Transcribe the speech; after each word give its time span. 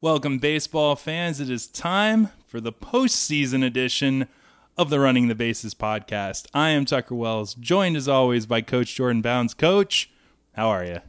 Welcome, 0.00 0.38
baseball 0.38 0.94
fans. 0.94 1.40
It 1.40 1.50
is 1.50 1.66
time 1.66 2.28
for 2.46 2.60
the 2.60 2.72
postseason 2.72 3.66
edition 3.66 4.28
of 4.76 4.90
the 4.90 5.00
Running 5.00 5.26
the 5.26 5.34
Bases 5.34 5.74
podcast. 5.74 6.46
I 6.54 6.68
am 6.68 6.84
Tucker 6.84 7.16
Wells, 7.16 7.54
joined 7.54 7.96
as 7.96 8.06
always 8.06 8.46
by 8.46 8.60
Coach 8.60 8.94
Jordan 8.94 9.22
Bounds. 9.22 9.54
Coach, 9.54 10.08
how 10.52 10.68
are 10.68 10.84
you? 10.84 11.00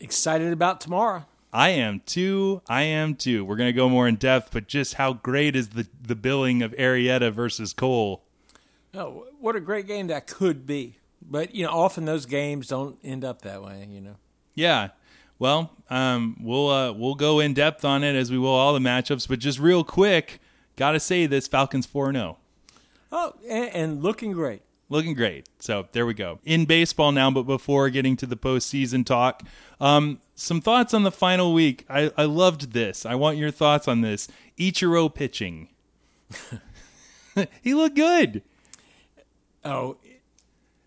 Excited 0.00 0.54
about 0.54 0.80
tomorrow. 0.80 1.26
I 1.52 1.68
am 1.68 2.00
too. 2.06 2.62
I 2.66 2.84
am 2.84 3.14
too. 3.14 3.44
We're 3.44 3.56
going 3.56 3.68
to 3.68 3.74
go 3.74 3.90
more 3.90 4.08
in 4.08 4.16
depth, 4.16 4.52
but 4.52 4.68
just 4.68 4.94
how 4.94 5.12
great 5.12 5.54
is 5.54 5.68
the, 5.68 5.86
the 6.00 6.16
billing 6.16 6.62
of 6.62 6.72
Arrieta 6.78 7.30
versus 7.30 7.74
Cole? 7.74 8.24
Oh, 8.94 9.26
what 9.38 9.54
a 9.54 9.60
great 9.60 9.86
game 9.86 10.06
that 10.06 10.26
could 10.26 10.64
be. 10.64 10.94
But, 11.20 11.54
you 11.54 11.66
know, 11.66 11.72
often 11.72 12.06
those 12.06 12.24
games 12.24 12.68
don't 12.68 12.96
end 13.04 13.22
up 13.22 13.42
that 13.42 13.62
way, 13.62 13.86
you 13.90 14.00
know. 14.00 14.16
Yeah. 14.54 14.90
Well, 15.38 15.72
um, 15.90 16.36
we'll 16.40 16.68
uh, 16.68 16.92
we'll 16.92 17.14
go 17.14 17.40
in 17.40 17.54
depth 17.54 17.84
on 17.84 18.04
it 18.04 18.14
as 18.14 18.30
we 18.30 18.38
will 18.38 18.48
all 18.48 18.72
the 18.72 18.78
matchups, 18.78 19.28
but 19.28 19.38
just 19.38 19.58
real 19.58 19.84
quick, 19.84 20.40
gotta 20.76 21.00
say 21.00 21.26
this: 21.26 21.46
Falcons 21.46 21.86
four 21.86 22.12
zero. 22.12 22.38
Oh, 23.10 23.34
and, 23.48 23.68
and 23.70 24.02
looking 24.02 24.32
great. 24.32 24.62
Looking 24.88 25.14
great. 25.14 25.48
So 25.58 25.88
there 25.92 26.06
we 26.06 26.14
go. 26.14 26.40
In 26.44 26.66
baseball 26.66 27.10
now, 27.10 27.30
but 27.30 27.44
before 27.44 27.88
getting 27.90 28.16
to 28.18 28.26
the 28.26 28.36
postseason 28.36 29.04
talk, 29.04 29.42
um, 29.80 30.20
some 30.34 30.60
thoughts 30.60 30.92
on 30.92 31.04
the 31.04 31.12
final 31.12 31.52
week. 31.52 31.84
I, 31.88 32.12
I 32.16 32.24
loved 32.24 32.72
this. 32.72 33.06
I 33.06 33.14
want 33.14 33.38
your 33.38 33.50
thoughts 33.50 33.88
on 33.88 34.02
this. 34.02 34.28
Ichiro 34.58 35.12
pitching. 35.12 35.68
he 37.62 37.74
looked 37.74 37.96
good. 37.96 38.42
Oh, 39.64 39.96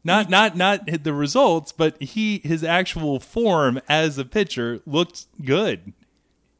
Not 0.07 0.29
not 0.29 0.55
not 0.55 1.03
the 1.03 1.13
results, 1.13 1.73
but 1.73 2.01
he 2.01 2.39
his 2.39 2.63
actual 2.63 3.19
form 3.19 3.81
as 3.89 4.17
a 4.17 4.23
pitcher 4.23 4.79
looked 4.85 5.25
good. 5.43 5.91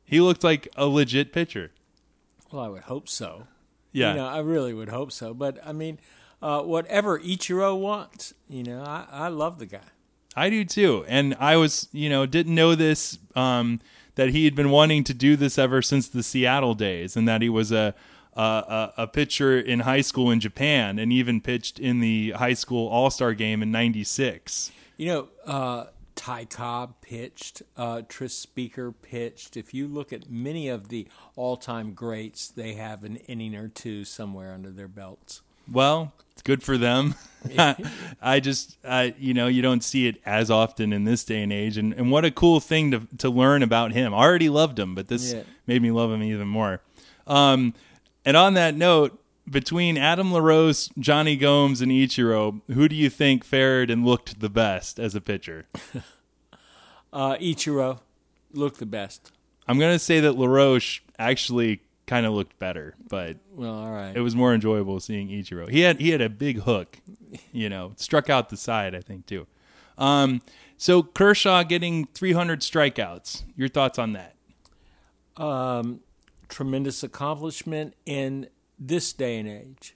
He 0.03 0.19
looked 0.19 0.43
like 0.43 0.67
a 0.75 0.85
legit 0.85 1.31
pitcher. 1.31 1.71
well, 2.51 2.61
I 2.61 2.67
would 2.67 2.83
hope 2.83 3.07
so. 3.07 3.47
Yeah. 3.93 4.11
You 4.11 4.17
know, 4.17 4.27
I 4.27 4.39
really 4.39 4.73
would 4.73 4.89
hope 4.89 5.13
so. 5.13 5.33
But, 5.33 5.59
I 5.65 5.71
mean, 5.71 5.97
uh, 6.41 6.61
whatever 6.61 7.19
Ichiro 7.19 7.79
wants, 7.79 8.33
you 8.49 8.63
know, 8.63 8.83
I, 8.83 9.05
I 9.09 9.27
love 9.29 9.59
the 9.59 9.65
guy. 9.65 9.79
I 10.35 10.49
do 10.49 10.65
too. 10.65 11.05
And 11.07 11.33
I 11.39 11.55
was, 11.55 11.87
you 11.93 12.09
know, 12.09 12.25
didn't 12.25 12.53
know 12.53 12.75
this 12.75 13.17
um, 13.33 13.79
that 14.15 14.29
he 14.29 14.43
had 14.45 14.55
been 14.55 14.69
wanting 14.69 15.03
to 15.05 15.13
do 15.13 15.35
this 15.35 15.57
ever 15.57 15.81
since 15.81 16.07
the 16.07 16.21
Seattle 16.21 16.73
days, 16.73 17.15
and 17.15 17.27
that 17.27 17.41
he 17.41 17.49
was 17.49 17.71
a 17.71 17.95
a, 18.41 18.93
a 18.97 19.07
pitcher 19.07 19.59
in 19.59 19.81
high 19.81 20.01
school 20.01 20.31
in 20.31 20.39
Japan, 20.39 20.99
and 20.99 21.11
even 21.11 21.41
pitched 21.41 21.79
in 21.79 21.99
the 21.99 22.31
high 22.31 22.53
school 22.53 22.87
All 22.87 23.09
Star 23.09 23.33
game 23.33 23.61
in 23.63 23.71
'96. 23.71 24.71
You 24.97 25.05
know, 25.07 25.27
uh, 25.45 25.85
Ty 26.15 26.45
Cobb 26.45 27.01
pitched, 27.01 27.61
uh, 27.75 28.01
Tris 28.09 28.33
Speaker 28.33 28.91
pitched. 28.91 29.55
If 29.55 29.73
you 29.73 29.87
look 29.87 30.11
at 30.11 30.29
many 30.29 30.67
of 30.67 30.89
the 30.89 31.07
all 31.35 31.57
time 31.57 31.93
greats, 31.93 32.47
they 32.47 32.73
have 32.73 33.03
an 33.03 33.17
inning 33.27 33.55
or 33.55 33.67
two 33.67 34.03
somewhere 34.05 34.53
under 34.53 34.71
their 34.71 34.87
belts. 34.87 35.41
Well, 35.69 36.13
it's 36.31 36.41
good 36.41 36.63
for 36.63 36.77
them. 36.77 37.15
I 38.21 38.39
just, 38.39 38.77
I, 38.85 39.13
you 39.19 39.33
know, 39.33 39.47
you 39.47 39.61
don't 39.61 39.83
see 39.83 40.07
it 40.07 40.19
as 40.25 40.49
often 40.49 40.91
in 40.91 41.03
this 41.03 41.23
day 41.23 41.43
and 41.43 41.53
age, 41.53 41.77
and, 41.77 41.93
and 41.93 42.11
what 42.11 42.25
a 42.25 42.31
cool 42.31 42.59
thing 42.59 42.91
to 42.91 43.01
to 43.19 43.29
learn 43.29 43.61
about 43.63 43.91
him. 43.91 44.13
I 44.13 44.17
already 44.17 44.49
loved 44.49 44.79
him, 44.79 44.95
but 44.95 45.07
this 45.07 45.33
Yeah. 45.33 45.43
made 45.67 45.81
me 45.81 45.91
love 45.91 46.11
him 46.11 46.23
even 46.23 46.47
more. 46.47 46.81
Um, 47.27 47.73
and 48.27 48.35
on 48.37 48.53
that 48.55 48.75
note, 48.75 49.23
between 49.49 49.97
Adam 49.97 50.31
LaRoche, 50.33 50.89
Jonny 50.99 51.37
Gomes, 51.37 51.79
and 51.81 51.89
Ichiro, 51.91 52.61
who 52.73 52.87
do 52.89 52.95
you 52.95 53.09
think 53.09 53.43
fared 53.45 53.89
and 53.89 54.05
looked 54.05 54.41
the 54.41 54.49
best 54.49 54.99
as 54.99 55.15
a 55.15 55.21
pitcher? 55.21 55.65
Uh, 57.13 57.35
Ichiro 57.37 57.99
looked 58.53 58.79
the 58.79 58.85
best. 58.85 59.31
I'm 59.67 59.79
gonna 59.79 59.97
say 59.97 60.19
that 60.19 60.33
LaRoche 60.37 60.99
actually 61.17 61.81
kind 62.05 62.25
of 62.25 62.33
looked 62.33 62.59
better, 62.59 62.95
but 63.09 63.37
Well, 63.53 63.73
all 63.73 63.91
right. 63.91 64.15
it 64.15 64.19
was 64.19 64.35
more 64.35 64.53
enjoyable 64.53 64.99
seeing 64.99 65.29
Ichiro. 65.29 65.69
He 65.69 65.79
had 65.81 65.99
he 66.01 66.09
had 66.09 66.21
a 66.21 66.29
big 66.29 66.59
hook, 66.61 66.99
you 67.53 67.69
know, 67.69 67.93
struck 67.95 68.29
out 68.29 68.49
the 68.49 68.57
side, 68.57 68.93
I 68.93 68.99
think 68.99 69.25
too. 69.25 69.47
Um, 69.97 70.41
so 70.77 71.01
Kershaw 71.01 71.63
getting 71.63 72.07
300 72.13 72.59
strikeouts. 72.59 73.43
Your 73.55 73.69
thoughts 73.69 73.97
on 73.97 74.11
that? 74.13 74.35
um, 75.37 76.01
tremendous 76.49 77.03
accomplishment 77.03 77.93
in 78.05 78.47
this 78.79 79.13
day 79.13 79.37
and 79.39 79.47
age. 79.49 79.95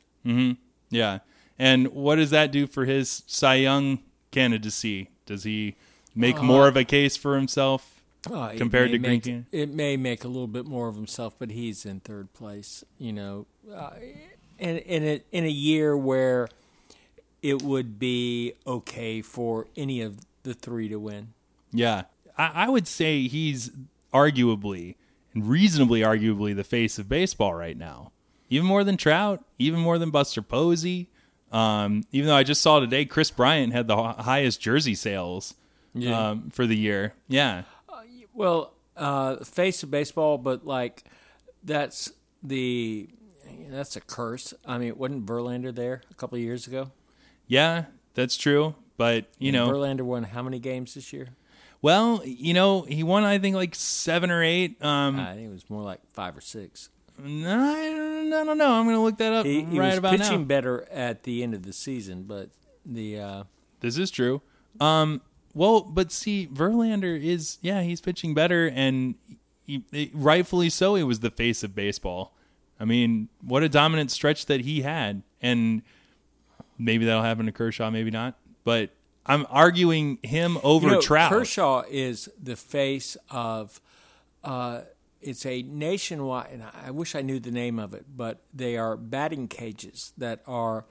Yeah. 0.90 1.20
And 1.58 1.88
what 1.90 2.16
does 2.16 2.32
that 2.32 2.52
do 2.52 2.68
for 2.68 2.86
his 2.86 3.24
Cy 3.28 3.56
Young 3.56 4.00
candidacy? 4.32 5.10
Does 5.26 5.44
he 5.44 5.76
make 6.16 6.42
more 6.42 6.68
of 6.68 6.76
a 6.76 6.84
case 6.84 7.16
for 7.18 7.36
himself? 7.36 8.02
Uh, 8.32 8.54
Compared 8.58 8.92
to 8.92 9.00
make- 9.00 9.24
Greinke? 9.24 9.46
it 9.52 9.70
may 9.74 9.98
make 9.98 10.24
a 10.24 10.28
little 10.28 10.48
bit 10.48 10.66
more 10.68 10.88
of 10.88 10.96
himself, 10.96 11.36
but 11.40 11.50
he's 11.52 11.86
in 11.86 12.00
third 12.02 12.32
place. 12.34 12.84
You 13.00 13.14
know, 13.14 13.46
uh, 13.74 13.92
in 14.60 14.78
in 14.78 15.04
a, 15.04 15.22
in 15.32 15.44
a 15.46 15.50
year 15.50 15.98
where 15.98 16.48
it 17.42 17.64
would 17.64 17.98
be 17.98 18.54
okay 18.68 19.22
for 19.24 19.68
any 19.76 20.02
of 20.02 20.20
the 20.44 20.54
three 20.54 20.88
to 20.90 20.98
win. 21.00 21.34
Yeah. 21.72 22.04
I, 22.38 22.52
I 22.66 22.70
would 22.70 22.88
say 22.88 23.28
he's 23.28 23.72
arguably 24.14 24.96
and 25.34 25.48
reasonably 25.48 26.02
arguably 26.02 26.56
the 26.56 26.64
face 26.64 27.00
of 27.00 27.08
baseball 27.10 27.54
right 27.54 27.78
now. 27.78 28.12
Even 28.50 28.68
more 28.68 28.84
than 28.84 28.98
Trout, 28.98 29.44
even 29.60 29.80
more 29.80 29.98
than 29.98 30.10
Buster 30.12 30.42
Posey. 30.42 31.08
Um, 31.52 32.04
even 32.12 32.28
though 32.28 32.36
I 32.36 32.44
just 32.44 32.62
saw 32.62 32.80
today 32.80 33.06
Kris 33.06 33.30
Bryant 33.32 33.74
had 33.74 33.88
the 33.88 33.96
hi- 33.96 34.16
highest 34.22 34.62
jersey 34.62 34.96
sales 34.96 35.54
Yeah. 35.94 36.30
um, 36.30 36.50
for 36.50 36.66
the 36.66 36.76
year. 36.78 37.14
Yeah. 37.28 37.64
Well, 38.34 38.74
uh, 38.96 39.38
face 39.44 39.84
of 39.84 39.92
baseball, 39.92 40.38
but 40.38 40.66
like 40.66 41.04
that's 41.64 42.12
the 42.42 43.10
that's 43.70 43.96
a 43.98 44.02
curse. 44.02 44.54
I 44.66 44.78
mean, 44.78 44.98
wasn't 44.98 45.26
Verlander 45.26 45.76
there 45.76 46.02
a 46.10 46.14
couple 46.14 46.38
of 46.38 46.42
years 46.44 46.68
ago? 46.68 46.92
Yeah, 47.48 47.86
that's 48.14 48.38
true. 48.38 48.76
But, 48.98 49.26
you 49.40 49.52
know, 49.52 49.70
Verlander 49.70 50.02
won 50.02 50.24
how 50.24 50.44
many 50.44 50.60
games 50.60 50.94
this 50.94 51.12
year? 51.12 51.30
Well, 51.82 52.22
you 52.26 52.54
know, 52.54 52.82
he 52.84 53.04
won, 53.04 53.24
I 53.24 53.38
think, 53.40 53.56
like 53.56 53.74
seven 53.76 54.30
or 54.32 54.44
eight. 54.44 54.84
Um, 54.84 55.20
I 55.20 55.34
think 55.36 55.48
it 55.50 55.54
was 55.54 55.70
more 55.70 55.82
like 55.84 56.00
five 56.14 56.38
or 56.38 56.42
six. 56.42 56.90
no, 57.22 57.60
I 57.60 57.90
don't, 57.90 58.34
I 58.34 58.44
don't 58.44 58.58
know. 58.58 58.72
I'm 58.74 58.86
going 58.86 58.96
to 58.96 59.02
look 59.02 59.18
that 59.18 59.34
up 59.34 59.46
He, 59.46 59.64
he 59.64 59.80
right 59.80 59.90
was 59.90 59.98
about 59.98 60.12
pitching 60.18 60.42
now. 60.42 60.46
better 60.46 60.88
at 60.92 61.24
the 61.24 61.44
end 61.44 61.54
of 61.54 61.64
the 61.64 61.74
season, 61.74 62.24
but 62.24 62.50
the 62.86 63.20
uh, 63.20 63.44
This 63.82 63.98
is 63.98 64.10
true. 64.12 64.42
Um, 64.80 65.22
well, 65.54 65.82
but 65.82 66.12
see, 66.12 66.48
Verlander 66.48 67.22
is 67.22 67.58
yeah, 67.62 67.82
he's 67.82 68.00
pitching 68.02 68.34
better, 68.34 68.72
and 68.74 69.16
he, 69.66 69.84
he- 69.92 70.12
rightfully 70.14 70.70
so. 70.70 70.96
He 70.96 71.04
was 71.04 71.20
the 71.20 71.30
face 71.32 71.62
of 71.64 71.76
baseball. 71.76 72.36
I 72.80 72.86
mean, 72.86 73.28
what 73.44 73.62
a 73.62 73.70
dominant 73.70 74.10
stretch 74.12 74.46
that 74.48 74.62
he 74.62 74.82
had, 74.82 75.22
and 75.42 75.82
maybe 76.80 77.06
that'll 77.06 77.22
happen 77.22 77.46
to 77.48 77.52
Kershaw, 77.52 77.92
maybe 77.92 78.10
not. 78.12 78.40
But 78.64 78.92
I'm 79.26 79.46
arguing 79.50 80.18
him 80.24 80.58
over 80.64 80.88
you 80.88 80.94
know, 80.94 81.02
Trout. 81.02 81.32
Kershaw 81.32 81.84
is 81.90 82.30
the 82.42 82.56
face 82.56 83.18
of. 83.30 83.82
Uh, 84.44 84.82
it's 85.22 85.46
a 85.46 85.62
nationwide, 85.62 86.50
and 86.52 86.64
I 86.64 86.90
wish 86.90 87.14
I 87.16 87.22
knew 87.22 87.40
the 87.40 87.52
name 87.52 87.78
of 87.78 87.94
it, 87.94 88.06
but 88.16 88.42
they 88.54 88.76
are 88.76 88.98
batting 88.98 89.48
cages 89.48 90.14
that 90.18 90.42
are. 90.48 90.86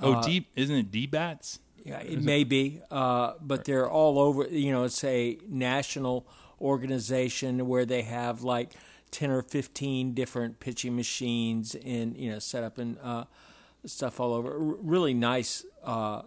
oh, 0.00 0.14
uh, 0.14 0.22
deep 0.22 0.48
isn't 0.56 0.74
it? 0.74 0.90
D 0.90 1.06
bats. 1.06 1.60
Yeah, 1.84 2.00
it 2.00 2.22
may 2.22 2.44
be, 2.44 2.80
uh, 2.90 3.34
but 3.40 3.64
they're 3.64 3.88
all 3.88 4.18
over. 4.18 4.48
You 4.48 4.72
know, 4.72 4.84
it's 4.84 5.04
a 5.04 5.38
national 5.46 6.26
organization 6.60 7.68
where 7.68 7.84
they 7.84 8.02
have 8.02 8.42
like 8.42 8.72
ten 9.10 9.30
or 9.30 9.42
fifteen 9.42 10.14
different 10.14 10.60
pitching 10.60 10.96
machines 10.96 11.76
and 11.76 12.16
you 12.16 12.32
know 12.32 12.38
set 12.38 12.64
up 12.64 12.78
and 12.78 12.96
uh, 13.02 13.24
stuff 13.84 14.18
all 14.18 14.32
over. 14.32 14.52
R- 14.52 14.76
really 14.80 15.14
nice 15.14 15.64
uh, 15.84 16.22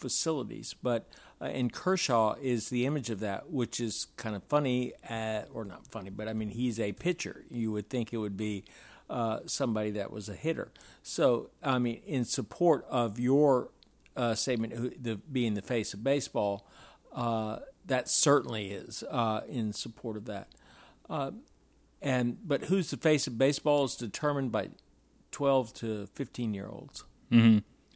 facilities, 0.00 0.74
but 0.82 1.08
uh, 1.40 1.44
and 1.44 1.72
Kershaw 1.72 2.34
is 2.40 2.68
the 2.70 2.86
image 2.86 3.10
of 3.10 3.20
that, 3.20 3.50
which 3.50 3.80
is 3.80 4.06
kind 4.16 4.34
of 4.34 4.42
funny, 4.44 4.92
uh, 5.08 5.42
or 5.52 5.64
not 5.64 5.86
funny, 5.86 6.10
but 6.10 6.28
I 6.28 6.32
mean 6.32 6.48
he's 6.48 6.80
a 6.80 6.92
pitcher. 6.92 7.44
You 7.50 7.72
would 7.72 7.88
think 7.88 8.12
it 8.12 8.18
would 8.18 8.36
be 8.36 8.64
uh, 9.08 9.40
somebody 9.46 9.90
that 9.92 10.10
was 10.10 10.28
a 10.28 10.34
hitter. 10.34 10.72
So 11.02 11.50
I 11.62 11.78
mean, 11.78 12.00
in 12.06 12.24
support 12.24 12.84
of 12.90 13.18
your 13.18 13.70
uh, 14.16 14.34
statement, 14.34 14.72
who, 14.72 14.90
the, 14.90 15.16
being 15.16 15.54
the 15.54 15.62
face 15.62 15.94
of 15.94 16.02
baseball, 16.02 16.66
uh, 17.14 17.58
that 17.86 18.08
certainly 18.08 18.70
is 18.72 19.02
uh, 19.10 19.40
in 19.48 19.72
support 19.72 20.16
of 20.16 20.26
that. 20.26 20.48
And 22.02 22.38
but 22.48 22.64
who's 22.64 22.90
the 22.90 22.96
face 22.96 23.26
of 23.26 23.36
baseball 23.36 23.84
is 23.84 23.94
determined 23.94 24.52
by 24.52 24.70
twelve 25.30 25.72
to 25.74 26.06
fifteen 26.14 26.54
year 26.54 26.68
olds. 26.68 27.04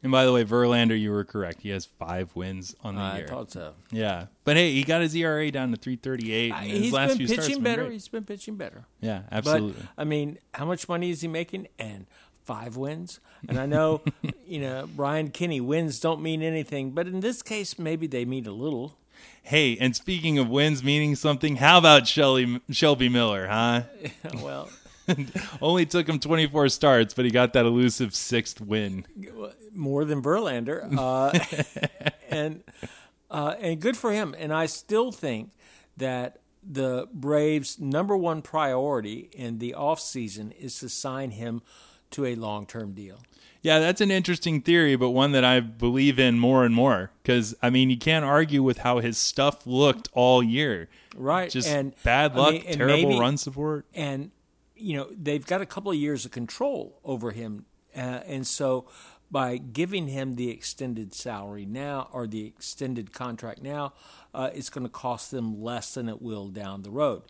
And 0.05 0.13
by 0.13 0.25
the 0.27 0.33
way, 0.33 0.45
Verlander, 0.45 0.99
you 1.01 1.11
were 1.11 1.25
correct. 1.25 1.63
He 1.63 1.71
has 1.71 1.87
five 1.87 2.37
wins 2.37 2.77
on 2.85 2.95
the 2.95 3.01
I 3.01 3.17
year. 3.19 3.27
thought 3.27 3.51
so. 3.51 3.73
Yeah, 3.91 4.27
but 4.45 4.57
hey, 4.57 4.73
he 4.73 4.85
got 4.85 5.01
his 5.01 5.17
ERA 5.17 5.51
down 5.51 5.71
to 5.73 5.77
338. 5.79 6.53
and 6.53 6.71
his 6.71 6.81
He's 6.83 6.93
last 6.93 7.09
been 7.19 7.27
few 7.27 7.37
pitching 7.37 7.55
been 7.55 7.63
better. 7.65 7.83
great. 7.85 7.93
He's 7.95 8.09
been 8.09 8.25
pitching 8.25 8.57
better. 8.57 8.85
Yeah, 9.01 9.23
But 9.31 9.37
absolutely. 9.39 9.83
I 9.99 10.05
mean, 10.05 10.39
how 10.53 10.67
much 10.67 10.89
money 10.89 11.09
is 11.11 11.23
he 11.23 11.29
making? 11.29 11.69
And 11.79 12.07
five 12.45 12.77
wins. 12.77 13.19
And 13.49 13.59
I 13.59 13.65
know, 13.65 14.03
you 14.47 14.61
know, 14.61 14.87
Brian 14.95 15.31
Kenny 15.31 15.61
wins 15.63 15.99
don't 15.99 16.21
mean 16.21 16.43
anything, 16.43 16.91
but 16.91 17.07
in 17.07 17.21
this 17.21 17.43
case, 17.43 17.79
maybe 17.79 18.07
they 18.07 18.27
mean 18.27 18.47
a 18.47 18.53
little. 18.53 18.99
Hey, 19.43 19.77
and 19.81 19.97
speaking 19.97 20.39
of 20.39 20.51
wins 20.51 20.85
meaning 20.85 21.17
something, 21.17 21.57
how 21.57 21.79
about 21.79 22.07
Shelby 22.07 22.61
Shelby 22.71 23.09
Miller, 23.09 23.47
huh? 23.47 23.83
well, 24.43 24.69
Only 25.61 25.87
took 25.87 26.09
him 26.09 26.19
24 26.19 26.69
starts, 26.71 27.15
but 27.15 27.25
he 27.25 27.31
got 27.31 27.53
that 27.53 27.67
elusive 27.67 28.15
sixth 28.15 28.61
win. 28.61 29.07
more 29.75 30.05
than 30.05 30.23
Verlander, 30.23 30.89
uh, 30.97 31.39
and 32.31 32.63
uh, 33.31 33.55
and 33.61 33.81
good 33.81 33.97
for 33.97 34.13
him. 34.13 34.35
And 34.39 34.53
I 34.53 34.67
still 34.67 35.13
think 35.13 35.51
that 35.97 36.39
the 36.67 37.09
Braves' 37.13 37.79
number 37.79 38.17
one 38.17 38.41
priority 38.43 39.29
in 39.33 39.59
the 39.59 39.75
offseason 39.77 40.53
is 40.59 40.79
to 40.81 40.89
sign 40.89 41.33
him 41.33 41.63
to 42.13 42.25
a 42.25 42.35
long 42.35 42.67
term 42.67 42.93
deal. 42.93 43.19
Yeah, 43.63 43.79
that's 43.79 44.03
an 44.03 44.11
interesting 44.11 44.61
theory, 44.61 44.95
but 44.95 45.11
one 45.11 45.33
that 45.33 45.43
I 45.45 45.61
believe 45.61 46.19
in 46.19 46.39
more 46.39 46.67
and 46.67 46.75
more. 46.75 47.11
Because 47.23 47.55
I 47.63 47.71
mean, 47.71 47.89
you 47.91 47.97
can't 47.97 48.25
argue 48.25 48.63
with 48.63 48.79
how 48.79 48.99
his 48.99 49.17
stuff 49.17 49.67
looked 49.67 50.09
all 50.13 50.43
year. 50.43 50.89
Right, 51.17 51.49
Just 51.51 51.69
and 51.69 51.95
bad 52.03 52.33
I 52.33 52.37
luck, 52.37 52.53
mean, 52.53 52.65
terrible 52.65 53.09
maybe- 53.11 53.19
run 53.21 53.37
support. 53.39 53.87
and 53.95 54.31
you 54.77 54.97
know 54.97 55.09
they've 55.17 55.47
got 55.47 55.61
a 55.61 55.67
couple 55.67 55.91
of 55.91 55.99
years 55.99 56.25
of 56.25 56.31
control 56.31 57.01
over 57.05 57.31
him, 57.31 57.67
uh, 57.97 58.21
and 58.27 58.47
so 58.47 58.87
by 59.31 59.57
giving 59.57 60.09
him 60.09 60.37
the 60.37 60.51
extended 60.51 61.13
salary 61.13 61.67
now 61.67 62.09
or 62.13 62.27
the 62.27 62.47
extended 62.47 63.13
contract 63.13 63.63
now, 63.63 63.93
uh, 64.33 64.51
it's 64.55 64.71
going 64.71 64.85
to 64.85 64.91
cost 64.91 65.31
them 65.31 65.61
less 65.61 65.95
than 65.95 66.09
it 66.09 66.23
will 66.23 66.49
down 66.49 66.83
the 66.83 66.91
road. 66.91 67.23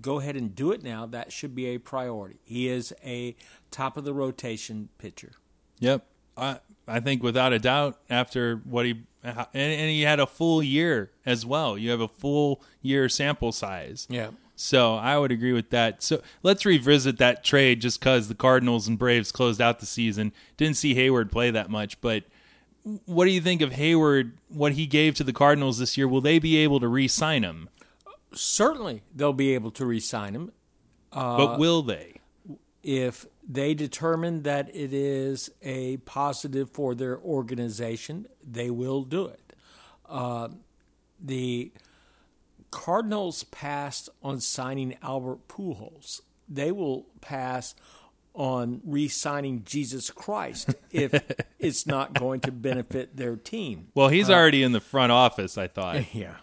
Go 0.00 0.20
ahead 0.20 0.36
and 0.36 0.54
do 0.54 0.72
it 0.72 0.82
now. 0.82 1.04
That 1.04 1.32
should 1.32 1.54
be 1.54 1.66
a 1.66 1.78
priority. 1.78 2.38
He 2.44 2.68
is 2.68 2.94
a 3.04 3.36
top 3.70 3.96
of 3.96 4.04
the 4.04 4.14
rotation 4.14 4.88
pitcher. 4.98 5.32
Yep. 5.80 6.06
I 6.36 6.60
I 6.86 7.00
think 7.00 7.22
without 7.22 7.52
a 7.52 7.58
doubt 7.58 7.98
after 8.08 8.56
what 8.64 8.86
he 8.86 9.02
and, 9.22 9.46
and 9.52 9.90
he 9.90 10.02
had 10.02 10.20
a 10.20 10.26
full 10.26 10.62
year 10.62 11.10
as 11.26 11.44
well. 11.44 11.76
You 11.76 11.90
have 11.90 12.00
a 12.00 12.08
full 12.08 12.62
year 12.80 13.08
sample 13.08 13.52
size. 13.52 14.06
Yeah. 14.08 14.30
So 14.60 14.94
I 14.94 15.18
would 15.18 15.32
agree 15.32 15.52
with 15.52 15.70
that. 15.70 16.02
So 16.02 16.22
let's 16.42 16.66
revisit 16.66 17.18
that 17.18 17.42
trade 17.42 17.80
just 17.80 18.00
because 18.00 18.28
the 18.28 18.34
Cardinals 18.34 18.86
and 18.88 18.98
Braves 18.98 19.32
closed 19.32 19.60
out 19.60 19.80
the 19.80 19.86
season. 19.86 20.32
Didn't 20.56 20.76
see 20.76 20.94
Heyward 20.94 21.30
play 21.30 21.50
that 21.50 21.70
much, 21.70 22.00
but 22.00 22.24
what 23.06 23.24
do 23.24 23.30
you 23.30 23.40
think 23.40 23.62
of 23.62 23.72
Heyward? 23.72 24.32
What 24.48 24.72
he 24.72 24.86
gave 24.86 25.14
to 25.16 25.24
the 25.24 25.32
Cardinals 25.32 25.78
this 25.78 25.96
year? 25.96 26.06
Will 26.06 26.20
they 26.20 26.38
be 26.38 26.56
able 26.58 26.80
to 26.80 26.88
re-sign 26.88 27.42
him? 27.42 27.68
Certainly, 28.32 29.02
they'll 29.14 29.32
be 29.32 29.54
able 29.54 29.70
to 29.72 29.84
re-sign 29.84 30.34
him. 30.34 30.52
but 31.10 31.58
will 31.58 31.82
they? 31.82 32.20
if 32.82 33.26
they 33.46 33.74
determine 33.74 34.42
that 34.42 34.74
it 34.74 34.92
is 34.92 35.50
a 35.62 35.98
positive 35.98 36.70
for 36.70 36.94
their 36.94 37.18
organization, 37.18 38.26
they 38.46 38.70
will 38.70 39.02
do 39.02 39.26
it. 39.26 39.52
Uh, 40.08 40.48
the 41.22 41.72
Cardinals 42.70 43.44
passed 43.44 44.08
on 44.22 44.40
signing 44.40 44.96
Albert 45.02 45.48
Pujols. 45.48 46.20
They 46.48 46.72
will 46.72 47.06
pass 47.20 47.74
on 48.34 48.80
re-signing 48.84 49.62
Jesus 49.64 50.10
Christ 50.10 50.74
if 50.90 51.12
it's 51.58 51.86
not 51.86 52.14
going 52.14 52.40
to 52.40 52.52
benefit 52.52 53.16
their 53.16 53.36
team. 53.36 53.88
Well, 53.94 54.08
he's 54.08 54.30
already 54.30 54.62
in 54.62 54.72
the 54.72 54.80
front 54.80 55.12
office. 55.12 55.58
I 55.58 55.68
thought. 55.68 56.04
Yeah. 56.14 56.36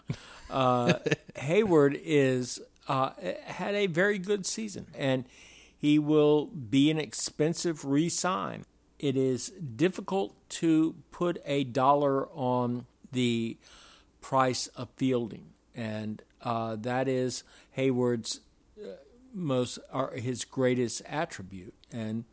Uh, 0.50 0.94
Heyward 1.36 2.00
is 2.02 2.60
uh, 2.88 3.10
had 3.44 3.74
a 3.74 3.86
very 3.86 4.18
good 4.18 4.46
season, 4.46 4.86
and 4.96 5.24
he 5.76 5.98
will 5.98 6.46
be 6.46 6.90
an 6.90 6.98
expensive 6.98 7.84
re-sign. 7.84 8.64
It 8.98 9.16
is 9.16 9.48
difficult 9.50 10.34
to 10.50 10.94
put 11.10 11.38
a 11.44 11.64
dollar 11.64 12.28
on 12.30 12.86
the 13.12 13.58
price 14.20 14.66
of 14.68 14.88
fielding, 14.96 15.50
and 15.78 16.22
uh, 16.42 16.76
that 16.76 17.06
is 17.08 17.42
Heyward's 17.76 18.40
uh, 18.82 18.88
most 19.32 19.78
or 19.92 20.12
his 20.12 20.44
greatest 20.44 21.02
attribute, 21.06 21.74
and. 21.92 22.24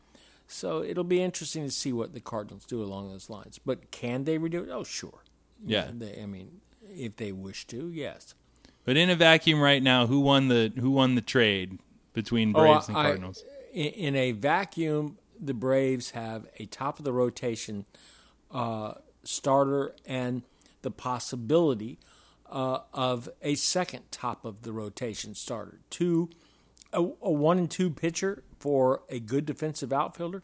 So 0.47 0.83
it'll 0.83 1.03
be 1.03 1.23
interesting 1.23 1.63
to 1.65 1.71
see 1.71 1.91
what 1.91 2.13
the 2.13 2.19
Cardinals 2.19 2.65
do 2.65 2.83
along 2.83 3.09
those 3.09 3.31
lines. 3.31 3.59
But 3.65 3.89
can 3.89 4.25
they 4.25 4.37
redo 4.37 4.61
it? 4.61 4.69
Oh, 4.69 4.83
sure. 4.83 5.23
Yeah. 5.65 5.89
They, 5.91 6.21
I 6.21 6.27
mean, 6.27 6.61
if 6.87 7.15
they 7.15 7.31
wish 7.31 7.65
to, 7.69 7.89
yes. 7.89 8.35
But 8.83 8.95
in 8.95 9.09
a 9.09 9.15
vacuum 9.15 9.59
right 9.59 9.81
now, 9.81 10.05
who 10.05 10.19
won 10.19 10.47
the 10.49 10.71
who 10.79 10.91
won 10.91 11.15
the 11.15 11.21
trade 11.21 11.79
between 12.13 12.53
Braves 12.53 12.87
and 12.87 12.95
Oh, 12.95 12.99
I- 12.99 13.03
Cardinals? 13.05 13.43
in, 13.73 13.87
in 13.87 14.15
a 14.15 14.33
vacuum, 14.33 15.17
the 15.41 15.55
Braves 15.55 16.11
have 16.11 16.45
a 16.59 16.67
top 16.67 16.99
of 16.99 17.05
the 17.05 17.11
rotation 17.11 17.85
uh, 18.51 18.93
starter 19.23 19.95
and 20.05 20.43
the 20.83 20.91
possibility 20.91 21.97
uh, 22.49 22.79
of 22.93 23.29
a 23.41 23.55
second 23.55 24.03
top 24.11 24.45
of 24.45 24.61
the 24.63 24.71
rotation 24.71 25.35
starter. 25.35 25.79
Two, 25.89 26.29
a, 26.93 26.99
a 27.01 27.31
one 27.31 27.57
and 27.57 27.69
two 27.69 27.89
pitcher 27.89 28.43
for 28.59 29.01
a 29.09 29.19
good 29.19 29.45
defensive 29.45 29.91
outfielder. 29.93 30.43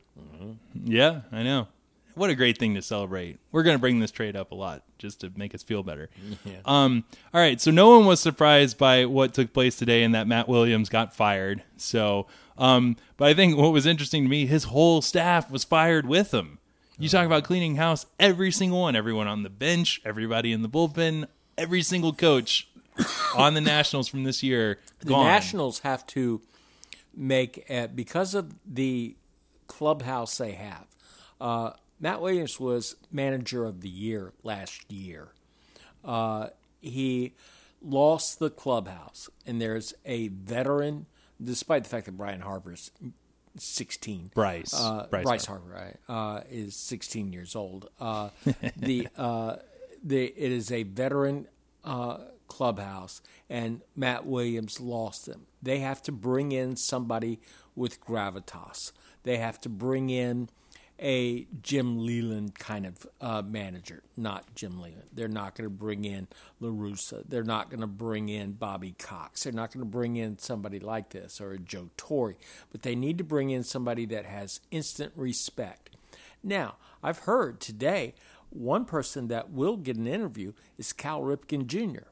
Yeah, 0.74 1.22
I 1.32 1.44
know. 1.44 1.68
What 2.14 2.30
a 2.30 2.36
great 2.36 2.58
thing 2.58 2.76
to 2.76 2.82
celebrate. 2.82 3.40
We're 3.52 3.64
going 3.64 3.76
to 3.76 3.80
bring 3.80 4.00
this 4.00 4.12
trade 4.12 4.36
up 4.36 4.52
a 4.52 4.56
lot 4.56 4.84
just 4.98 5.22
to 5.22 5.32
make 5.36 5.56
us 5.56 5.64
feel 5.64 5.84
better. 5.84 6.10
Um, 6.66 7.06
all 7.34 7.42
right, 7.42 7.60
so 7.60 7.72
no 7.72 7.98
one 7.98 8.06
was 8.06 8.20
surprised 8.20 8.78
by 8.78 9.06
what 9.06 9.34
took 9.34 9.52
place 9.52 9.76
today 9.76 10.04
and 10.04 10.14
that 10.14 10.28
Matt 10.28 10.48
Williams 10.48 10.90
got 10.90 11.16
fired. 11.16 11.64
So, 11.78 12.28
um, 12.58 12.98
but 13.18 13.30
I 13.30 13.34
think 13.34 13.58
what 13.58 13.72
was 13.72 13.88
interesting 13.88 14.24
to 14.24 14.30
me, 14.30 14.46
his 14.46 14.66
whole 14.66 15.02
staff 15.02 15.50
was 15.50 15.64
fired 15.64 16.06
with 16.06 16.34
him. 16.34 16.60
You 17.00 17.10
talk 17.10 17.26
about 17.26 17.44
cleaning 17.46 17.78
house, 17.78 18.06
every 18.20 18.52
single 18.52 18.82
one, 18.82 18.96
everyone 18.96 19.28
on 19.28 19.42
the 19.42 19.50
bench, 19.50 20.02
everybody 20.06 20.52
in 20.52 20.62
the 20.62 20.70
bullpen, 20.70 21.26
every 21.62 21.84
single 21.84 22.12
coach 22.12 22.68
on 23.38 23.54
the 23.54 23.62
Nationals 23.62 24.08
from 24.08 24.24
this 24.24 24.42
year 24.42 24.80
The 25.00 25.06
gone. 25.06 25.26
Nationals 25.26 25.80
have 25.80 26.06
to 26.08 26.42
make 27.16 27.66
uh, 27.70 27.88
because 27.88 28.34
of 28.34 28.54
the 28.66 29.16
clubhouse 29.68 30.38
they 30.38 30.54
have. 30.54 30.88
Uh, 31.40 31.72
Matt 32.00 32.20
Williams 32.22 32.60
was 32.60 32.96
manager 33.12 33.66
of 33.66 33.82
the 33.82 33.90
year 33.90 34.34
last 34.44 34.92
year. 34.92 35.34
Uh, 36.04 36.48
he 36.82 37.36
lost 37.80 38.40
the 38.40 38.50
clubhouse, 38.50 39.30
and 39.46 39.62
there's 39.62 39.94
a 40.04 40.30
veteran, 40.30 41.06
despite 41.42 41.84
the 41.84 41.90
fact 41.90 42.08
that 42.08 42.18
Brian 42.18 42.42
Harper's 42.42 42.90
16. 43.58 44.32
Bryce. 44.34 44.74
Uh, 44.74 45.06
Bryce 45.12 45.24
Bryce, 45.24 45.46
Harper, 45.46 45.70
right, 45.70 45.98
uh, 46.10 46.42
is 46.50 46.76
16 46.76 47.32
years 47.34 47.56
old. 47.56 47.90
Uh, 48.00 48.30
the 48.78 49.08
uh, 49.16 49.58
the 50.04 50.28
it 50.28 50.52
is 50.52 50.72
a 50.72 50.84
veteran 50.84 51.48
uh, 51.84 52.18
clubhouse, 52.48 53.22
and 53.50 53.82
Matt 53.96 54.26
Williams 54.26 54.80
lost 54.80 55.26
them. 55.26 55.48
They 55.62 55.80
have 55.80 56.02
to 56.04 56.12
bring 56.12 56.52
in 56.52 56.76
somebody 56.76 57.40
with 57.76 58.04
gravitas. 58.04 58.92
They 59.24 59.38
have 59.38 59.60
to 59.62 59.70
bring 59.70 60.10
in 60.10 60.50
a 61.02 61.48
Jim 61.64 62.06
Leyland 62.06 62.54
kind 62.56 62.86
of 62.86 63.08
uh, 63.20 63.42
manager, 63.42 64.04
not 64.16 64.54
Jim 64.54 64.80
Leyland. 64.80 65.10
They're 65.12 65.28
not 65.28 65.56
going 65.56 65.66
to 65.66 65.76
bring 65.76 66.06
in 66.06 66.28
LaRussa. 66.62 67.24
They're 67.28 67.44
not 67.44 67.72
going 67.72 67.82
to 67.82 67.88
bring 67.88 68.30
in 68.30 68.52
Bobby 68.52 68.94
Cox. 69.00 69.44
They're 69.44 69.54
not 69.54 69.74
going 69.74 69.84
to 69.84 69.90
bring 69.90 70.16
in 70.16 70.38
somebody 70.38 70.80
like 70.80 71.10
this 71.10 71.42
or 71.42 71.54
a 71.54 71.58
Joe 71.58 71.90
Torre. 71.98 72.36
But 72.72 72.84
they 72.84 72.96
need 72.96 73.18
to 73.18 73.24
bring 73.24 73.50
in 73.50 73.64
somebody 73.64 74.06
that 74.08 74.26
has 74.26 74.60
instant 74.70 75.14
respect. 75.16 75.90
Now, 76.44 76.76
I've 77.02 77.20
heard 77.20 77.60
today 77.60 78.14
one 78.52 78.86
person 78.86 79.28
that 79.30 79.52
will 79.52 79.78
get 79.78 79.98
an 79.98 80.08
interview 80.08 80.54
is 80.78 80.94
Cal 80.94 81.22
Ripken 81.22 81.66
Jr. 81.68 82.08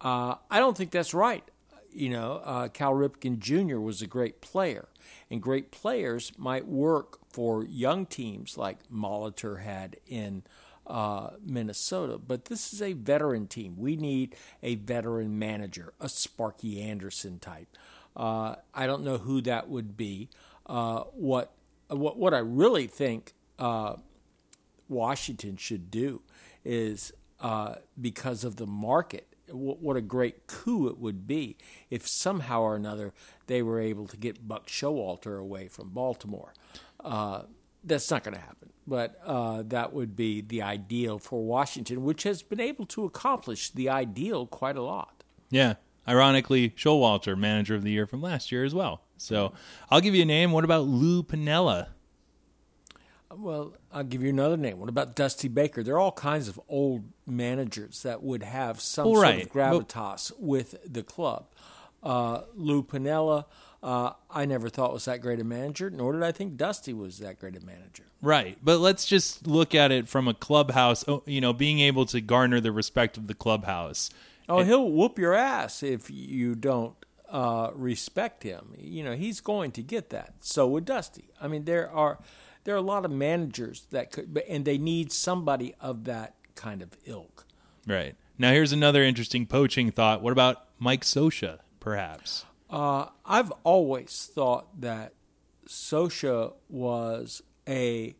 Uh, 0.00 0.36
I 0.50 0.58
don't 0.58 0.76
think 0.76 0.90
that's 0.90 1.14
right. 1.14 1.44
You 1.92 2.08
know, 2.10 2.40
uh, 2.44 2.68
Cal 2.68 2.94
Ripken 2.94 3.38
Jr. 3.38 3.78
was 3.78 4.00
a 4.00 4.06
great 4.06 4.40
player, 4.40 4.88
and 5.30 5.42
great 5.42 5.70
players 5.70 6.32
might 6.38 6.66
work 6.66 7.18
for 7.28 7.64
young 7.64 8.06
teams 8.06 8.56
like 8.56 8.78
Molitor 8.90 9.62
had 9.62 9.96
in 10.06 10.42
uh, 10.86 11.30
Minnesota. 11.44 12.18
But 12.18 12.46
this 12.46 12.72
is 12.72 12.80
a 12.80 12.94
veteran 12.94 13.46
team. 13.46 13.76
We 13.76 13.96
need 13.96 14.34
a 14.62 14.76
veteran 14.76 15.38
manager, 15.38 15.92
a 16.00 16.08
Sparky 16.08 16.80
Anderson 16.80 17.38
type. 17.38 17.68
Uh, 18.16 18.56
I 18.74 18.86
don't 18.86 19.04
know 19.04 19.18
who 19.18 19.40
that 19.42 19.68
would 19.68 19.96
be. 19.96 20.28
Uh, 20.66 21.04
what 21.14 21.52
what 21.88 22.18
what 22.18 22.34
I 22.34 22.38
really 22.38 22.86
think 22.86 23.34
uh, 23.58 23.96
Washington 24.92 25.56
should 25.56 25.90
do 25.90 26.22
is 26.64 27.12
uh, 27.40 27.76
because 28.00 28.44
of 28.44 28.56
the 28.56 28.66
market. 28.66 29.26
wh- 29.48 29.82
What 29.82 29.96
a 29.96 30.00
great 30.00 30.46
coup 30.46 30.86
it 30.88 30.98
would 30.98 31.26
be 31.26 31.56
if 31.90 32.06
somehow 32.06 32.60
or 32.62 32.76
another 32.76 33.12
they 33.48 33.62
were 33.62 33.80
able 33.80 34.06
to 34.06 34.16
get 34.16 34.46
Buck 34.46 34.68
Showalter 34.68 35.38
away 35.40 35.66
from 35.68 35.88
Baltimore. 35.90 36.52
Uh, 37.02 37.42
that's 37.82 38.08
not 38.12 38.22
going 38.22 38.34
to 38.34 38.40
happen, 38.40 38.70
but 38.86 39.20
uh, 39.26 39.62
that 39.66 39.92
would 39.92 40.14
be 40.14 40.40
the 40.40 40.62
ideal 40.62 41.18
for 41.18 41.42
Washington, 41.42 42.04
which 42.04 42.22
has 42.22 42.42
been 42.42 42.60
able 42.60 42.86
to 42.86 43.04
accomplish 43.04 43.70
the 43.70 43.88
ideal 43.88 44.46
quite 44.46 44.76
a 44.76 44.82
lot. 44.82 45.24
Yeah. 45.50 45.74
Ironically, 46.06 46.70
Showalter, 46.70 47.36
manager 47.36 47.74
of 47.76 47.82
the 47.82 47.90
year 47.90 48.06
from 48.06 48.22
last 48.22 48.50
year 48.52 48.64
as 48.64 48.74
well. 48.74 49.02
So 49.18 49.52
I'll 49.90 50.00
give 50.00 50.14
you 50.16 50.22
a 50.22 50.24
name. 50.26 50.50
What 50.50 50.64
about 50.64 50.84
Lou 50.86 51.22
Piniella? 51.22 51.88
Well, 53.36 53.74
I'll 53.92 54.04
give 54.04 54.22
you 54.22 54.30
another 54.30 54.56
name. 54.56 54.78
What 54.78 54.88
about 54.88 55.14
Dusty 55.14 55.48
Baker? 55.48 55.82
There 55.82 55.94
are 55.94 56.00
all 56.00 56.12
kinds 56.12 56.48
of 56.48 56.60
old 56.68 57.04
managers 57.26 58.02
that 58.02 58.22
would 58.22 58.42
have 58.42 58.80
some 58.80 59.06
sort 59.06 59.22
right. 59.22 59.42
of 59.42 59.52
gravitas 59.52 60.32
with 60.38 60.76
the 60.84 61.02
club. 61.02 61.46
Uh, 62.02 62.42
Lou 62.54 62.82
Piniella, 62.82 63.44
uh, 63.82 64.12
I 64.30 64.44
never 64.44 64.68
thought 64.68 64.92
was 64.92 65.04
that 65.06 65.20
great 65.20 65.40
a 65.40 65.44
manager, 65.44 65.88
nor 65.88 66.12
did 66.12 66.22
I 66.22 66.32
think 66.32 66.56
Dusty 66.56 66.92
was 66.92 67.18
that 67.18 67.38
great 67.38 67.56
a 67.56 67.64
manager. 67.64 68.04
Right. 68.20 68.58
But 68.62 68.78
let's 68.78 69.06
just 69.06 69.46
look 69.46 69.74
at 69.74 69.90
it 69.92 70.08
from 70.08 70.28
a 70.28 70.34
clubhouse, 70.34 71.04
oh, 71.08 71.22
you 71.26 71.40
know, 71.40 71.52
being 71.52 71.80
able 71.80 72.06
to 72.06 72.20
garner 72.20 72.60
the 72.60 72.72
respect 72.72 73.16
of 73.16 73.26
the 73.26 73.34
clubhouse. 73.34 74.10
Oh, 74.48 74.62
he'll 74.62 74.90
whoop 74.90 75.18
your 75.18 75.34
ass 75.34 75.82
if 75.82 76.10
you 76.10 76.54
don't 76.54 76.94
uh, 77.28 77.70
respect 77.74 78.42
him. 78.42 78.74
You 78.76 79.04
know, 79.04 79.14
he's 79.14 79.40
going 79.40 79.70
to 79.72 79.82
get 79.82 80.10
that. 80.10 80.34
So 80.40 80.66
would 80.68 80.84
Dusty. 80.84 81.30
I 81.40 81.48
mean, 81.48 81.64
there 81.64 81.90
are 81.90 82.18
there 82.64 82.74
are 82.74 82.78
a 82.78 82.82
lot 82.82 83.04
of 83.04 83.10
managers 83.10 83.86
that 83.90 84.12
could, 84.12 84.42
and 84.48 84.64
they 84.64 84.78
need 84.78 85.12
somebody 85.12 85.74
of 85.80 86.04
that 86.04 86.34
kind 86.54 86.82
of 86.82 86.96
ilk. 87.04 87.46
Right. 87.86 88.14
Now, 88.38 88.52
here's 88.52 88.72
another 88.72 89.02
interesting 89.02 89.46
poaching 89.46 89.90
thought. 89.90 90.22
What 90.22 90.32
about 90.32 90.68
Mike 90.78 91.02
Scioscia, 91.02 91.58
perhaps? 91.80 92.44
Uh, 92.70 93.06
I've 93.24 93.52
always 93.64 94.30
thought 94.32 94.80
that 94.80 95.12
Scioscia 95.66 96.54
was 96.68 97.42
a 97.68 98.14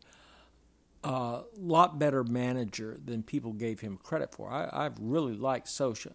uh, 1.03 1.43
lot 1.57 1.99
better 1.99 2.23
manager 2.25 2.99
than 3.05 3.23
people 3.23 3.53
gave 3.53 3.81
him 3.81 3.97
credit 3.97 4.33
for. 4.35 4.51
I, 4.51 4.69
I've 4.73 4.99
really 5.01 5.35
liked 5.35 5.69
Scioscia. 5.69 6.13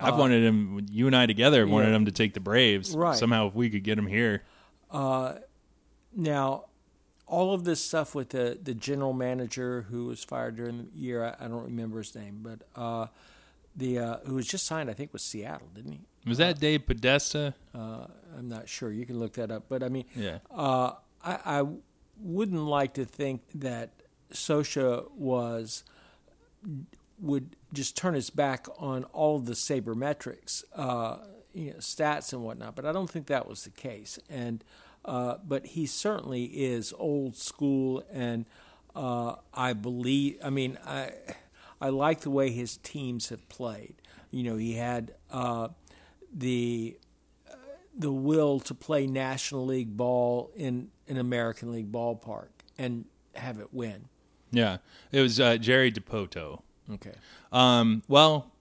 I've 0.00 0.16
wanted 0.16 0.42
him, 0.42 0.86
you 0.90 1.06
and 1.06 1.14
I 1.14 1.26
together 1.26 1.66
wanted 1.66 1.90
yeah. 1.90 1.96
him 1.96 2.04
to 2.06 2.12
take 2.12 2.32
the 2.32 2.40
Braves. 2.40 2.96
Right. 2.96 3.16
Somehow, 3.16 3.48
if 3.48 3.54
we 3.54 3.68
could 3.68 3.84
get 3.84 3.98
him 3.98 4.06
here. 4.06 4.42
Uh, 4.90 5.34
Now, 6.14 6.66
all 7.26 7.54
of 7.54 7.64
this 7.64 7.82
stuff 7.82 8.14
with 8.14 8.30
the, 8.30 8.58
the 8.62 8.74
general 8.74 9.12
manager 9.12 9.86
who 9.90 10.06
was 10.06 10.22
fired 10.22 10.56
during 10.56 10.78
the 10.92 10.98
year, 10.98 11.24
I, 11.24 11.44
I 11.44 11.48
don't 11.48 11.64
remember 11.64 11.98
his 11.98 12.14
name, 12.14 12.40
but 12.42 12.60
uh, 12.80 13.06
the 13.76 13.98
uh, 13.98 14.16
who 14.26 14.34
was 14.34 14.46
just 14.46 14.66
signed, 14.66 14.90
I 14.90 14.92
think, 14.92 15.12
was 15.12 15.22
Seattle, 15.22 15.68
didn't 15.74 15.92
he? 15.92 16.00
Was 16.26 16.38
that 16.38 16.60
Dave 16.60 16.86
Podesta? 16.86 17.54
Uh, 17.74 18.06
I'm 18.38 18.48
not 18.48 18.68
sure. 18.68 18.92
You 18.92 19.06
can 19.06 19.18
look 19.18 19.32
that 19.34 19.50
up. 19.50 19.64
But 19.68 19.82
I 19.82 19.88
mean, 19.88 20.04
Yeah. 20.14 20.38
uh, 20.50 20.92
I, 21.24 21.38
I 21.60 21.64
wouldn't 22.20 22.62
like 22.64 22.94
to 22.94 23.04
think 23.04 23.40
that 23.54 23.90
Scioscia 24.32 25.10
was 25.12 25.84
would 27.20 27.56
just 27.72 27.96
turn 27.96 28.14
his 28.14 28.30
back 28.30 28.66
on 28.78 29.04
all 29.12 29.36
of 29.36 29.46
the 29.46 29.52
sabermetrics, 29.54 30.64
uh, 30.74 31.18
you 31.52 31.70
know, 31.70 31.76
stats 31.78 32.32
and 32.32 32.42
whatnot. 32.44 32.74
But 32.76 32.84
I 32.84 32.92
don't 32.92 33.08
think 33.10 33.26
that 33.26 33.48
was 33.48 33.64
the 33.64 33.70
case. 33.70 34.18
And 34.28 34.62
uh, 35.04 35.36
but 35.46 35.66
he 35.66 35.86
certainly 35.86 36.44
is 36.44 36.92
old 36.98 37.36
school, 37.36 38.04
and 38.12 38.46
uh, 38.94 39.36
I 39.52 39.72
believe. 39.72 40.38
I 40.42 40.50
mean, 40.50 40.78
I 40.86 41.12
I 41.80 41.88
like 41.88 42.20
the 42.20 42.30
way 42.30 42.50
his 42.50 42.76
teams 42.78 43.30
have 43.30 43.48
played. 43.48 43.96
You 44.30 44.44
know, 44.44 44.56
he 44.56 44.74
had 44.74 45.14
uh, 45.30 45.68
the 46.32 46.96
the 47.94 48.12
will 48.12 48.60
to 48.60 48.74
play 48.74 49.06
National 49.06 49.66
League 49.66 49.96
ball 49.96 50.50
in 50.56 50.90
an 51.08 51.18
American 51.18 51.72
League 51.72 51.92
ballpark 51.92 52.48
and 52.78 53.04
have 53.34 53.58
it 53.58 53.72
win. 53.72 54.08
Yeah. 54.50 54.78
It 55.10 55.20
was 55.20 55.40
uh, 55.40 55.56
Jerry 55.56 55.92
Dipoto. 55.92 56.62
Okay. 56.90 57.14
Um, 57.52 58.02
well, 58.08 58.51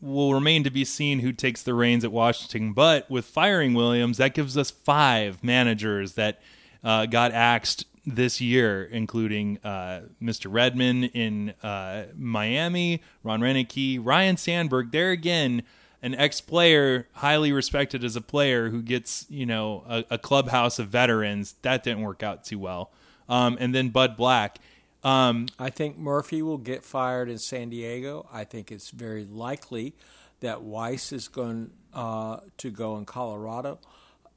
will 0.00 0.34
remain 0.34 0.64
to 0.64 0.70
be 0.70 0.84
seen 0.84 1.20
who 1.20 1.32
takes 1.32 1.62
the 1.62 1.74
reins 1.74 2.04
at 2.04 2.12
Washington. 2.12 2.72
But 2.72 3.10
with 3.10 3.24
firing 3.24 3.74
Williams, 3.74 4.18
that 4.18 4.34
gives 4.34 4.56
us 4.56 4.70
five 4.70 5.42
managers 5.42 6.14
that 6.14 6.40
uh, 6.84 7.06
got 7.06 7.32
axed 7.32 7.86
this 8.06 8.40
year, 8.40 8.84
including 8.84 9.58
uh, 9.64 10.02
Mr. 10.22 10.46
Redmond 10.48 11.10
in 11.14 11.50
uh, 11.62 12.04
Miami, 12.16 13.02
Ron 13.22 13.40
Roenicke, 13.40 14.00
Ryne 14.02 14.36
Sandberg. 14.36 14.92
There 14.92 15.10
again, 15.10 15.62
an 16.02 16.14
ex-player, 16.14 17.08
highly 17.14 17.52
respected 17.52 18.04
as 18.04 18.16
a 18.16 18.20
player, 18.20 18.70
who 18.70 18.82
gets 18.82 19.26
you 19.28 19.46
know 19.46 19.84
a, 19.88 20.04
a 20.12 20.18
clubhouse 20.18 20.78
of 20.78 20.88
veterans. 20.88 21.56
That 21.62 21.82
didn't 21.82 22.02
work 22.02 22.22
out 22.22 22.44
too 22.44 22.58
well. 22.58 22.90
Um, 23.28 23.56
and 23.60 23.74
then 23.74 23.90
Bud 23.90 24.16
Black. 24.16 24.58
Um, 25.04 25.46
I 25.58 25.70
think 25.70 25.96
Murphy 25.96 26.42
will 26.42 26.58
get 26.58 26.84
fired 26.84 27.28
in 27.28 27.38
San 27.38 27.70
Diego. 27.70 28.28
I 28.32 28.44
think 28.44 28.72
it's 28.72 28.90
very 28.90 29.24
likely 29.24 29.94
that 30.40 30.62
Weiss 30.62 31.12
is 31.12 31.28
going 31.28 31.70
uh, 31.94 32.38
to 32.58 32.70
go 32.70 32.96
in 32.96 33.04
Colorado. 33.04 33.78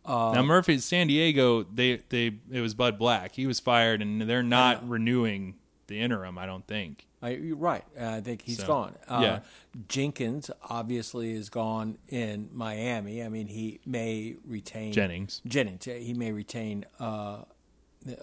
Uh, 0.05 0.31
Now 0.33 0.43
Murphy, 0.43 0.77
San 0.79 1.07
Diego, 1.07 1.63
they 1.63 1.97
they 2.09 2.37
it 2.51 2.61
was 2.61 2.73
Bud 2.73 2.97
Black. 2.97 3.33
He 3.33 3.45
was 3.45 3.59
fired, 3.59 4.01
and 4.01 4.21
they're 4.21 4.41
not 4.43 4.87
renewing 4.87 5.55
the 5.87 5.99
interim. 5.99 6.37
I 6.37 6.45
don't 6.45 6.65
think. 6.65 7.05
I, 7.23 7.31
you're 7.31 7.55
right. 7.55 7.83
I 7.99 8.19
think 8.21 8.41
he's 8.41 8.57
So, 8.59 8.65
gone. 8.67 8.95
Uh, 9.07 9.19
yeah. 9.21 9.39
Jenkins 9.87 10.49
obviously 10.67 11.33
is 11.33 11.49
gone 11.49 11.99
in 12.07 12.49
Miami. 12.51 13.21
I 13.21 13.29
mean, 13.29 13.45
he 13.47 13.79
may 13.85 14.37
retain 14.43 14.91
Jennings. 14.91 15.39
Jennings. 15.45 15.85
He 15.85 16.15
may 16.15 16.31
retain 16.31 16.85
uh, 16.99 17.43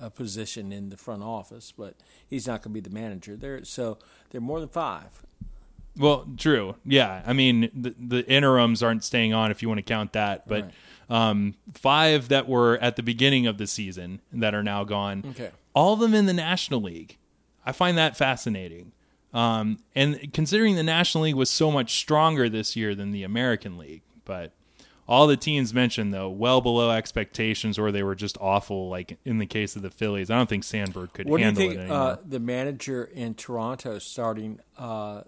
a 0.00 0.10
position 0.10 0.72
in 0.72 0.90
the 0.90 0.96
front 0.96 1.22
office, 1.22 1.72
but 1.76 1.94
he's 2.26 2.46
not 2.46 2.62
going 2.62 2.74
to 2.74 2.80
be 2.80 2.88
the 2.88 2.94
manager. 2.94 3.36
There, 3.36 3.64
so 3.64 3.98
there 4.30 4.38
are 4.38 4.42
more 4.42 4.60
than 4.60 4.68
five. 4.68 5.22
Well, 5.96 6.26
true. 6.36 6.76
Yeah, 6.84 7.22
I 7.26 7.32
mean 7.32 7.70
the, 7.74 7.94
the 7.98 8.26
interims 8.26 8.82
aren't 8.82 9.02
staying 9.04 9.34
on 9.34 9.50
if 9.50 9.62
you 9.62 9.68
want 9.68 9.78
to 9.78 9.82
count 9.82 10.12
that, 10.12 10.46
but 10.46 10.70
um, 11.10 11.54
five 11.74 12.28
that 12.28 12.48
were 12.48 12.78
at 12.78 12.96
the 12.96 13.02
beginning 13.02 13.46
of 13.46 13.58
the 13.58 13.66
season 13.66 14.20
that 14.32 14.54
are 14.54 14.62
now 14.62 14.84
gone. 14.84 15.24
Okay. 15.30 15.50
all 15.74 15.94
of 15.94 16.00
them 16.00 16.14
in 16.14 16.26
the 16.26 16.32
National 16.32 16.80
League. 16.80 17.16
I 17.66 17.72
find 17.72 17.98
that 17.98 18.16
fascinating. 18.16 18.92
Um, 19.34 19.78
and 19.94 20.32
considering 20.32 20.76
the 20.76 20.82
National 20.82 21.24
League 21.24 21.34
was 21.34 21.50
so 21.50 21.70
much 21.70 21.98
stronger 21.98 22.48
this 22.48 22.76
year 22.76 22.94
than 22.94 23.10
the 23.10 23.24
American 23.24 23.76
League, 23.76 24.02
but 24.24 24.52
all 25.08 25.26
the 25.26 25.36
teams 25.36 25.72
mentioned 25.74 26.12
though 26.14 26.28
well 26.28 26.60
below 26.60 26.90
expectations, 26.90 27.78
or 27.78 27.90
they 27.90 28.02
were 28.02 28.14
just 28.14 28.36
awful. 28.40 28.88
Like 28.88 29.18
in 29.24 29.38
the 29.38 29.46
case 29.46 29.74
of 29.74 29.82
the 29.82 29.90
Phillies, 29.90 30.30
I 30.30 30.36
don't 30.36 30.48
think 30.48 30.62
Sandberg 30.64 31.12
could 31.14 31.28
What 31.28 31.38
do 31.38 31.40
you 31.40 31.46
handle 31.46 31.60
think 31.62 31.74
it 31.74 31.80
anymore. 31.80 31.98
uh, 31.98 32.16
the 32.24 32.38
manager 32.40 33.04
in 33.04 33.34
Toronto 33.34 33.98
starting? 33.98 34.60
Uh, 34.76 35.22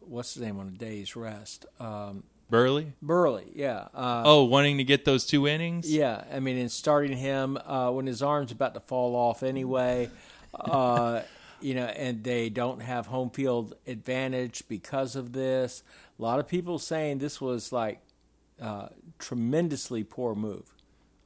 what's 0.00 0.34
his 0.34 0.42
name 0.42 0.58
on 0.58 0.68
a 0.68 0.70
day's 0.70 1.16
rest? 1.16 1.66
Um, 1.80 2.22
Buehrle. 2.50 2.92
Buehrle. 3.04 3.44
Yeah. 3.54 3.88
Uh, 3.94 4.22
Oh, 4.24 4.44
wanting 4.44 4.78
to 4.78 4.84
get 4.84 5.04
those 5.04 5.26
two 5.26 5.46
innings. 5.46 5.90
Yeah, 5.92 6.24
I 6.32 6.40
mean, 6.40 6.56
in 6.56 6.68
starting 6.70 7.16
him 7.16 7.58
uh, 7.66 7.90
when 7.90 8.06
his 8.06 8.22
arm's 8.22 8.52
about 8.52 8.72
to 8.74 8.80
fall 8.80 9.14
off 9.16 9.42
anyway, 9.42 10.08
uh, 10.54 11.20
you 11.60 11.74
know, 11.74 11.84
and 11.84 12.24
they 12.24 12.48
don't 12.48 12.80
have 12.80 13.06
home 13.08 13.28
field 13.30 13.74
advantage 13.86 14.62
because 14.68 15.14
of 15.16 15.32
this. 15.32 15.82
A 16.18 16.22
lot 16.22 16.38
of 16.40 16.48
people 16.48 16.78
saying 16.78 17.18
this 17.18 17.38
was 17.40 17.70
like 17.72 18.00
uh, 18.60 18.88
tremendously 19.18 20.04
poor 20.04 20.34
move. 20.34 20.74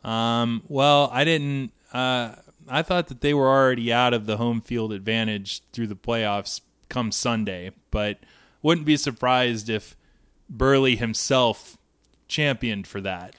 Um, 0.04 0.62
well, 0.68 1.08
I 1.12 1.24
didn't. 1.24 1.72
Uh, 1.92 2.36
I 2.68 2.82
thought 2.82 3.08
that 3.08 3.20
they 3.20 3.34
were 3.34 3.48
already 3.48 3.92
out 3.92 4.14
of 4.14 4.26
the 4.26 4.36
home 4.36 4.60
field 4.60 4.92
advantage 4.92 5.62
through 5.72 5.88
the 5.88 5.96
playoffs 5.96 6.60
come 6.88 7.10
Sunday, 7.12 7.70
but 7.90 8.18
wouldn't 8.62 8.86
be 8.86 8.96
surprised 8.96 9.68
if 9.68 9.96
Buehrle 10.54 10.96
himself 10.96 11.76
championed 12.28 12.86
for 12.86 13.00
that. 13.00 13.34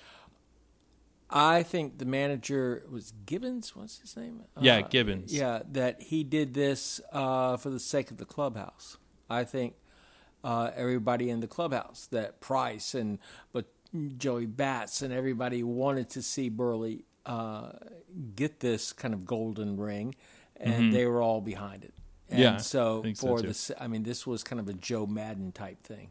I 1.29 1.63
think 1.63 1.97
the 1.97 2.05
manager 2.05 2.83
was 2.91 3.11
Gibbons. 3.25 3.75
What's 3.75 3.99
his 3.99 4.15
name? 4.15 4.43
Yeah, 4.59 4.79
Uh, 4.79 4.87
Gibbons. 4.87 5.33
Yeah, 5.33 5.61
that 5.71 5.99
he 6.01 6.23
did 6.23 6.53
this 6.53 7.01
uh, 7.11 7.57
for 7.57 7.71
the 7.71 7.79
sake 7.79 8.11
of 8.11 8.17
the 8.17 8.25
clubhouse. 8.25 8.97
I 9.29 9.43
think 9.43 9.73
uh, 10.43 10.69
everybody 10.75 11.29
in 11.31 11.39
the 11.39 11.47
clubhouse, 11.47 12.07
that 12.11 12.39
Price 12.39 12.93
and 12.93 13.17
but 13.51 13.65
Joey 14.17 14.45
Bats 14.47 15.01
and 15.01 15.13
everybody 15.13 15.63
wanted 15.63 16.09
to 16.11 16.21
see 16.21 16.49
Buehrle 16.49 17.03
uh, 17.25 17.71
get 18.35 18.59
this 18.59 18.91
kind 18.93 19.13
of 19.13 19.25
golden 19.25 19.77
ring, 19.77 20.15
and 20.57 20.93
they 20.93 21.05
were 21.05 21.21
all 21.21 21.41
behind 21.41 21.83
it. 21.83 21.93
And 22.29 22.39
Mm-hmm. 22.39 22.41
Yeah, 22.41 22.57
so 22.57 23.03
so 23.13 23.27
for 23.27 23.41
this, 23.41 23.69
I 23.79 23.87
mean, 23.87 24.03
this 24.03 24.25
was 24.25 24.43
kind 24.43 24.59
of 24.59 24.67
a 24.67 24.73
Joe 24.73 25.05
Maddon 25.05 25.51
type 25.51 25.83
thing. 25.83 26.09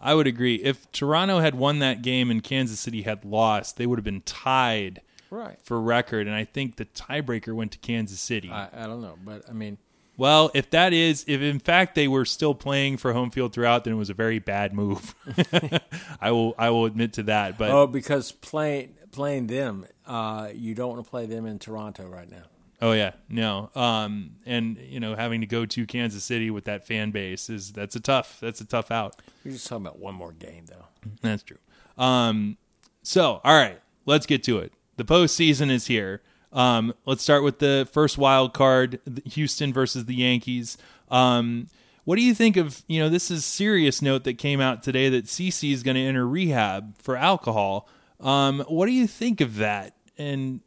I 0.00 0.14
would 0.14 0.26
agree. 0.28 0.54
If 0.56 0.90
Toronto 0.92 1.40
had 1.40 1.56
won 1.56 1.80
that 1.80 2.02
game 2.02 2.30
and 2.30 2.42
Kansas 2.42 2.78
City 2.80 3.02
had 3.02 3.24
lost, 3.24 3.76
they 3.76 3.86
would 3.86 3.98
have 3.98 4.04
been 4.04 4.20
tied 4.22 5.02
Right. 5.30 5.58
for 5.62 5.78
record, 5.80 6.26
and 6.26 6.34
I 6.34 6.44
think 6.44 6.76
the 6.76 6.86
tiebreaker 6.86 7.54
went 7.54 7.72
to 7.72 7.78
Kansas 7.78 8.20
City. 8.20 8.50
I, 8.50 8.68
I 8.72 8.86
don't 8.86 9.02
know, 9.02 9.18
but 9.22 9.42
I 9.48 9.52
mean, 9.52 9.76
Well, 10.18 10.50
if 10.52 10.68
that 10.70 10.92
is, 10.92 11.24
if 11.28 11.40
in 11.40 11.60
fact 11.60 11.94
they 11.94 12.08
were 12.08 12.24
still 12.26 12.54
playing 12.54 12.96
for 12.98 13.12
home 13.14 13.30
field 13.30 13.52
throughout, 13.54 13.84
then 13.84 13.94
it 13.94 13.96
was 13.96 14.10
a 14.10 14.14
very 14.14 14.40
bad 14.40 14.74
move. 14.74 15.14
I 16.20 16.32
will, 16.32 16.54
I 16.58 16.70
will 16.70 16.84
admit 16.84 17.14
to 17.14 17.22
that. 17.24 17.56
But 17.56 17.70
Oh, 17.70 17.86
because 17.86 18.32
playing 18.32 18.94
playing 19.12 19.46
them, 19.46 19.86
uh, 20.06 20.48
you 20.54 20.74
don't 20.74 20.90
want 20.92 21.04
to 21.04 21.08
play 21.08 21.26
them 21.26 21.46
in 21.46 21.58
Toronto 21.58 22.06
right 22.06 22.30
now. 22.30 22.42
oh 22.82 22.92
yeah, 22.92 23.12
no. 23.28 23.70
Um, 23.76 24.32
and 24.44 24.76
you 24.78 24.98
know, 25.00 25.14
having 25.14 25.40
to 25.40 25.46
go 25.46 25.64
to 25.66 25.86
Kansas 25.86 26.24
City 26.24 26.50
with 26.50 26.64
that 26.64 26.86
fan 26.86 27.12
base 27.12 27.48
is 27.48 27.72
that's 27.72 27.94
a 27.96 28.00
tough, 28.00 28.38
that's 28.40 28.60
a 28.60 28.66
tough 28.66 28.90
out. 28.90 29.14
You're 29.44 29.54
just 29.54 29.68
talking 29.68 29.86
about 29.86 30.00
one 30.00 30.14
more 30.14 30.32
game, 30.32 30.64
though. 30.66 30.86
That's 31.22 31.44
true. 31.44 31.58
Um, 31.96 32.58
so 33.04 33.40
all 33.44 33.56
right, 33.56 33.80
let's 34.04 34.26
get 34.26 34.42
to 34.44 34.58
it. 34.58 34.72
The 34.96 35.04
postseason 35.04 35.70
is 35.70 35.86
here. 35.86 36.22
Um, 36.52 36.94
let's 37.04 37.22
start 37.22 37.42
with 37.42 37.58
the 37.58 37.88
first 37.92 38.18
wild 38.18 38.54
card: 38.54 39.00
Houston 39.24 39.72
versus 39.72 40.06
the 40.06 40.14
Yankees. 40.14 40.78
Um, 41.10 41.68
what 42.04 42.16
do 42.16 42.22
you 42.22 42.34
think 42.34 42.56
of 42.56 42.82
you 42.86 43.00
know 43.00 43.08
this 43.08 43.30
is 43.30 43.44
serious 43.44 44.00
note 44.00 44.24
that 44.24 44.38
came 44.38 44.60
out 44.60 44.82
today 44.82 45.08
that 45.10 45.26
CC 45.26 45.72
is 45.72 45.82
going 45.82 45.94
to 45.94 46.00
enter 46.00 46.26
rehab 46.26 47.00
for 47.02 47.16
alcohol. 47.16 47.88
Um, 48.20 48.60
what 48.68 48.86
do 48.86 48.92
you 48.92 49.06
think 49.06 49.40
of 49.40 49.56
that? 49.56 49.94
And 50.16 50.60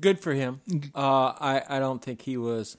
good 0.00 0.20
for 0.20 0.32
him. 0.32 0.60
Uh, 0.94 1.32
I 1.38 1.62
I 1.68 1.78
don't 1.80 2.02
think 2.02 2.22
he 2.22 2.36
was. 2.36 2.76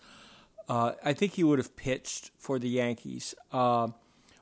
Uh, 0.68 0.94
I 1.04 1.14
think 1.14 1.34
he 1.34 1.44
would 1.44 1.60
have 1.60 1.76
pitched 1.76 2.32
for 2.38 2.60
the 2.60 2.68
Yankees 2.68 3.36
uh, 3.54 3.90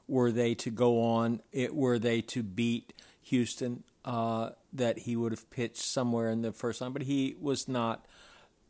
were 0.08 0.32
they 0.32 0.56
to 0.56 0.72
go 0.72 1.02
on. 1.04 1.42
It 1.52 1.76
were 1.76 2.00
they 2.00 2.22
to 2.22 2.44
beat 2.44 2.94
Houston. 3.24 3.84
Uh, 4.06 4.52
that 4.72 5.00
he 5.00 5.16
would 5.16 5.32
have 5.32 5.50
pitched 5.50 5.82
somewhere 5.82 6.30
in 6.30 6.44
the 6.44 6.52
first 6.52 6.80
line, 6.80 6.92
but 6.92 7.02
he 7.02 7.36
was 7.42 7.68
not 7.68 8.06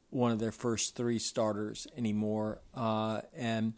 one 0.09 0.31
of 0.31 0.39
their 0.39 0.53
first 0.53 0.95
three 0.95 1.19
starters 1.19 1.87
anymore. 1.97 2.61
Uh, 2.73 3.19
and 3.35 3.73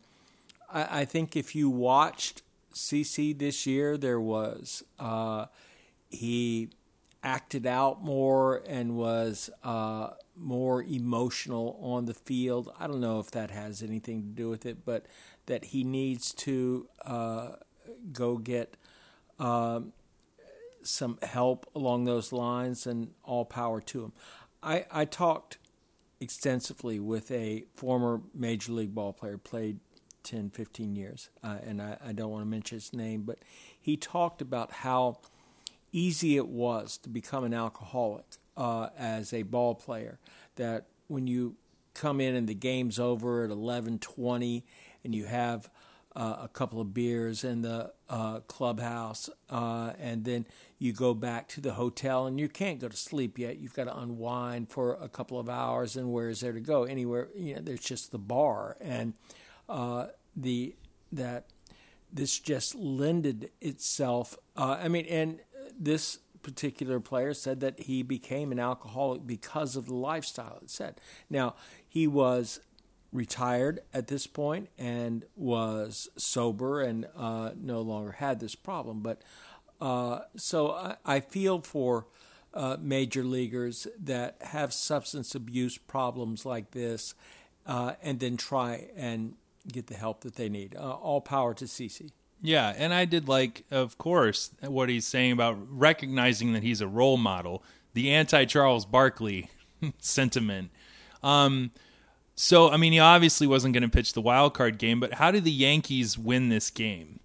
I, 0.71 1.01
I, 1.01 1.05
think 1.05 1.35
if 1.35 1.55
you 1.55 1.67
watched 1.71 2.43
CC 2.75 3.35
this 3.35 3.65
year, 3.65 3.97
there 3.97 4.19
was 4.19 4.83
uh, 4.99 5.47
he 6.11 6.69
acted 7.23 7.65
out 7.65 8.03
more 8.03 8.61
and 8.67 8.95
was 8.95 9.49
uh, 9.63 10.09
more 10.35 10.83
emotional 10.83 11.79
on 11.81 12.05
the 12.05 12.13
field. 12.13 12.71
I 12.79 12.85
don't 12.85 13.01
know 13.01 13.19
if 13.19 13.31
that 13.31 13.49
has 13.49 13.81
anything 13.81 14.21
to 14.21 14.29
do 14.29 14.47
with 14.47 14.65
it, 14.67 14.85
but 14.85 15.07
that 15.47 15.65
he 15.65 15.83
needs 15.83 16.33
to 16.35 16.87
uh, 17.03 17.49
go 18.13 18.37
get 18.37 18.77
um, 19.39 19.93
some 20.89 21.17
help 21.21 21.69
along 21.75 22.05
those 22.05 22.31
lines, 22.31 22.87
and 22.87 23.11
all 23.23 23.45
power 23.45 23.81
to 23.81 24.03
him. 24.03 24.13
I, 24.63 24.85
I 24.91 25.05
talked 25.05 25.57
extensively 26.19 26.99
with 26.99 27.29
a 27.31 27.65
former 27.75 28.21
major 28.33 28.71
league 28.71 28.95
ball 28.95 29.13
player, 29.13 29.37
played 29.37 29.79
10, 30.23 30.49
15 30.49 30.95
years, 30.95 31.29
uh, 31.43 31.57
and 31.65 31.81
I, 31.81 31.97
I 32.05 32.11
don't 32.11 32.31
want 32.31 32.43
to 32.43 32.49
mention 32.49 32.77
his 32.77 32.93
name, 32.93 33.21
but 33.21 33.39
he 33.79 33.95
talked 33.95 34.41
about 34.41 34.71
how 34.71 35.19
easy 35.91 36.35
it 36.35 36.47
was 36.47 36.97
to 36.97 37.09
become 37.09 37.43
an 37.43 37.53
alcoholic 37.53 38.25
uh, 38.57 38.89
as 38.97 39.33
a 39.33 39.43
ball 39.43 39.75
player. 39.75 40.19
That 40.55 40.87
when 41.07 41.27
you 41.27 41.55
come 41.93 42.19
in 42.19 42.35
and 42.35 42.47
the 42.47 42.53
game's 42.53 42.99
over 42.99 43.45
at 43.45 43.49
11:20 43.49 44.63
and 45.03 45.15
you 45.15 45.25
have 45.25 45.69
uh, 46.17 46.35
a 46.41 46.47
couple 46.47 46.81
of 46.81 46.95
beers 46.95 47.43
in 47.43 47.61
the 47.61 47.93
uh, 48.09 48.39
clubhouse, 48.47 49.29
uh, 49.51 49.93
and 49.99 50.25
then 50.25 50.47
you 50.79 50.91
go 50.91 51.13
back 51.13 51.47
to 51.47 51.61
the 51.61 51.73
hotel 51.73 52.25
and 52.25 52.39
you 52.39 52.49
can't 52.49 52.79
go 52.79 52.87
to 52.87 52.97
sleep 52.97 53.37
yet. 53.37 53.59
You've 53.59 53.75
got 53.75 53.83
to 53.83 53.95
unwind 53.95 54.71
for 54.71 54.97
a 54.99 55.07
couple 55.07 55.39
of 55.39 55.47
hours, 55.47 55.95
and 55.95 56.11
where 56.11 56.29
is 56.29 56.39
there 56.39 56.53
to 56.53 56.59
go? 56.59 56.85
Anywhere, 56.85 57.27
you 57.35 57.53
know, 57.55 57.61
there's 57.61 57.81
just 57.81 58.11
the 58.11 58.17
bar, 58.17 58.77
and 58.81 59.13
uh, 59.69 60.07
the 60.35 60.75
that 61.11 61.45
this 62.11 62.39
just 62.39 62.73
lended 62.73 63.51
itself. 63.61 64.39
Uh, 64.55 64.79
I 64.81 64.87
mean, 64.87 65.05
and 65.05 65.39
this 65.79 66.17
particular 66.41 66.99
player 66.99 67.35
said 67.35 67.59
that 67.59 67.81
he 67.81 68.01
became 68.01 68.51
an 68.51 68.59
alcoholic 68.59 69.27
because 69.27 69.75
of 69.75 69.85
the 69.85 69.93
lifestyle 69.93 70.59
it 70.63 70.71
said. 70.71 70.99
Now, 71.29 71.53
he 71.87 72.07
was 72.07 72.59
retired 73.11 73.79
at 73.93 74.07
this 74.07 74.27
point 74.27 74.69
and 74.77 75.25
was 75.35 76.09
sober 76.17 76.81
and 76.81 77.05
uh, 77.15 77.51
no 77.55 77.81
longer 77.81 78.13
had 78.13 78.39
this 78.39 78.55
problem. 78.55 79.01
But 79.01 79.21
uh, 79.79 80.21
so 80.35 80.71
I, 80.71 80.95
I, 81.05 81.19
feel 81.19 81.61
for 81.61 82.07
uh, 82.53 82.77
major 82.79 83.23
leaguers 83.23 83.87
that 83.99 84.37
have 84.41 84.73
substance 84.73 85.35
abuse 85.35 85.77
problems 85.77 86.45
like 86.45 86.71
this 86.71 87.13
uh, 87.65 87.93
and 88.01 88.19
then 88.19 88.37
try 88.37 88.87
and 88.95 89.35
get 89.71 89.87
the 89.87 89.93
help 89.95 90.21
that 90.21 90.35
they 90.35 90.49
need. 90.49 90.75
Uh, 90.75 90.91
all 90.93 91.21
power 91.21 91.53
to 91.53 91.65
CC. 91.65 92.11
Yeah, 92.41 92.73
and 92.75 92.93
I 92.93 93.05
did 93.05 93.27
like, 93.27 93.63
of 93.71 93.97
course, 93.97 94.51
what 94.61 94.89
he's 94.89 95.05
saying 95.05 95.31
about 95.31 95.57
recognizing 95.69 96.53
that 96.53 96.63
he's 96.63 96.81
a 96.81 96.87
role 96.87 97.17
model, 97.17 97.63
the 97.93 98.11
anti 98.11 98.45
Charles 98.45 98.85
Barkley 98.85 99.49
sentiment. 99.99 100.71
Um, 101.23 101.71
so, 102.39 102.69
I 102.69 102.77
mean, 102.77 102.93
he 102.93 102.99
obviously 102.99 103.47
wasn't 103.47 103.73
going 103.73 103.81
to 103.81 103.89
pitch 103.89 104.13
the 104.13 104.21
wild 104.21 104.53
card 104.53 104.77
game, 104.77 104.99
but 104.99 105.15
how 105.15 105.31
do 105.31 105.41
the 105.41 105.51
Yankees 105.51 106.19
win 106.19 106.49
this 106.49 106.69
game? 106.69 107.19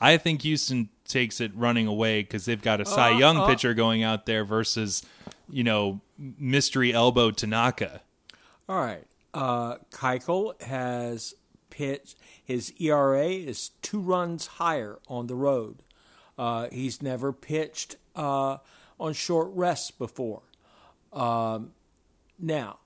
I 0.00 0.16
think 0.16 0.42
Houston 0.42 0.90
takes 1.04 1.40
it 1.40 1.50
running 1.56 1.88
away 1.88 2.22
because 2.22 2.44
they've 2.44 2.62
got 2.62 2.80
a 2.80 2.86
Cy 2.86 3.14
uh, 3.14 3.18
Young 3.18 3.38
uh, 3.38 3.46
pitcher 3.48 3.74
going 3.74 4.04
out 4.04 4.26
there 4.26 4.44
versus, 4.44 5.04
you 5.50 5.64
know, 5.64 6.00
mystery 6.16 6.92
elbow 6.92 7.32
Tanaka. 7.32 8.00
All 8.68 8.78
right. 8.78 9.04
Uh, 9.34 9.78
Keuchel 9.90 10.60
has 10.62 11.34
pitched. 11.68 12.16
His 12.44 12.72
ERA 12.78 13.26
is 13.26 13.70
two 13.82 13.98
runs 13.98 14.46
higher 14.46 15.00
on 15.08 15.26
the 15.26 15.34
road. 15.34 15.82
Uh, 16.38 16.68
he's 16.70 17.02
never 17.02 17.32
pitched 17.32 17.96
uh, 18.14 18.58
on 19.00 19.14
short 19.14 19.50
rests 19.52 19.90
before. 19.90 20.42
Um, 21.12 21.72
now, 22.38 22.78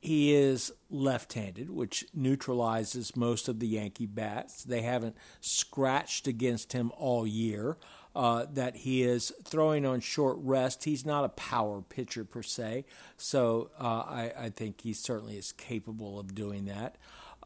he 0.00 0.32
is 0.32 0.72
left 0.90 1.32
handed, 1.32 1.70
which 1.70 2.04
neutralizes 2.14 3.16
most 3.16 3.48
of 3.48 3.58
the 3.58 3.66
Yankee 3.66 4.06
bats. 4.06 4.64
They 4.64 4.82
haven't 4.82 5.16
scratched 5.40 6.26
against 6.26 6.72
him 6.72 6.92
all 6.96 7.26
year. 7.26 7.76
Uh, 8.14 8.46
that 8.50 8.76
he 8.76 9.02
is 9.02 9.30
throwing 9.44 9.84
on 9.84 10.00
short 10.00 10.38
rest. 10.40 10.84
He's 10.84 11.04
not 11.04 11.26
a 11.26 11.28
power 11.28 11.82
pitcher 11.82 12.24
per 12.24 12.42
se, 12.42 12.86
so 13.18 13.68
uh, 13.78 14.04
I, 14.08 14.32
I, 14.38 14.48
think 14.48 14.80
he 14.80 14.94
certainly 14.94 15.36
is 15.36 15.52
capable 15.52 16.18
of 16.18 16.34
doing 16.34 16.64
that. 16.64 16.96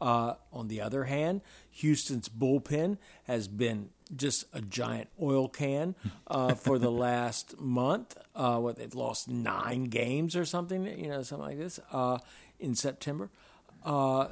Uh, 0.01 0.35
on 0.51 0.69
the 0.69 0.81
other 0.81 1.03
hand, 1.03 1.41
Houston's 1.71 2.27
bullpen 2.27 2.97
has 3.25 3.47
been 3.47 3.89
just 4.15 4.45
a 4.51 4.61
giant 4.61 5.09
oil 5.21 5.47
can 5.47 5.93
uh, 6.27 6.55
for 6.55 6.79
the 6.79 6.91
last 7.07 7.59
month. 7.59 8.17
Uh, 8.35 8.57
what 8.57 8.77
they've 8.77 8.95
lost 8.95 9.29
nine 9.29 9.85
games 9.85 10.35
or 10.35 10.43
something, 10.43 10.85
you 10.85 11.07
know, 11.07 11.21
something 11.21 11.47
like 11.47 11.57
this 11.57 11.79
uh, 11.91 12.17
in 12.61 12.75
September. 12.75 13.29
Uh, 13.83 14.27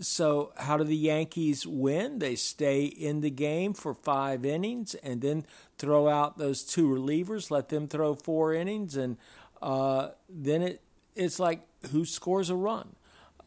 so, 0.00 0.52
how 0.56 0.76
do 0.76 0.84
the 0.84 0.96
Yankees 0.96 1.66
win? 1.66 2.18
They 2.18 2.34
stay 2.34 2.84
in 2.84 3.20
the 3.20 3.30
game 3.30 3.74
for 3.74 3.94
five 3.94 4.44
innings 4.44 4.94
and 4.96 5.20
then 5.20 5.46
throw 5.78 6.08
out 6.08 6.36
those 6.36 6.64
two 6.64 6.88
relievers, 6.88 7.50
let 7.50 7.68
them 7.68 7.86
throw 7.86 8.14
four 8.14 8.52
innings, 8.52 8.96
and 8.96 9.16
uh, 9.62 10.10
then 10.28 10.62
it 10.62 10.82
it's 11.14 11.38
like 11.38 11.66
who 11.92 12.04
scores 12.04 12.50
a 12.50 12.56
run. 12.56 12.96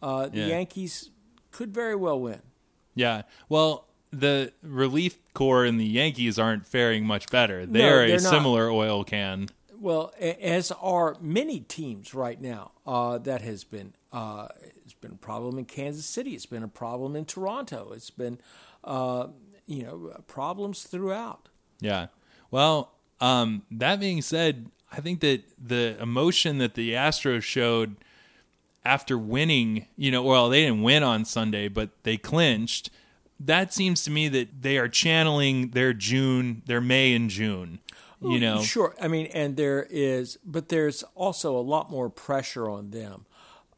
the 0.02 0.30
yeah. 0.34 0.48
Yankees 0.48 1.12
could 1.52 1.74
very 1.74 1.96
well 1.96 2.20
win. 2.20 2.42
Yeah. 2.96 3.24
Well, 3.50 3.88
the 4.12 4.54
relief 4.62 5.20
corps 5.34 5.66
and 5.66 5.80
the 5.80 5.86
Yankees 5.86 6.40
aren't 6.40 6.66
faring 6.66 7.06
much 7.06 7.30
better. 7.30 7.66
They're, 7.66 8.08
no, 8.08 8.14
a 8.14 8.18
not. 8.18 8.30
similar 8.30 8.70
oil 8.70 9.04
can. 9.04 9.50
Well, 9.80 10.14
as 10.20 10.72
are 10.82 11.18
many 11.22 11.60
teams 11.60 12.14
right 12.14 12.42
now. 12.42 12.72
Uh, 12.86 13.18
that 13.20 13.42
has 13.42 13.64
been 13.64 13.94
uh, 14.12 14.48
it's 14.84 14.94
been 14.94 15.12
a 15.12 15.16
problem 15.16 15.58
in 15.58 15.66
Kansas 15.66 16.06
City. 16.06 16.32
It's 16.32 16.46
been 16.46 16.64
a 16.64 16.68
problem 16.68 17.16
in 17.16 17.26
Toronto. 17.26 17.92
It's 17.94 18.10
been 18.10 18.40
uh, 18.84 19.28
you 19.66 19.84
know 19.84 20.22
problems 20.28 20.84
throughout. 20.84 21.50
Yeah. 21.80 22.08
Well, 22.50 22.94
um, 23.20 23.64
that 23.72 24.00
being 24.00 24.22
said, 24.22 24.72
I 24.92 25.02
think 25.02 25.20
that 25.22 25.44
the 25.62 25.98
emotion 26.02 26.60
that 26.60 26.76
the 26.76 26.92
Astros 26.92 27.44
showed 27.44 27.98
after 28.86 29.18
winning, 29.18 29.86
you 29.98 30.12
know, 30.12 30.24
well, 30.24 30.50
they 30.50 30.64
didn't 30.64 30.82
win 30.82 31.04
on 31.04 31.26
Sunday, 31.26 31.68
but 31.68 31.90
they 32.04 32.18
clinched. 32.18 32.90
That 33.40 33.74
seems 33.74 34.04
to 34.04 34.12
me 34.12 34.30
that 34.30 34.62
they 34.62 34.78
are 34.78 34.88
channeling 34.88 35.72
their 35.72 35.94
June, 35.94 36.64
their 36.66 36.82
May 36.82 37.14
and 37.14 37.30
June. 37.30 37.80
You 38.20 38.40
know, 38.40 38.62
sure. 38.64 38.96
I 39.00 39.08
mean, 39.08 39.28
and 39.28 39.58
there 39.58 39.86
is, 39.92 40.40
but 40.44 40.70
there's 40.70 41.04
also 41.14 41.56
a 41.56 41.62
lot 41.62 41.92
more 41.92 42.10
pressure 42.10 42.68
on 42.68 42.90
them. 42.90 43.28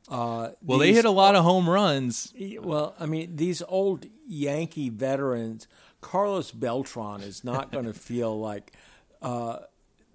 Uh, 0.10 0.50
well, 0.64 0.80
these, 0.80 0.90
they 0.90 0.94
hit 0.94 1.06
a 1.06 1.12
lot 1.12 1.36
of 1.36 1.44
home 1.44 1.70
runs. 1.70 2.34
Well, 2.60 2.96
I 3.00 3.06
mean, 3.06 3.36
these 3.36 3.62
old 3.68 4.08
Yankee 4.28 4.90
veterans, 4.90 5.68
Carlos 6.02 6.52
Beltran 6.52 7.22
is 7.22 7.44
not 7.44 7.72
going 7.72 7.86
to 7.86 7.94
feel 7.94 8.40
like 8.40 8.74
uh, 9.22 9.60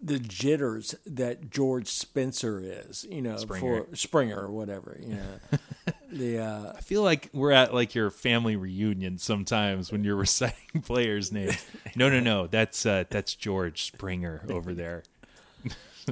the 0.03 0.19
jitters 0.19 0.95
that 1.07 1.51
George 1.51 1.89
Spencer 1.89 2.61
is, 2.63 3.07
you 3.09 3.23
know, 3.23 3.37
Springer. 3.37 3.85
for 3.85 3.97
Springer 3.97 4.41
or 4.41 4.51
whatever, 4.51 4.99
you 5.01 5.15
know. 5.15 5.59
the 6.13 6.39
uh, 6.41 6.73
I 6.77 6.81
feel 6.81 7.03
like 7.03 7.31
we're 7.33 7.53
at 7.53 7.73
like 7.73 7.95
your 7.95 8.11
family 8.11 8.57
reunion 8.57 9.19
sometimes 9.19 9.93
when 9.93 10.03
you're 10.03 10.17
reciting 10.17 10.83
players' 10.83 11.31
names. 11.31 11.65
No, 11.95 12.11
no, 12.11 12.21
no, 12.21 12.49
that's 12.49 12.85
uh, 12.85 13.05
that's 13.09 13.35
George 13.35 13.85
Springer 13.85 14.45
over 14.51 14.75
there. 14.75 15.05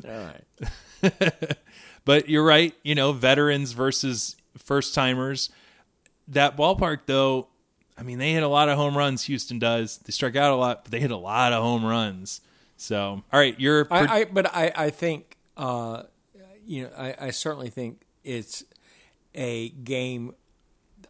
All 0.08 0.30
right. 1.02 1.56
But 2.04 2.28
you're 2.28 2.44
right, 2.44 2.74
you 2.82 2.94
know, 2.94 3.12
veterans 3.12 3.72
versus 3.72 4.36
first 4.56 4.94
timers. 4.94 5.50
That 6.28 6.56
ballpark 6.56 7.00
though, 7.06 7.48
I 7.96 8.02
mean, 8.02 8.18
they 8.18 8.32
hit 8.32 8.42
a 8.42 8.48
lot 8.48 8.68
of 8.68 8.76
home 8.76 8.96
runs 8.96 9.24
Houston 9.24 9.58
does. 9.58 9.98
They 9.98 10.12
strike 10.12 10.36
out 10.36 10.52
a 10.52 10.56
lot, 10.56 10.84
but 10.84 10.92
they 10.92 11.00
hit 11.00 11.10
a 11.10 11.16
lot 11.16 11.52
of 11.52 11.62
home 11.62 11.84
runs. 11.84 12.40
So, 12.76 13.22
all 13.32 13.40
right, 13.40 13.58
you're. 13.60 13.86
I, 13.90 14.06
I, 14.06 14.24
but 14.24 14.52
I, 14.52 14.72
I 14.74 14.90
think 14.90 15.36
uh, 15.56 16.04
you 16.66 16.84
know, 16.84 16.90
I, 16.96 17.14
I 17.20 17.30
certainly 17.30 17.70
think 17.70 18.02
it's 18.24 18.64
a 19.34 19.70
game. 19.70 20.34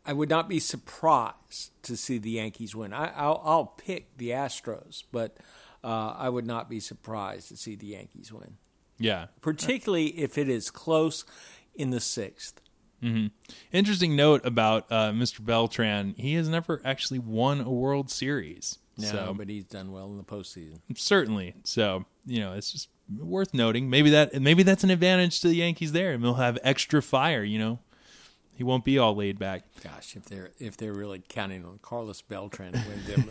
I 0.05 0.13
would 0.13 0.29
not 0.29 0.49
be 0.49 0.59
surprised 0.59 1.71
to 1.85 1.97
see 1.97 2.19
the 2.19 2.31
Yankees 2.31 2.75
win. 2.75 2.93
I, 2.93 3.13
I'll, 3.15 3.41
I'll 3.45 3.67
pick 3.67 4.17
the 4.17 4.31
Astros, 4.31 5.05
but 5.13 5.37
uh, 5.85 6.15
I 6.17 6.29
would 6.29 6.47
not 6.47 6.69
be 6.69 6.81
surprised 6.81 7.49
to 7.49 7.57
see 7.57 7.77
the 7.77 7.87
Yankees 7.87 8.33
win, 8.33 8.57
Yeah. 9.03 9.27
particularly 9.41 10.09
if 10.19 10.39
it 10.39 10.49
is 10.49 10.71
close 10.71 11.25
in 11.75 11.91
the 11.91 12.01
sixth. 12.01 12.61
Interesting 13.73 14.15
note 14.15 14.43
about 14.45 14.87
uh, 14.91 15.11
Mr. 15.11 15.45
Beltran. 15.45 16.15
He 16.17 16.35
has 16.35 16.49
never 16.49 16.81
actually 16.85 17.19
won 17.19 17.61
a 17.61 17.71
World 17.71 18.11
Series. 18.11 18.79
No, 18.97 19.09
so 19.09 19.35
but 19.37 19.49
he's 19.49 19.65
done 19.65 19.91
well 19.91 20.07
in 20.11 20.19
the 20.19 20.23
postseason. 20.23 20.79
certainly. 20.95 21.55
So 21.65 22.05
you 22.27 22.41
know, 22.41 22.53
it's 22.53 22.71
just 22.71 22.89
worth 23.19 23.55
noting. 23.55 23.91
Maybe 23.91 24.11
that 24.11 24.41
maybe 24.41 24.63
that's 24.63 24.85
an 24.85 24.91
advantage 24.91 25.41
to 25.41 25.49
the 25.49 25.57
Yankees 25.57 25.93
there, 25.93 26.13
and 26.13 26.23
they'll 26.23 26.35
have 26.35 26.59
extra 26.63 27.03
fire. 27.03 27.43
You 27.43 27.59
know, 27.59 27.79
he 28.55 28.63
won't 28.63 28.85
be 28.85 28.99
all 28.99 29.17
laid 29.17 29.39
back. 29.39 29.65
Gosh, 29.83 30.15
if 30.15 30.27
they're 30.27 30.51
if 30.61 30.77
they're 30.77 30.93
really 30.93 31.23
counting 31.29 31.65
on 31.65 31.81
Carlos 31.83 32.21
Beltran 32.23 32.75
to 32.75 32.83
win 32.87 33.25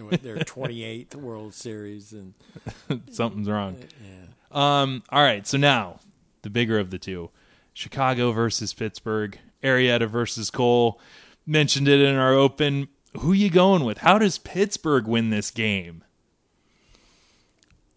them 0.00 0.18
their 0.22 0.38
twenty 0.38 0.84
eighth 0.84 1.14
World 1.16 1.52
Series, 1.52 2.12
and 2.14 2.32
Something's 3.10 3.50
wrong. 3.50 3.76
yeah, 4.02 4.26
Um. 4.50 5.02
All 5.10 5.22
right. 5.22 5.46
So 5.46 5.58
now 5.58 6.00
the 6.42 6.50
bigger 6.50 6.78
of 6.78 6.90
the 6.90 6.98
two, 6.98 7.30
Chicago 7.72 8.32
versus 8.32 8.72
Pittsburgh, 8.72 9.38
Arrieta 9.62 10.08
versus 10.08 10.50
Cole. 10.50 11.00
Mentioned 11.46 11.88
it 11.88 12.00
in 12.00 12.16
our 12.16 12.32
open. 12.32 12.88
Who 13.20 13.32
you 13.32 13.50
going 13.50 13.84
with? 13.84 13.98
How 13.98 14.18
does 14.18 14.38
Pittsburgh 14.38 15.06
win 15.06 15.30
this 15.30 15.50
game? 15.50 16.04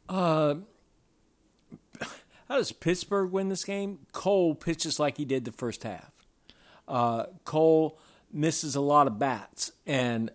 Uh, 0.07 0.55
how 2.47 2.57
does 2.57 2.71
Pittsburgh 2.71 3.31
win 3.31 3.49
this 3.49 3.65
game? 3.65 3.99
Cole 4.13 4.55
pitches 4.55 4.99
like 4.99 5.17
he 5.17 5.25
did 5.25 5.45
the 5.45 5.51
first 5.51 5.83
half. 5.83 6.11
Uh, 6.87 7.25
Cole 7.45 7.99
misses 8.31 8.75
a 8.75 8.81
lot 8.81 9.07
of 9.07 9.19
bats, 9.19 9.71
and 9.85 10.31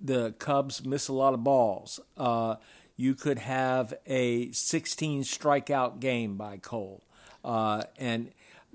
the 0.00 0.32
Cubs 0.38 0.84
miss 0.84 1.08
a 1.08 1.12
lot 1.12 1.34
of 1.34 1.44
balls. 1.44 2.00
Uh, 2.16 2.56
you 2.96 3.14
could 3.14 3.38
have 3.38 3.94
a 4.06 4.50
16 4.52 5.22
strikeout 5.22 6.00
game 6.00 6.36
by 6.36 6.58
Cole. 6.58 7.02
Uh, 7.44 7.82
and 7.98 8.30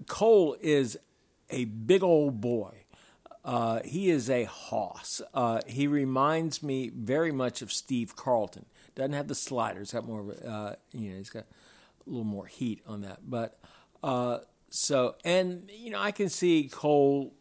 Cole 0.08 0.58
is 0.62 0.98
a 1.50 1.66
big 1.66 2.04
old 2.04 2.42
boy. 2.42 2.86
Uh, 3.44 3.80
he 3.84 4.10
is 4.10 4.30
a 4.30 4.44
hoss. 4.44 5.22
Uh, 5.34 5.62
he 5.66 5.88
reminds 5.88 6.62
me 6.62 6.90
very 6.90 7.32
much 7.32 7.62
of 7.62 7.72
Steve 7.72 8.16
Carlton. 8.16 8.66
Doesn't 8.96 9.14
have 9.14 9.28
the 9.28 9.36
sliders. 9.36 9.94
Got 9.94 10.06
more 10.06 10.22
of 10.22 10.30
a, 10.30 10.48
uh, 10.48 10.76
you 10.92 11.12
know, 11.12 11.18
he's 11.18 11.30
got 11.30 11.46
a 12.06 12.10
little 12.10 12.26
more 12.26 12.46
heat 12.46 12.82
on 12.86 13.02
that. 13.02 13.20
But 13.28 13.58
uh, 14.04 14.40
so, 14.70 15.16
and 15.24 15.70
you 15.74 15.90
know, 15.90 16.00
I 16.00 16.12
can 16.12 16.30
see 16.30 16.70
Cole. 16.72 17.34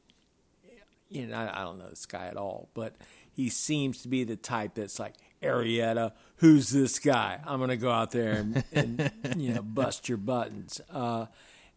You 1.08 1.26
know, 1.26 1.36
I, 1.36 1.60
I 1.60 1.64
don't 1.64 1.78
know 1.78 1.88
this 1.88 2.06
guy 2.06 2.26
at 2.26 2.36
all, 2.36 2.68
but 2.74 2.94
he 3.32 3.48
seems 3.48 4.02
to 4.02 4.08
be 4.08 4.24
the 4.24 4.36
type 4.36 4.74
that's 4.74 4.98
like 4.98 5.14
Arrieta. 5.42 6.12
Who's 6.38 6.70
this 6.70 6.98
guy? 6.98 7.40
I'm 7.44 7.58
going 7.58 7.70
to 7.70 7.76
go 7.76 7.90
out 7.90 8.12
there 8.12 8.32
and, 8.32 8.64
and 8.72 9.12
you 9.36 9.54
know 9.54 9.62
bust 9.62 10.08
your 10.08 10.18
buttons. 10.18 10.80
Uh, 10.90 11.26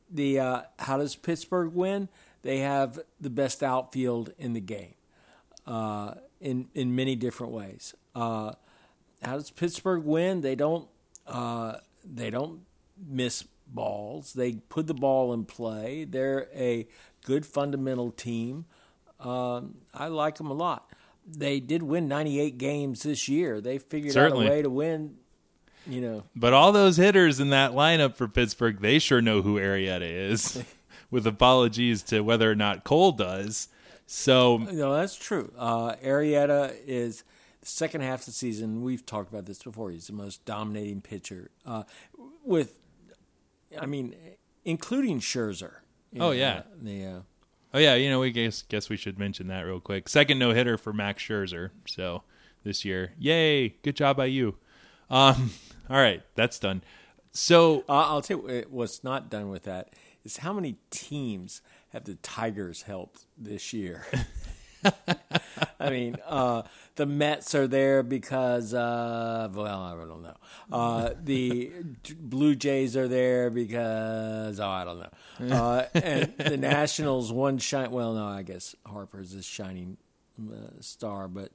the 0.10 0.40
uh, 0.40 0.62
how 0.78 0.98
does 0.98 1.16
Pittsburgh 1.16 1.74
win? 1.74 2.10
They 2.44 2.60
have 2.60 3.00
the 3.20 3.30
best 3.30 3.64
outfield 3.64 4.34
in 4.38 4.54
the 4.54 4.62
game 4.62 4.94
uh, 5.66 6.16
in 6.40 6.70
in 6.76 6.96
many 6.96 7.16
different 7.16 7.54
ways. 7.54 7.96
Uh, 8.14 8.54
how 9.24 9.34
does 9.34 9.52
Pittsburgh 9.52 10.04
win? 10.04 10.42
They 10.42 10.56
don't 10.56 10.88
uh, 11.28 11.78
they 12.04 12.30
don't 12.30 12.62
miss 12.98 13.44
balls. 13.68 14.34
They 14.34 14.54
put 14.54 14.88
the 14.88 14.94
ball 14.94 15.34
in 15.34 15.46
play. 15.46 16.04
They're 16.04 16.48
a 16.54 16.88
good 17.26 17.46
fundamental 17.46 18.12
team. 18.12 18.66
Um, 19.20 19.76
I 19.94 20.08
like 20.08 20.38
them 20.38 20.48
a 20.48 20.54
lot. 20.54 20.90
They 21.26 21.60
did 21.60 21.84
win 21.84 22.08
98 22.08 22.58
games 22.58 23.04
this 23.04 23.28
year. 23.30 23.62
They 23.62 23.78
figured 23.78 24.14
Certainly. 24.14 24.46
out 24.48 24.52
a 24.52 24.56
way 24.56 24.62
to 24.64 24.70
win. 24.70 25.18
You 25.88 26.02
know, 26.02 26.24
But 26.36 26.54
all 26.54 26.72
those 26.72 26.98
hitters 26.98 27.40
in 27.40 27.50
that 27.50 27.72
lineup 27.72 28.16
for 28.16 28.28
Pittsburgh, 28.28 28.80
they 28.82 29.00
sure 29.00 29.20
know 29.22 29.42
who 29.42 29.56
Arrieta 29.58 30.02
is. 30.02 30.64
with 31.12 31.28
apologies 31.28 32.04
to 32.04 32.22
whether 32.22 32.50
or 32.50 32.56
not 32.56 32.84
Cole 32.84 33.12
does. 33.12 33.68
So 34.08 34.58
No, 34.58 34.94
that's 34.94 35.16
true. 35.16 35.52
Uh, 35.58 35.96
Arrieta 36.04 36.74
is 36.86 37.24
the 37.60 37.68
second 37.68 38.02
half 38.02 38.22
of 38.22 38.26
the 38.28 38.32
season. 38.32 38.82
We've 38.82 39.06
talked 39.06 39.30
about 39.30 39.46
this 39.46 39.62
before. 39.62 39.92
He's 39.92 40.08
the 40.08 40.14
most 40.14 40.44
dominating 40.46 41.02
pitcher. 41.02 41.52
Uh, 41.66 41.84
with, 42.44 42.80
I 43.80 43.86
mean, 43.86 44.16
including 44.66 45.20
Scherzer. 45.20 45.74
Oh, 46.16 46.20
know, 46.20 46.32
yeah. 46.32 46.64
the 46.82 47.06
uh, 47.06 47.20
Oh 47.74 47.80
yeah, 47.80 47.96
you 47.96 48.10
know, 48.10 48.20
we 48.20 48.32
guess 48.32 48.64
guess 48.64 48.90
we 48.90 48.98
should 48.98 49.18
mention 49.18 49.48
that 49.48 49.62
real 49.62 49.80
quick. 49.80 50.10
Second 50.10 50.40
no 50.40 50.52
hitter 50.52 50.78
for 50.78 50.92
Max 50.92 51.24
Scherzer. 51.24 51.70
So 51.88 52.24
this 52.64 52.84
year, 52.84 53.14
yay! 53.18 53.70
Good 53.82 53.96
job 53.96 54.18
by 54.18 54.26
you. 54.26 54.58
Um, 55.10 55.52
all 55.90 55.98
right, 55.98 56.22
that's 56.36 56.60
done. 56.60 56.84
So 57.32 57.86
Uh, 57.88 57.94
I'll 58.10 58.22
tell 58.22 58.40
you 58.50 58.66
what's 58.70 59.04
not 59.04 59.30
done 59.30 59.50
with 59.50 59.64
that 59.64 59.90
is 60.24 60.38
how 60.38 60.54
many 60.54 60.78
teams 60.90 61.62
have 61.94 62.04
the 62.04 62.16
Tigers 62.16 62.84
helped 62.84 63.26
this 63.38 63.72
year. 63.74 64.06
I 65.80 65.90
mean, 65.90 66.18
uh, 66.26 66.64
the 66.96 67.06
Mets 67.06 67.56
are 67.56 67.68
there 67.68 68.04
because, 68.04 68.74
uh, 68.74 69.50
well, 69.54 69.82
I 69.82 69.92
don't 69.96 70.22
know. 70.22 70.36
Uh, 70.72 71.10
the 71.24 71.72
Blue 72.20 72.56
Jays 72.56 72.96
are 72.96 73.08
there 73.08 73.50
because, 73.50 74.60
oh, 74.60 74.68
I 74.68 74.84
don't 74.84 75.00
know. 75.00 75.56
Uh, 75.56 75.86
and 75.96 76.34
the 76.38 76.58
Nationals, 76.58 77.32
one 77.32 77.58
shine. 77.58 77.92
Well, 77.92 78.14
no, 78.14 78.26
I 78.28 78.44
guess 78.44 78.76
Harper's 78.86 79.34
a 79.34 79.42
shining 79.42 79.98
uh, 80.40 80.80
star, 80.82 81.28
but 81.28 81.52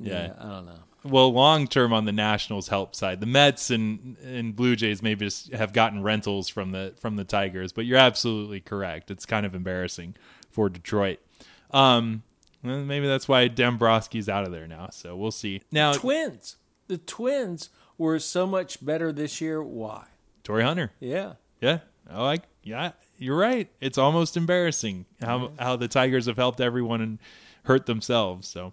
yeah, 0.00 0.28
Yeah. 0.28 0.32
I 0.38 0.42
don't 0.48 0.66
know. 0.66 0.78
well, 1.04 1.32
long 1.32 1.66
term 1.66 1.92
on 1.92 2.04
the 2.04 2.12
Nationals' 2.12 2.68
help 2.68 2.94
side, 2.94 3.20
the 3.20 3.26
Mets 3.26 3.70
and 3.70 4.16
and 4.24 4.54
Blue 4.56 4.76
Jays 4.76 5.02
maybe 5.02 5.26
just 5.26 5.52
have 5.52 5.72
gotten 5.72 6.02
rentals 6.02 6.48
from 6.48 6.72
the 6.72 6.94
from 6.96 7.16
the 7.16 7.24
Tigers. 7.24 7.72
But 7.72 7.84
you're 7.84 7.98
absolutely 7.98 8.60
correct. 8.60 9.10
It's 9.10 9.26
kind 9.26 9.44
of 9.44 9.54
embarrassing 9.54 10.14
for 10.50 10.68
Detroit. 10.68 11.18
Um, 11.70 12.22
maybe 12.62 13.06
that's 13.06 13.28
why 13.28 13.48
Dombrowski's 13.48 14.28
out 14.28 14.44
of 14.44 14.52
there 14.52 14.66
now. 14.66 14.88
So 14.90 15.16
we'll 15.16 15.30
see. 15.30 15.62
Now, 15.70 15.92
Twins. 15.92 16.56
The 16.86 16.98
Twins 16.98 17.70
were 17.98 18.18
so 18.18 18.46
much 18.46 18.84
better 18.84 19.12
this 19.12 19.40
year. 19.40 19.62
Why? 19.62 20.06
Torii 20.42 20.64
Hunter. 20.64 20.92
Yeah. 21.00 21.34
Yeah. 21.60 21.80
Oh, 22.10 22.24
I 22.24 22.38
yeah, 22.62 22.92
you're 23.18 23.36
right. 23.36 23.68
It's 23.80 23.98
almost 23.98 24.36
embarrassing 24.36 25.06
how 25.20 25.52
how 25.58 25.76
the 25.76 25.88
Tigers 25.88 26.26
have 26.26 26.36
helped 26.36 26.60
everyone 26.60 27.00
and 27.00 27.18
hurt 27.64 27.86
themselves. 27.86 28.48
So 28.48 28.72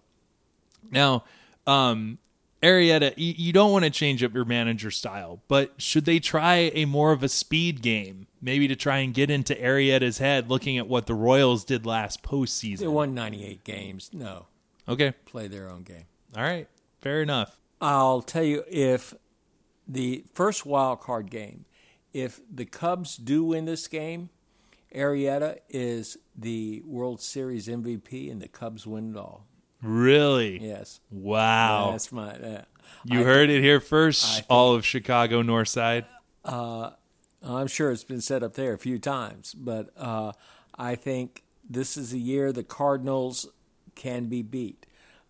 now, 0.92 1.24
um, 1.68 2.20
Arrieta, 2.62 3.14
you, 3.18 3.34
you 3.38 3.54
don't 3.54 3.72
want 3.72 3.86
to 3.86 3.92
change 3.92 4.24
up 4.24 4.34
your 4.34 4.46
manager 4.46 4.92
style, 4.92 5.42
but 5.48 5.74
should 5.78 6.06
they 6.06 6.20
try 6.20 6.72
a 6.74 6.86
more 6.86 7.12
of 7.12 7.24
a 7.24 7.30
speed 7.30 7.82
game, 7.82 8.28
maybe 8.46 8.68
to 8.68 8.76
try 8.76 9.00
and 9.00 9.14
get 9.14 9.30
into 9.32 9.56
Arrieta's 9.56 10.20
head, 10.20 10.50
looking 10.50 10.78
at 10.78 10.88
what 10.88 11.08
the 11.08 11.16
Royals 11.16 11.66
did 11.66 11.86
last 11.86 12.22
postseason. 12.24 12.78
They 12.80 12.88
won 12.88 13.14
98 13.16 13.64
games. 13.64 14.12
No, 14.14 14.46
Okay, 14.88 15.14
play 15.26 15.48
their 15.48 15.68
own 15.70 15.82
game. 15.82 16.06
all 16.38 16.44
right, 16.44 16.68
fair 17.02 17.22
enough. 17.24 17.58
I'll 17.82 18.22
tell 18.22 18.44
you 18.44 18.64
if 18.70 19.14
the 19.88 20.24
first 20.34 20.66
wild 20.66 21.02
card 21.02 21.30
game, 21.32 21.66
if 22.14 22.40
the 22.54 22.66
Cubs 22.66 23.18
do 23.18 23.44
win 23.44 23.66
this 23.66 23.88
game, 23.88 24.30
Arrieta 24.94 25.58
is 25.70 26.18
the 26.38 26.82
World 26.86 27.22
Series 27.22 27.68
MVP 27.68 28.32
and 28.32 28.42
the 28.42 28.48
Cubs 28.48 28.88
win 28.88 29.12
it 29.12 29.18
all. 29.18 29.46
Really? 29.82 30.60
Yes. 30.66 31.02
Wow. 31.12 31.90
That's 31.92 32.12
my. 32.12 32.32
Uh, 32.32 32.62
you 33.04 33.20
I- 33.22 33.24
heard 33.24 33.50
it 33.50 33.62
here 33.62 33.80
first. 33.82 34.40
I 34.42 34.46
all 34.50 34.74
of 34.74 34.86
Chicago 34.86 35.42
North 35.42 35.68
Side. 35.68 36.06
I'm 37.46 37.68
sure 37.68 37.92
it's 37.92 38.04
been 38.04 38.22
said 38.22 38.44
up 38.44 38.54
there 38.54 38.74
a 38.74 38.78
few 38.78 38.98
times, 38.98 39.54
but 39.54 39.90
uh, 39.98 40.32
I 40.78 40.96
think 40.96 41.44
this 41.70 41.98
is 41.98 42.14
a 42.14 42.18
year 42.18 42.52
the 42.52 42.64
Cardinals 42.64 43.48
can 43.96 44.26
be 44.26 44.42
beat. 44.42 44.86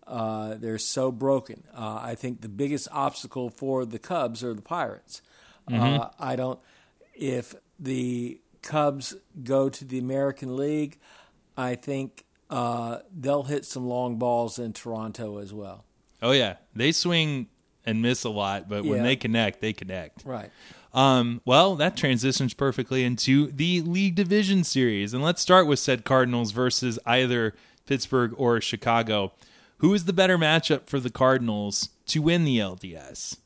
Uh, 0.06 0.54
they're 0.54 0.78
so 0.78 1.10
broken. 1.10 1.64
Uh, 1.74 1.98
I 2.00 2.14
think 2.14 2.40
the 2.40 2.48
biggest 2.48 2.88
obstacle 2.92 3.50
for 3.50 3.84
the 3.84 3.98
Cubs 3.98 4.44
are 4.44 4.54
the 4.54 4.62
Pirates. 4.62 5.20
Uh, 5.70 6.10
I 6.20 6.36
don't. 6.36 6.60
If 7.12 7.56
the 7.78 8.40
Cubs 8.62 9.16
go 9.42 9.68
to 9.68 9.84
the 9.84 9.98
American 9.98 10.56
League, 10.56 10.98
I 11.56 11.74
think 11.74 12.24
uh, 12.50 12.98
they'll 13.12 13.42
hit 13.44 13.64
some 13.64 13.86
long 13.86 14.16
balls 14.16 14.58
in 14.60 14.72
Toronto 14.72 15.38
as 15.38 15.52
well. 15.52 15.84
Oh 16.22 16.30
yeah, 16.30 16.56
they 16.74 16.92
swing 16.92 17.48
and 17.84 18.00
miss 18.00 18.24
a 18.24 18.30
lot, 18.30 18.68
but 18.68 18.84
when 18.84 19.02
they 19.02 19.16
connect, 19.16 19.60
they 19.60 19.72
connect. 19.72 20.24
Right. 20.24 20.50
Um, 20.96 21.42
well, 21.44 21.76
that 21.76 21.94
transitions 21.94 22.54
perfectly 22.54 23.04
into 23.04 23.52
the 23.52 23.82
league 23.82 24.14
division 24.14 24.64
series, 24.64 25.12
and 25.12 25.22
let's 25.22 25.42
start 25.42 25.66
with 25.66 25.78
said 25.78 26.06
Cardinals 26.06 26.52
versus 26.52 26.98
either 27.04 27.54
Pittsburgh 27.84 28.32
or 28.38 28.62
Chicago. 28.62 29.32
Who 29.78 29.92
is 29.92 30.06
the 30.06 30.14
better 30.14 30.38
matchup 30.38 30.86
for 30.86 30.98
the 30.98 31.10
Cardinals 31.10 31.90
to 32.06 32.22
win 32.22 32.44
the 32.44 32.58
LDS? 32.58 33.36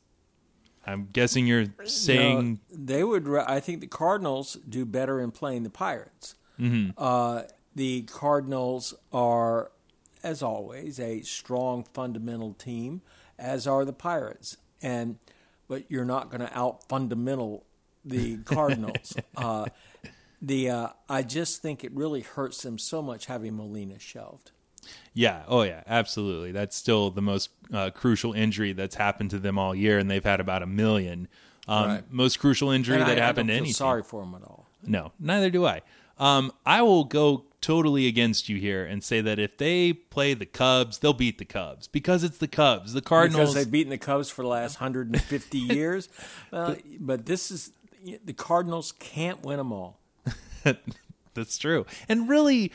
I'm 0.87 1.09
guessing 1.11 1.45
you're 1.45 1.65
saying 1.83 2.61
No, 2.71 2.77
they 2.85 3.03
would. 3.03 3.27
I 3.27 3.59
think 3.59 3.81
the 3.81 3.87
Cardinals 3.87 4.57
do 4.67 4.85
better 4.85 5.19
in 5.19 5.31
playing 5.31 5.63
the 5.63 5.69
Pirates. 5.69 6.35
Mm-hmm. 6.57 6.91
Uh, 6.97 7.43
the 7.75 8.03
Cardinals 8.03 8.93
are, 9.11 9.71
as 10.23 10.41
always, 10.41 11.01
a 11.01 11.21
strong 11.21 11.83
fundamental 11.83 12.53
team, 12.53 13.01
as 13.37 13.67
are 13.67 13.83
the 13.83 13.93
Pirates. 13.93 14.55
And 14.81 15.17
but 15.71 15.89
you're 15.89 16.03
not 16.03 16.29
going 16.29 16.41
to 16.41 16.57
out 16.57 16.85
fundamental 16.89 17.65
the 18.03 18.35
Cardinals. 18.43 19.15
uh, 19.37 19.67
the 20.41 20.69
uh, 20.69 20.87
I 21.07 21.23
just 21.23 21.61
think 21.61 21.85
it 21.85 21.93
really 21.93 22.19
hurts 22.19 22.61
them 22.61 22.77
so 22.77 23.01
much 23.01 23.27
having 23.27 23.55
Molina 23.55 23.97
shelved. 23.97 24.51
Yeah. 25.13 25.43
Oh, 25.47 25.61
yeah. 25.61 25.83
Absolutely. 25.87 26.51
That's 26.51 26.75
still 26.75 27.09
the 27.09 27.21
most 27.21 27.51
uh, 27.73 27.89
crucial 27.91 28.33
injury 28.33 28.73
that's 28.73 28.95
happened 28.95 29.29
to 29.29 29.39
them 29.39 29.57
all 29.57 29.73
year, 29.73 29.97
and 29.97 30.11
they've 30.11 30.21
had 30.21 30.41
about 30.41 30.61
a 30.61 30.67
million. 30.67 31.29
Um, 31.69 31.87
Right. 31.87 32.03
Most 32.11 32.39
crucial 32.39 32.69
injury 32.69 32.97
And 32.97 33.07
that 33.07 33.17
I, 33.17 33.21
I 33.21 33.25
happened 33.25 33.47
don't 33.47 33.55
to 33.55 33.61
feel 33.61 33.63
any 33.63 33.71
sorry 33.71 34.03
for 34.03 34.25
them 34.25 34.35
at 34.35 34.41
all. 34.43 34.67
No, 34.83 35.13
neither 35.19 35.49
do 35.49 35.65
I. 35.65 35.83
Um, 36.21 36.53
I 36.67 36.83
will 36.83 37.03
go 37.03 37.45
totally 37.61 38.07
against 38.07 38.47
you 38.47 38.57
here 38.57 38.85
and 38.85 39.03
say 39.03 39.21
that 39.21 39.39
if 39.39 39.57
they 39.57 39.91
play 39.91 40.35
the 40.35 40.45
Cubs, 40.45 40.99
they'll 40.99 41.13
beat 41.13 41.39
the 41.39 41.45
Cubs 41.45 41.87
because 41.87 42.23
it's 42.23 42.37
the 42.37 42.47
Cubs. 42.47 42.93
The 42.93 43.01
Cardinals. 43.01 43.49
because 43.49 43.55
they've 43.55 43.71
beaten 43.71 43.89
the 43.89 43.97
Cubs 43.97 44.29
for 44.29 44.43
the 44.43 44.47
last 44.47 44.79
150 44.79 45.57
years. 45.57 46.09
Well, 46.51 46.77
but 46.99 47.25
this 47.25 47.49
is 47.49 47.71
the 48.23 48.33
Cardinals 48.33 48.91
can't 48.93 49.43
win 49.43 49.57
them 49.57 49.71
all. 49.71 49.99
That's 51.33 51.57
true. 51.57 51.87
And 52.07 52.29
really, 52.29 52.71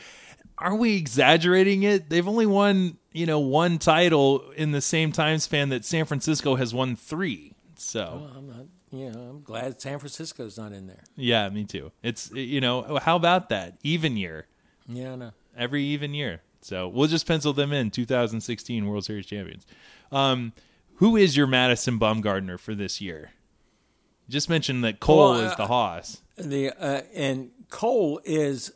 are 0.57 0.75
we 0.75 0.97
exaggerating 0.97 1.83
it? 1.83 2.09
They've 2.09 2.27
only 2.27 2.45
won, 2.45 2.97
you 3.13 3.25
know, 3.25 3.39
one 3.39 3.77
title 3.77 4.51
in 4.51 4.71
the 4.71 4.81
same 4.81 5.13
time 5.13 5.39
span 5.39 5.69
that 5.69 5.85
San 5.85 6.05
Francisco 6.05 6.55
has 6.55 6.73
won 6.73 6.97
three. 6.97 7.53
So, 7.75 8.29
I'm 8.35 8.47
not, 8.47 8.65
you 8.91 9.11
know, 9.11 9.19
I'm 9.19 9.41
glad 9.41 9.81
San 9.81 9.99
Francisco's 9.99 10.57
not 10.57 10.71
in 10.71 10.87
there. 10.87 11.03
yeah, 11.15 11.49
me 11.49 11.65
too. 11.65 11.91
It's, 12.03 12.31
you 12.31 12.61
know, 12.61 12.99
how 13.01 13.15
about 13.15 13.49
that? 13.49 13.77
Even 13.83 14.17
year. 14.17 14.47
Yeah, 14.87 15.13
I 15.13 15.15
know. 15.15 15.31
Every 15.57 15.83
even 15.83 16.13
year. 16.13 16.41
So 16.61 16.87
we'll 16.87 17.07
just 17.07 17.27
pencil 17.27 17.53
them 17.53 17.71
in 17.73 17.91
2016 17.91 18.85
World 18.87 19.05
Series 19.05 19.25
champions. 19.25 19.65
Um, 20.11 20.53
who 20.95 21.15
is 21.15 21.37
your 21.37 21.47
Madison 21.47 21.99
Bumgarner 21.99 22.59
for 22.59 22.73
this 22.75 22.99
year? 23.01 23.31
Just 24.29 24.49
mentioned 24.49 24.83
that 24.83 24.99
Cole 24.99 25.31
Well, 25.31 25.41
is 25.41 25.51
uh, 25.53 25.55
the 25.55 25.67
Haas. 25.67 26.21
The 26.37 26.71
uh, 26.71 27.01
and 27.13 27.51
Cole 27.69 28.19
is 28.25 28.71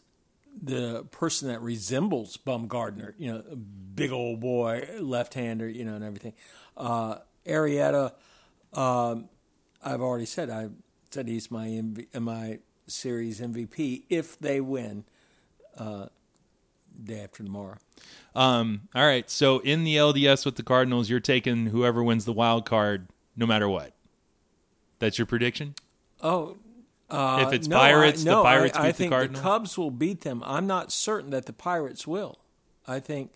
the 0.62 1.04
person 1.12 1.47
that 1.50 1.62
resembles 1.62 2.38
Bumgarner. 2.38 3.13
You 3.17 3.34
know, 3.34 3.43
big 3.95 4.12
old 4.12 4.39
boy, 4.39 4.88
left-hander. 5.00 5.67
You 5.67 5.84
know, 5.86 5.95
and 5.95 6.04
everything. 6.04 6.34
Uh, 6.78 7.17
Arrieta, 7.45 8.13
um, 8.74 9.28
I've 9.84 10.02
already 10.02 10.26
said. 10.26 10.50
I 10.50 10.70
said 11.10 11.28
he's 11.28 11.52
my 11.52 11.67
MV, 11.67 12.20
my 12.20 12.60
series 12.88 13.39
MVP 13.39 14.04
if 14.10 14.38
they 14.38 14.62
win. 14.62 15.06
Uh, 15.78 16.08
day 17.04 17.22
after 17.22 17.44
tomorrow. 17.44 17.78
Um, 18.36 18.82
all 18.96 19.06
right. 19.06 19.30
So 19.30 19.60
in 19.60 19.84
the 19.84 19.96
LDS 19.96 20.46
with 20.46 20.56
the 20.56 20.63
Cardinals, 20.63 21.10
you're 21.10 21.20
taking 21.20 21.67
whoever 21.67 22.04
wins 22.04 22.26
the 22.26 22.34
wild 22.34 22.65
card, 22.65 23.08
no 23.36 23.46
matter 23.46 23.67
what. 23.70 23.94
That's 25.00 25.17
your 25.17 25.26
prediction. 25.26 25.76
Oh, 26.22 26.58
uh, 27.10 27.46
If 27.48 27.54
it's 27.54 27.67
no, 27.67 27.78
Pirates, 27.78 28.26
I, 28.26 28.30
the 28.30 28.44
Pirates 28.44 28.78
I, 28.78 28.82
beat 28.84 28.88
I 28.88 28.91
the 28.91 29.10
Cardinals. 29.10 29.44
The 29.44 29.50
Cubs 29.50 29.78
will 29.78 29.91
beat 29.91 30.22
them. 30.22 30.44
I'm 30.46 30.67
not 30.67 30.91
certain 30.91 31.32
that 31.32 31.46
the 31.46 31.54
Pirates 31.54 32.08
will. 32.08 32.39
I 32.88 33.00
think 33.00 33.32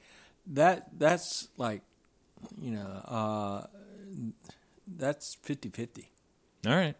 that 0.47 0.89
that's 0.97 1.49
like, 1.57 1.81
you 2.61 2.71
know, 2.71 3.01
uh, 3.05 3.67
that's 4.87 5.37
50-50. 5.45 6.07
All 6.67 6.75
right. 6.75 6.95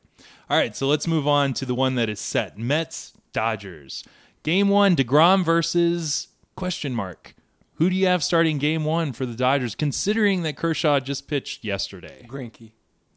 All 0.50 0.58
right. 0.58 0.76
So 0.76 0.88
let's 0.88 1.08
move 1.08 1.28
on 1.28 1.54
to 1.56 1.66
the 1.66 1.76
one 1.76 1.96
that 1.96 2.10
is 2.10 2.20
set. 2.20 2.58
Mets 2.58 3.14
Dodgers. 3.34 4.04
Game 4.44 4.70
one, 4.70 4.96
DeGrom 4.96 5.44
versus 5.44 6.28
question 6.56 6.94
mark. 6.94 7.34
Who 7.76 7.90
do 7.90 7.96
you 7.96 8.08
have 8.08 8.24
starting 8.24 8.58
game 8.58 8.86
one 8.86 9.12
for 9.12 9.26
the 9.26 9.34
Dodgers, 9.36 9.76
considering 9.76 10.44
that 10.44 10.56
Kershaw 10.56 11.00
just 11.00 11.28
pitched 11.28 11.66
yesterday? 11.66 12.26
Grinky. 12.28 12.72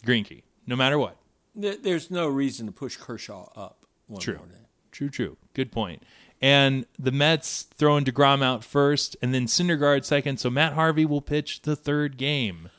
Greinke, 0.04 0.42
no 0.66 0.74
matter 0.74 0.98
what. 0.98 1.16
There's 1.54 2.10
no 2.10 2.26
reason 2.28 2.66
to 2.66 2.72
push 2.72 2.96
Kershaw 2.96 3.48
up 3.54 3.84
one 4.06 4.20
True. 4.20 4.38
more 4.38 4.46
day. 4.46 4.54
True, 4.90 5.10
true. 5.10 5.36
Good 5.54 5.70
point. 5.70 6.02
And 6.40 6.86
the 6.98 7.12
Mets 7.12 7.64
throwing 7.74 8.04
DeGrom 8.04 8.42
out 8.42 8.64
first 8.64 9.16
and 9.20 9.34
then 9.34 9.46
Syndergaard 9.46 10.04
second. 10.04 10.38
So 10.38 10.50
Matt 10.50 10.72
Harvey 10.74 11.04
will 11.04 11.20
pitch 11.20 11.62
the 11.62 11.76
third 11.76 12.16
game. 12.16 12.70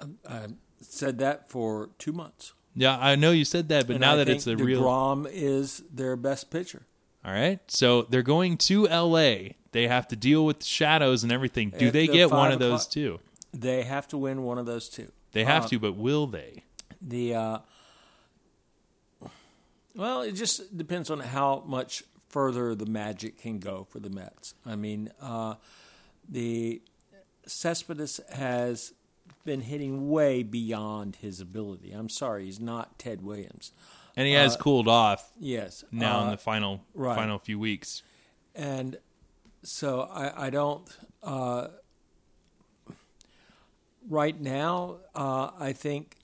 Um, 0.00 0.16
I 0.28 0.46
said 0.80 1.18
that 1.18 1.48
for 1.48 1.90
two 1.98 2.12
months. 2.12 2.52
Yeah, 2.78 2.96
I 2.98 3.16
know 3.16 3.32
you 3.32 3.44
said 3.44 3.68
that, 3.70 3.86
but 3.86 3.94
And 3.96 4.00
now 4.00 4.12
I 4.12 4.16
that 4.16 4.28
it's 4.28 4.46
a 4.46 4.56
real. 4.56 4.82
DeGrom 4.82 5.28
is 5.30 5.82
their 5.92 6.14
best 6.16 6.50
pitcher. 6.50 6.82
All 7.24 7.32
right. 7.32 7.58
So 7.66 8.02
they're 8.02 8.22
going 8.22 8.56
to 8.58 8.86
LA. 8.86 9.54
They 9.72 9.88
have 9.88 10.06
to 10.08 10.16
deal 10.16 10.46
with 10.46 10.64
shadows 10.64 11.24
and 11.24 11.32
everything. 11.32 11.70
Do 11.76 11.88
At 11.88 11.92
they 11.92 12.06
the 12.06 12.12
get 12.12 12.30
one 12.30 12.52
of 12.52 12.60
those 12.60 12.86
too? 12.86 13.18
They 13.52 13.82
have 13.82 14.06
to 14.08 14.18
win 14.18 14.44
one 14.44 14.58
of 14.58 14.66
those 14.66 14.88
two. 14.88 15.10
They 15.32 15.44
have 15.44 15.68
to, 15.70 15.78
but 15.78 15.96
will 15.96 16.26
they? 16.26 16.62
The 17.02 17.34
uh, 17.34 17.58
well, 19.96 20.22
it 20.22 20.32
just 20.32 20.76
depends 20.76 21.10
on 21.10 21.18
how 21.20 21.64
much 21.66 22.04
further 22.28 22.74
the 22.74 22.86
magic 22.86 23.38
can 23.40 23.58
go 23.58 23.86
for 23.90 23.98
the 23.98 24.10
Mets. 24.10 24.54
I 24.64 24.76
mean, 24.76 25.10
uh, 25.20 25.54
the 26.28 26.80
Cespedes 27.46 28.20
has 28.32 28.92
been 29.44 29.62
hitting 29.62 30.10
way 30.10 30.42
beyond 30.42 31.16
his 31.16 31.40
ability. 31.40 31.92
I'm 31.92 32.08
sorry, 32.08 32.44
he's 32.46 32.60
not 32.60 32.98
Ted 32.98 33.22
Williams. 33.22 33.72
And 34.16 34.26
he 34.26 34.32
has 34.34 34.56
cooled 34.56 34.88
off 34.88 35.30
Yes, 35.38 35.84
now 35.92 36.22
in 36.22 36.28
uh, 36.28 36.30
the 36.32 36.36
final 36.38 36.84
right. 36.94 37.14
final 37.16 37.38
few 37.38 37.58
weeks. 37.58 38.02
and 38.54 38.98
so 39.62 40.02
I, 40.12 40.46
I 40.46 40.50
don't. 40.50 40.88
Uh, 41.22 41.68
right 44.08 44.40
now, 44.40 44.98
uh, 45.14 45.50
I 45.58 45.72
think 45.72 46.16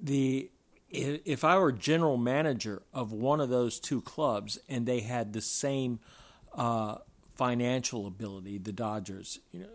the 0.00 0.50
if 0.90 1.42
I 1.44 1.58
were 1.58 1.72
general 1.72 2.16
manager 2.16 2.82
of 2.92 3.12
one 3.12 3.40
of 3.40 3.48
those 3.48 3.80
two 3.80 4.00
clubs 4.00 4.58
and 4.68 4.86
they 4.86 5.00
had 5.00 5.32
the 5.32 5.40
same 5.40 5.98
uh, 6.54 6.96
financial 7.34 8.06
ability, 8.06 8.58
the 8.58 8.72
Dodgers, 8.72 9.40
you 9.50 9.60
know, 9.60 9.66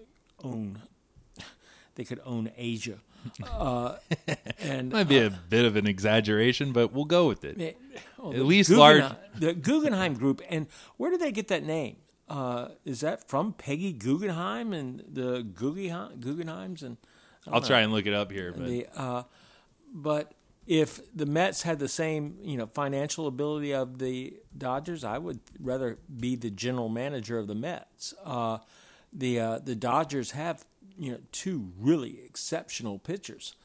own 0.43 0.79
they 1.99 2.05
could 2.05 2.21
own 2.25 2.49
Asia, 2.55 2.97
uh, 3.45 3.97
and 4.59 4.89
Might 4.93 5.09
be 5.09 5.17
a 5.19 5.29
bit 5.29 5.65
of 5.65 5.75
an 5.75 5.85
exaggeration, 5.85 6.71
but 6.71 6.93
we'll 6.93 7.03
go 7.03 7.27
with 7.27 7.43
it. 7.43 7.77
Oh, 8.17 8.31
At 8.31 8.45
least 8.45 8.69
Guggenheim- 8.69 9.01
large- 9.01 9.15
The 9.35 9.53
Guggenheim 9.53 10.13
Group, 10.13 10.41
and 10.49 10.67
where 10.95 11.11
did 11.11 11.19
they 11.19 11.33
get 11.33 11.49
that 11.49 11.65
name? 11.65 11.97
Uh, 12.29 12.69
is 12.85 13.01
that 13.01 13.27
from 13.27 13.51
Peggy 13.51 13.91
Guggenheim 13.91 14.71
and 14.71 15.03
the 15.11 15.43
Guggenheim, 15.43 16.21
Guggenheims? 16.21 16.83
And 16.83 16.95
I'll 17.47 17.59
know. 17.59 17.67
try 17.67 17.81
and 17.81 17.91
look 17.91 18.05
it 18.05 18.13
up 18.13 18.31
here, 18.31 18.53
but 18.55 18.65
The, 18.65 18.87
uh, 18.95 19.23
but 19.93 20.31
if 20.65 21.01
the 21.13 21.25
Mets 21.25 21.63
had 21.63 21.79
the 21.79 21.87
same, 21.89 22.37
you 22.41 22.55
know, 22.55 22.67
financial 22.67 23.27
ability 23.27 23.73
of 23.73 23.97
the 23.97 24.35
Dodgers, 24.57 25.03
I 25.03 25.17
would 25.17 25.41
rather 25.59 25.97
be 26.19 26.37
the 26.37 26.49
general 26.51 26.87
manager 26.87 27.37
of 27.39 27.47
the 27.47 27.55
Mets. 27.55 28.13
Uh, 28.23 28.59
the 29.11 29.39
uh, 29.39 29.59
the 29.59 29.75
Dodgers 29.75 30.31
have, 30.31 30.63
you 30.99 31.11
know, 31.13 31.19
two 31.31 31.71
really 31.79 32.19
exceptional 32.25 32.99
pitchers. 32.99 33.55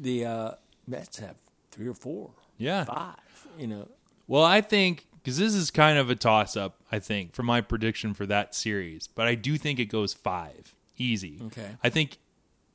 The 0.00 0.24
uh, 0.24 0.50
Mets 0.86 1.18
have 1.18 1.36
three 1.70 1.88
or 1.88 1.94
four, 1.94 2.30
Yeah. 2.58 2.84
five. 2.84 3.16
You 3.58 3.66
know, 3.66 3.88
Well, 4.28 4.44
I 4.44 4.60
think 4.60 5.06
because 5.22 5.38
this 5.38 5.54
is 5.54 5.70
kind 5.70 5.98
of 5.98 6.10
a 6.10 6.14
toss 6.14 6.56
up, 6.56 6.76
I 6.92 6.98
think, 6.98 7.32
for 7.34 7.42
my 7.42 7.60
prediction 7.62 8.12
for 8.12 8.26
that 8.26 8.54
series, 8.54 9.08
but 9.08 9.26
I 9.26 9.34
do 9.34 9.56
think 9.56 9.78
it 9.78 9.86
goes 9.86 10.12
five. 10.12 10.74
Easy. 10.98 11.40
Okay. 11.46 11.70
I 11.82 11.88
think 11.88 12.18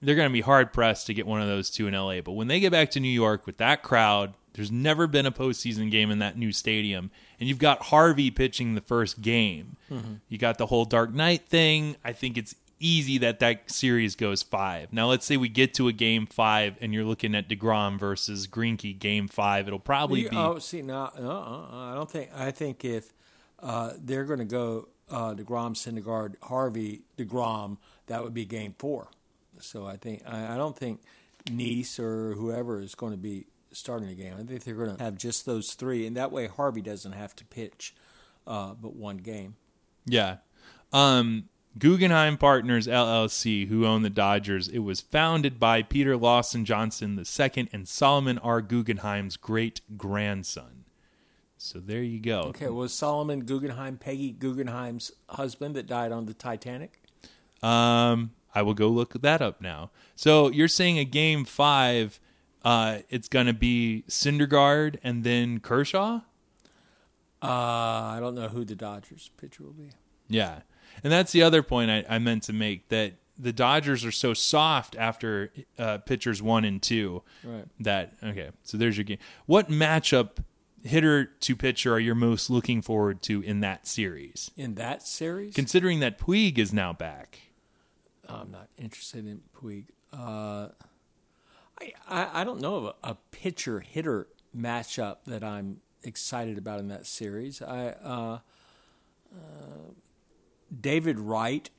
they're 0.02 0.16
going 0.16 0.28
to 0.30 0.34
be 0.34 0.42
hard 0.42 0.74
pressed 0.74 1.06
to 1.08 1.14
get 1.14 1.28
one 1.28 1.42
of 1.42 1.48
those 1.48 1.70
two 1.70 1.86
in 1.88 1.94
LA. 1.94 2.22
But 2.22 2.32
when 2.32 2.48
they 2.48 2.60
get 2.60 2.72
back 2.72 2.90
to 2.92 3.00
New 3.00 3.08
York 3.10 3.46
with 3.46 3.58
that 3.58 3.84
crowd, 3.84 4.34
there's 4.54 4.72
never 4.72 5.06
been 5.08 5.26
a 5.28 5.32
postseason 5.32 5.92
game 5.92 6.10
in 6.10 6.20
that 6.20 6.38
new 6.38 6.52
stadium. 6.52 7.12
And 7.40 7.48
you've 7.48 7.60
got 7.60 7.84
Harvey 7.84 8.32
pitching 8.32 8.74
the 8.76 8.82
first 8.82 9.22
game. 9.22 9.76
You 10.28 10.38
got 10.38 10.58
the 10.58 10.66
whole 10.68 10.86
Dark 10.86 11.14
Knight 11.14 11.48
thing. 11.48 11.96
I 12.04 12.14
think 12.14 12.38
it's 12.38 12.56
easy 12.80 13.18
that 13.20 13.40
that 13.40 13.70
series 13.70 14.16
goes 14.16 14.44
five. 14.44 14.92
Now, 14.94 15.08
let's 15.08 15.26
say 15.26 15.38
we 15.38 15.50
get 15.50 15.74
to 15.76 15.88
a 15.88 15.94
game 15.94 16.26
five 16.26 16.76
and 16.82 16.94
you're 16.94 17.04
looking 17.04 17.36
at 17.36 17.50
DeGrom 17.50 18.00
versus 18.00 18.48
Greinke 18.48 18.98
game 18.98 19.28
five. 19.28 19.68
It'll 19.68 19.80
probably 19.80 20.28
be. 20.30 20.36
Oh, 20.36 20.60
see, 20.60 20.82
now, 20.82 21.12
uh, 21.18 21.28
uh, 21.28 21.92
I 21.92 21.94
don't 21.96 22.10
think. 22.10 22.30
I 22.36 22.52
think 22.52 22.86
if 22.86 23.14
uh, 23.62 23.94
they're 24.00 24.26
going 24.26 24.40
to 24.40 24.46
go 24.46 24.90
uh, 25.10 25.34
Degrom, 25.34 25.76
Syndergaard, 25.76 26.36
Harvey, 26.44 27.02
Degrom, 27.18 27.78
that 28.08 28.24
would 28.24 28.34
be 28.34 28.46
Game 28.46 28.76
Four. 28.78 29.10
So 29.60 29.86
I 29.86 29.98
think 29.98 30.24
I, 30.26 30.54
I 30.54 30.58
don't 30.58 30.78
think 30.78 31.02
Niese 31.46 32.00
or 32.00 32.34
whoever 32.34 32.80
is 32.80 32.96
going 32.96 33.12
to 33.12 33.18
be 33.18 33.46
starting 33.72 34.08
the 34.08 34.16
game. 34.16 34.34
I 34.34 34.44
think 34.44 34.64
they're 34.64 34.74
going 34.76 34.96
to 34.96 35.04
have 35.04 35.18
just 35.18 35.46
those 35.46 35.74
three, 35.74 36.08
and 36.08 36.16
that 36.18 36.32
way 36.32 36.48
Harvey 36.48 36.82
doesn't 36.82 37.12
have 37.12 37.36
to 37.38 37.46
pitch 37.46 37.94
uh, 38.48 38.74
but 38.74 38.96
one 38.96 39.18
game. 39.18 39.56
Yeah. 40.06 40.38
Um, 40.92 41.50
Guggenheim 41.80 42.38
Partners 42.38 42.88
LLC, 42.88 43.68
who 43.68 43.86
own 43.86 44.02
the 44.02 44.10
Dodgers. 44.10 44.68
It 44.68 44.80
was 44.80 45.00
founded 45.00 45.60
by 45.60 45.82
Peter 45.82 46.18
Lawson 46.18 46.66
Johnson 46.66 47.18
II 47.18 47.70
and 47.72 47.88
Solomon 47.88 48.38
R. 48.40 48.62
Guggenheim's 48.62 49.38
great 49.38 49.82
grandson. 49.98 50.84
So 51.58 51.80
there 51.80 52.04
you 52.04 52.20
go. 52.20 52.42
Okay, 52.44 52.68
was 52.68 52.94
Solomon 52.94 53.42
Guggenheim 53.42 53.98
Peggy 53.98 54.32
Guggenheim's 54.32 55.12
husband 55.30 55.76
that 55.76 55.88
died 55.88 56.12
on 56.12 56.26
the 56.26 56.34
Titanic? 56.34 57.02
Um, 57.62 58.32
I 58.56 58.62
will 58.62 58.74
go 58.74 58.88
look 58.88 59.14
that 59.22 59.42
up 59.42 59.62
now. 59.62 59.92
So 60.16 60.50
you're 60.50 60.68
saying 60.68 61.00
a 61.00 61.06
game 61.06 61.44
five, 61.46 62.20
uh, 62.64 63.00
it's 63.10 63.28
gonna 63.28 63.54
be 63.54 64.04
Syndergaard 64.08 64.98
and 65.04 65.24
then 65.24 65.60
Kershaw? 65.60 66.22
Uh, 67.42 67.46
I 67.46 68.18
don't 68.20 68.36
know 68.36 68.50
who 68.50 68.66
the 68.66 68.76
Dodgers 68.76 69.32
pitcher 69.38 69.64
will 69.64 69.72
be. 69.72 69.92
Yeah. 70.30 70.62
And 71.04 71.12
that's 71.14 71.32
the 71.32 71.44
other 71.44 71.64
point 71.64 71.90
I, 71.92 72.06
I 72.10 72.20
meant 72.20 72.44
to 72.44 72.54
make 72.54 72.90
that 72.90 73.14
the 73.38 73.54
Dodgers 73.54 74.04
are 74.04 74.12
so 74.12 74.34
soft 74.34 74.96
after 74.98 75.52
uh, 75.78 76.00
pitchers 76.00 76.42
one 76.42 76.66
and 76.66 76.82
two 76.82 77.24
Right. 77.44 77.66
that 77.80 78.14
okay. 78.24 78.50
So 78.64 78.78
there's 78.78 78.98
your 78.98 79.06
game. 79.06 79.18
What 79.46 79.70
matchup, 79.70 80.38
hitter 80.84 81.26
to 81.26 81.56
pitcher, 81.56 81.94
are 81.94 82.00
you 82.00 82.14
most 82.16 82.50
looking 82.50 82.82
forward 82.82 83.22
to 83.24 83.42
in 83.42 83.62
that 83.62 83.88
series? 83.88 84.52
In 84.58 84.76
that 84.76 85.04
series, 85.08 85.54
Considering 85.56 86.00
that 86.02 86.20
Puig 86.20 86.58
is 86.58 86.74
now 86.74 86.92
back. 86.94 87.40
I'm 88.28 88.52
not 88.52 88.68
interested 88.78 89.26
in 89.26 89.42
Puig. 89.58 89.86
Uh, 90.14 90.70
I, 91.80 91.94
I 92.10 92.42
I 92.42 92.44
don't 92.44 92.60
know 92.62 92.76
of 92.76 92.84
a, 92.86 93.12
a 93.12 93.18
pitcher 93.32 93.80
hitter 93.80 94.28
matchup 94.56 95.18
that 95.28 95.44
I'm 95.44 95.82
excited 96.04 96.58
about 96.58 96.80
in 96.80 96.90
that 96.90 97.06
series. 97.06 97.62
I 97.62 97.88
uh, 98.04 98.40
uh, 99.34 99.92
David 100.78 101.20
Wright, 101.20 101.70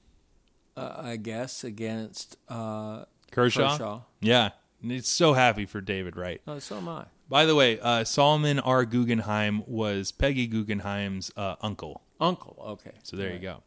uh, 0.76 0.94
I 0.98 1.16
guess 1.16 1.64
against 1.64 2.36
uh, 2.48 3.04
Kershaw. 3.30 3.72
Kershaw. 3.72 4.00
Yeah. 4.20 4.50
It's 4.82 5.08
so 5.08 5.34
happy 5.34 5.66
for 5.66 5.80
David 5.80 6.16
Wright. 6.16 6.40
Oh, 6.46 6.58
so 6.58 6.78
am 6.78 6.88
I. 6.88 7.04
By 7.28 7.44
the 7.44 7.54
way, 7.54 7.78
uh, 7.80 8.04
Solomon 8.04 8.58
R. 8.58 8.84
Guggenheim 8.84 9.62
was 9.66 10.10
Peggy 10.10 10.46
Guggenheim's 10.46 11.30
uh, 11.36 11.56
uncle. 11.60 12.02
Uncle. 12.18 12.56
Okay. 12.66 12.92
So 13.02 13.16
there 13.16 13.32
you 13.32 13.38
go. 13.38 13.62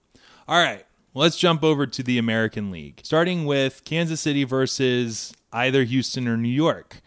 All 0.47 0.61
right. 0.61 0.85
Let's 1.13 1.37
jump 1.37 1.63
over 1.63 1.85
to 1.85 2.01
the 2.01 2.17
American 2.17 2.71
League, 2.71 3.01
starting 3.03 3.45
with 3.45 3.83
Kansas 3.85 4.19
City 4.19 4.43
versus 4.43 5.31
either 5.51 5.83
Houston 5.83 6.27
or 6.27 6.35
New 6.35 6.49
York. 6.49 7.01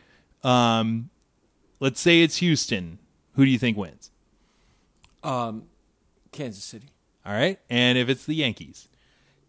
Um, 0.45 1.11
let's 1.81 2.01
say 2.01 2.23
it's 2.23 2.37
Houston. 2.37 3.01
Who 3.35 3.45
do 3.45 3.51
you 3.51 3.59
think 3.59 3.77
wins? 3.77 4.13
Um, 5.25 5.65
Kansas 6.31 6.63
City. 6.63 6.91
All 7.27 7.33
right. 7.33 7.59
And 7.69 7.99
if 7.99 8.09
it's 8.09 8.25
the 8.25 8.37
Yankees? 8.37 8.89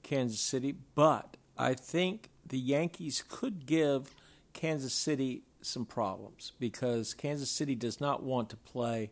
Kansas 0.02 0.40
City, 0.40 0.74
but 0.96 1.38
I 1.58 1.74
think 1.76 2.30
the 2.46 2.58
Yankees 2.58 3.24
could 3.28 3.66
give 3.66 4.16
Kansas 4.54 4.94
City 4.94 5.44
some 5.62 5.86
problems 5.86 6.54
because 6.60 7.14
Kansas 7.14 7.52
City 7.52 7.76
does 7.76 8.00
not 8.00 8.24
want 8.24 8.50
to 8.50 8.56
play 8.58 9.12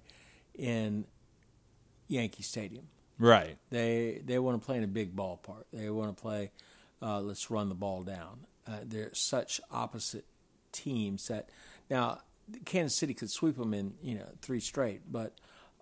in 0.56 1.06
Yankee 2.08 2.44
Stadium. 2.44 2.88
Right. 3.20 3.58
They 3.70 4.22
they 4.24 4.40
want 4.40 4.60
to 4.60 4.66
play 4.66 4.78
in 4.78 4.84
a 4.84 4.88
big 4.88 5.16
ballpark. 5.16 5.66
They 5.72 5.90
want 5.90 6.16
to 6.16 6.22
play. 6.22 6.52
Uh, 7.02 7.20
let's 7.22 7.52
run 7.52 7.70
the 7.70 7.76
ball 7.76 8.04
down. 8.04 8.48
Uh, 8.68 8.80
they're 8.84 9.14
such 9.14 9.62
opposite 9.72 10.26
teams 10.72 11.28
that 11.28 11.50
now 11.90 12.20
Kansas 12.66 12.98
City 12.98 13.14
could 13.14 13.30
sweep 13.30 13.58
them 13.58 13.74
in 13.74 13.94
you 14.02 14.16
know 14.16 14.28
three 14.42 14.60
straight, 14.60 15.02
but 15.12 15.34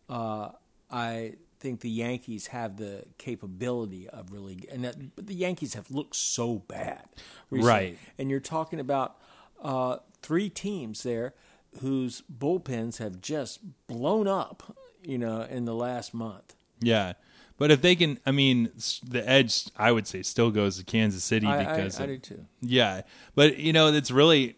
uh, 0.09 0.49
I 0.91 1.35
think 1.63 1.79
the 1.79 1.89
Yankees 1.89 2.47
have 2.47 2.77
the 2.77 3.05
capability 3.17 4.07
of 4.09 4.31
really. 4.31 4.67
And 4.71 4.83
that, 4.83 5.15
but 5.15 5.25
the 5.25 5.33
Yankees 5.33 5.73
have 5.73 5.89
looked 5.89 6.15
so 6.15 6.59
bad, 6.59 7.07
recently. 7.49 7.71
Right. 7.71 7.97
And 8.19 8.29
you're 8.29 8.39
talking 8.39 8.79
about 8.79 9.15
uh, 9.63 9.97
three 10.21 10.49
teams 10.49 11.01
there 11.01 11.33
whose 11.81 12.21
bullpens 12.31 12.97
have 12.97 13.21
just 13.21 13.61
blown 13.87 14.27
up, 14.27 14.77
you 15.03 15.17
know, 15.17 15.41
in 15.41 15.65
the 15.65 15.73
last 15.73 16.13
month. 16.13 16.53
Yeah. 16.79 17.13
But 17.57 17.71
if 17.71 17.81
they 17.81 17.95
can, 17.95 18.19
I 18.25 18.31
mean, 18.31 18.71
the 19.07 19.27
edge, 19.27 19.65
I 19.77 19.91
would 19.91 20.05
say, 20.05 20.21
still 20.21 20.51
goes 20.51 20.77
to 20.77 20.83
Kansas 20.83 21.23
City 21.23 21.47
I, 21.47 21.59
because 21.59 21.99
I, 21.99 22.03
I 22.03 22.07
of- 22.07 22.09
do 22.09 22.17
too. 22.17 22.45
Yeah, 22.61 23.01
but 23.35 23.57
you 23.57 23.71
know, 23.71 23.87
it's 23.87 24.11
really 24.11 24.57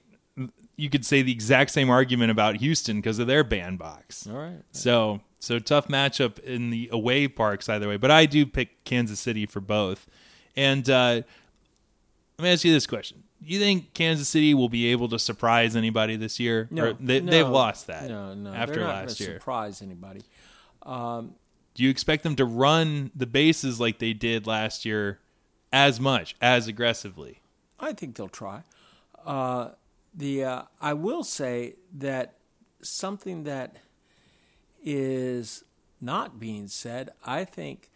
you 0.78 0.90
could 0.90 1.06
say 1.06 1.22
the 1.22 1.32
exact 1.32 1.72
same 1.72 1.90
argument 1.90 2.32
about 2.32 2.58
Houston 2.58 2.98
because 2.98 3.20
of 3.20 3.28
their 3.28 3.44
bandbox. 3.44 4.28
All 4.28 4.38
right. 4.38 4.62
So, 4.72 5.22
so 5.46 5.60
tough 5.60 5.88
matchup 5.88 6.40
in 6.40 6.70
the 6.70 6.90
away 6.92 7.28
parks 7.28 7.70
either 7.70 7.88
way. 7.88 7.98
But 7.98 8.12
I 8.12 8.26
do 8.26 8.46
pick 8.46 8.84
Kansas 8.84 9.20
City 9.20 9.46
for 9.46 9.60
both. 9.62 10.08
And 10.56 10.90
uh, 10.90 11.22
let 12.38 12.44
me 12.44 12.50
ask 12.52 12.64
you 12.66 12.74
this 12.74 12.88
question: 12.88 13.24
Do 13.44 13.54
You 13.54 13.60
think 13.60 13.94
Kansas 13.94 14.28
City 14.28 14.54
will 14.54 14.70
be 14.70 14.88
able 14.88 15.08
to 15.10 15.20
surprise 15.20 15.76
anybody 15.76 16.16
this 16.16 16.40
year? 16.40 16.68
No, 16.72 16.86
Or 16.86 16.94
they, 16.94 17.22
no, 17.22 17.32
they've 17.32 17.48
lost 17.48 17.88
that. 17.88 18.10
No, 18.10 18.34
no. 18.34 18.54
after 18.54 18.76
they're 18.76 18.84
not 18.84 19.06
last 19.08 19.20
year. 19.20 19.40
surprise 19.40 19.82
anybody. 19.82 20.22
Do 20.86 21.84
you 21.84 21.90
expect 21.90 22.24
them 22.24 22.38
to 22.38 22.46
run 22.46 23.12
the 23.14 23.26
bases 23.26 23.80
like 23.82 24.00
they 24.00 24.14
did 24.14 24.48
last 24.48 24.86
year, 24.86 25.20
as 25.74 26.00
much 26.00 26.36
as 26.42 26.70
aggressively? 26.70 27.42
I 27.80 27.92
think 27.92 28.16
they'll 28.16 28.30
try. 28.30 28.64
Uh, 29.26 29.72
the 30.14 30.46
uh, 30.46 30.62
I 30.80 30.94
will 30.94 31.24
say 31.26 31.76
that 31.94 32.36
something 32.82 33.44
that 33.44 33.76
is 34.86 35.66
not 36.00 36.40
being 36.40 36.68
said. 36.68 37.10
I 37.26 37.44
think 37.44 37.90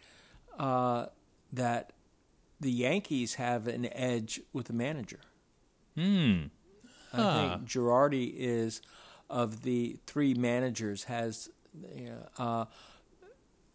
uh, 0.58 1.06
that 1.52 1.92
the 2.60 2.70
Yankees 2.70 3.34
have 3.36 3.66
an 3.66 3.88
edge 3.92 4.40
with 4.52 4.66
the 4.66 4.74
manager. 4.74 5.20
Hmm. 5.94 6.44
I 7.12 7.56
think 7.56 7.68
Girardi 7.68 8.34
is 8.36 8.82
of 9.28 9.62
the 9.62 9.98
three 10.06 10.34
managers 10.34 11.04
has 11.04 11.48
uh, 12.38 12.66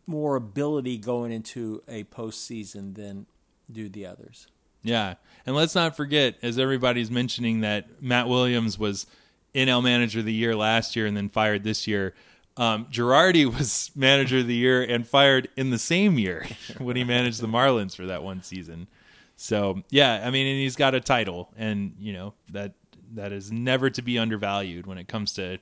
more 0.06 0.36
ability 0.36 0.98
going 0.98 1.32
into 1.32 1.82
a 1.88 2.04
postseason 2.06 2.96
than 2.96 3.26
do 3.72 3.90
the 3.90 4.06
others. 4.06 4.48
Yeah. 4.84 5.16
And 5.46 5.56
let's 5.56 5.74
not 5.74 5.98
forget, 5.98 6.36
as 6.42 6.60
everybody's 6.60 7.10
mentioning, 7.10 7.62
that 7.62 8.02
Matt 8.02 8.28
Williams 8.28 8.78
was 8.78 9.08
NL 9.56 9.84
Manager 9.84 10.20
of 10.20 10.26
the 10.26 10.34
Year 10.34 10.56
last 10.56 10.96
year 10.96 11.06
and 11.06 11.18
then 11.18 11.30
fired 11.30 11.64
this 11.64 11.88
year. 11.88 12.14
Um, 12.58 12.86
Girardi 12.86 13.46
was 13.46 13.92
Manager 13.96 14.40
of 14.40 14.48
the 14.48 14.56
Year 14.56 14.82
and 14.82 15.08
fired 15.08 15.50
in 15.56 15.72
the 15.72 15.80
same 15.80 16.18
year 16.18 16.46
when 16.78 16.96
he 16.96 17.04
managed 17.04 17.42
the 17.42 17.48
Marlins 17.48 17.96
for 17.96 18.06
that 18.06 18.24
one 18.24 18.42
season. 18.42 18.88
So 19.36 19.84
yeah, 19.90 20.22
I 20.26 20.32
mean, 20.32 20.48
and 20.48 20.58
he's 20.58 20.76
got 20.76 20.96
a 20.96 21.02
title, 21.02 21.50
and 21.58 21.96
you 22.00 22.14
know 22.14 22.34
that 22.52 22.74
that 23.14 23.32
is 23.32 23.52
never 23.52 23.90
to 23.90 24.02
be 24.02 24.18
undervalued 24.18 24.88
when 24.88 24.98
it 24.98 25.08
comes 25.08 25.34
to 25.34 25.58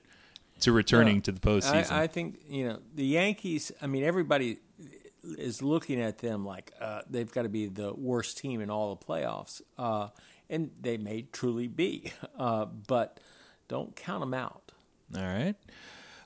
to 0.59 0.71
returning 0.71 1.15
No, 1.15 1.21
to 1.21 1.31
the 1.31 1.39
postseason. 1.39 1.91
I, 1.91 2.03
I 2.03 2.07
think 2.07 2.39
you 2.47 2.67
know 2.67 2.79
the 2.93 3.05
Yankees. 3.05 3.71
I 3.81 3.87
mean, 3.87 4.03
everybody 4.03 4.59
is 5.23 5.61
looking 5.61 6.01
at 6.01 6.19
them 6.19 6.45
like 6.45 6.71
uh, 6.79 7.01
they've 7.09 7.31
got 7.31 7.43
to 7.43 7.49
be 7.49 7.67
the 7.67 7.93
worst 7.93 8.37
team 8.37 8.61
in 8.61 8.69
all 8.69 8.93
the 8.93 9.05
playoffs, 9.05 9.61
uh, 9.77 10.09
and 10.49 10.69
they 10.79 10.97
may 10.97 11.23
truly 11.31 11.67
be. 11.67 12.11
Uh, 12.37 12.65
but 12.65 13.19
don't 13.67 13.95
count 13.95 14.19
them 14.19 14.33
out. 14.33 14.71
All 15.15 15.21
right. 15.21 15.55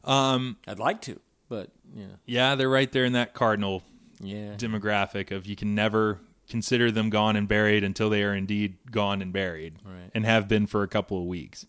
Um, 0.08 0.58
I'd 0.67 0.80
like 0.80 1.02
to, 1.04 1.20
but 1.50 1.70
you 1.96 2.04
know, 2.08 2.13
yeah, 2.26 2.56
they're 2.56 2.70
right 2.70 2.91
there 2.91 3.06
in 3.06 3.13
that 3.13 3.34
Cardinal 3.34 3.84
yeah, 4.20 4.56
demographic 4.56 5.32
of 5.32 5.46
you 5.46 5.56
can 5.56 5.76
never 5.76 6.20
consider 6.50 6.89
them 6.91 7.10
gone 7.10 7.36
and 7.36 7.48
buried 7.48 7.84
until 7.84 8.10
they 8.10 8.24
are 8.24 8.34
indeed 8.34 8.78
gone 8.89 9.22
and 9.22 9.34
buried 9.34 9.76
Right. 9.86 10.10
and 10.15 10.26
have 10.26 10.48
been 10.48 10.65
for 10.65 10.82
a 10.84 10.88
couple 10.88 11.20
of 11.20 11.26
weeks. 11.26 11.65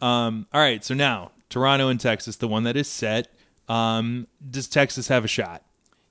Um, 0.00 0.46
all 0.52 0.60
right, 0.60 0.84
so 0.84 0.92
now 0.94 1.30
Toronto 1.48 1.88
and 1.88 2.00
Texas, 2.00 2.36
the 2.36 2.48
one 2.48 2.64
that 2.64 2.76
is 2.76 2.88
set. 2.88 3.28
Um, 3.68 4.26
does 4.50 4.66
Texas 4.68 5.08
have 5.08 5.24
a 5.24 5.28
shot? 5.28 5.62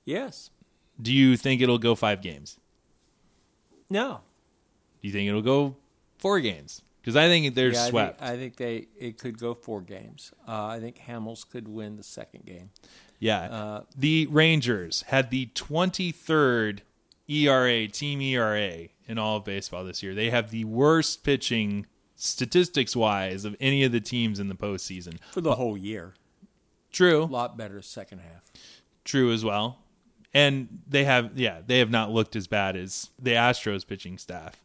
yes, 0.04 0.50
Do 1.00 1.12
you 1.12 1.36
think 1.36 1.60
it'll 1.60 1.78
go 1.78 1.94
five 1.94 2.22
games? 2.22 2.58
no. 3.90 4.20
Do 5.00 5.06
you 5.08 5.12
think 5.12 5.28
it'll 5.28 5.42
go 5.42 5.76
four 6.18 6.40
games? 6.40 6.82
Because 7.08 7.16
I 7.16 7.28
think 7.28 7.54
they're 7.54 7.70
Yeah, 7.72 7.78
I 7.78 7.82
think, 7.84 7.90
swept. 7.90 8.22
I 8.22 8.36
think 8.36 8.56
they 8.56 8.88
it 8.98 9.16
could 9.16 9.38
go 9.38 9.54
four 9.54 9.80
games. 9.80 10.30
Uh, 10.46 10.66
I 10.66 10.78
think 10.78 10.98
Hamels 11.08 11.48
could 11.48 11.66
win 11.66 11.96
the 11.96 12.02
second 12.02 12.44
game. 12.44 12.68
yeah. 13.18 13.44
Uh, 13.44 13.84
the 13.96 14.26
Rangers 14.26 15.04
had 15.06 15.30
the 15.30 15.46
23rd 15.54 16.80
ERA, 17.26 17.88
team 17.88 18.20
ERA 18.20 18.88
in 19.06 19.16
all 19.16 19.38
of 19.38 19.46
baseball 19.46 19.86
this 19.86 20.02
year. 20.02 20.14
They 20.14 20.28
have 20.28 20.50
the 20.50 20.64
worst 20.66 21.24
pitching 21.24 21.86
statistics 22.14 22.94
wise 22.94 23.46
of 23.46 23.56
any 23.58 23.84
of 23.84 23.92
the 23.92 24.00
teams 24.00 24.38
in 24.38 24.48
the 24.50 24.54
postseason. 24.54 25.18
for 25.30 25.40
the 25.40 25.54
whole 25.54 25.78
year. 25.78 26.12
True, 26.92 27.22
a 27.22 27.24
lot 27.24 27.56
better 27.56 27.80
second 27.80 28.18
half. 28.18 28.42
true 29.04 29.32
as 29.32 29.42
well. 29.42 29.78
And 30.34 30.80
they 30.86 31.04
have, 31.04 31.38
yeah, 31.38 31.60
they 31.66 31.78
have 31.78 31.90
not 31.90 32.10
looked 32.10 32.36
as 32.36 32.46
bad 32.46 32.76
as 32.76 33.08
the 33.18 33.30
Astros 33.30 33.86
pitching 33.86 34.18
staff. 34.18 34.62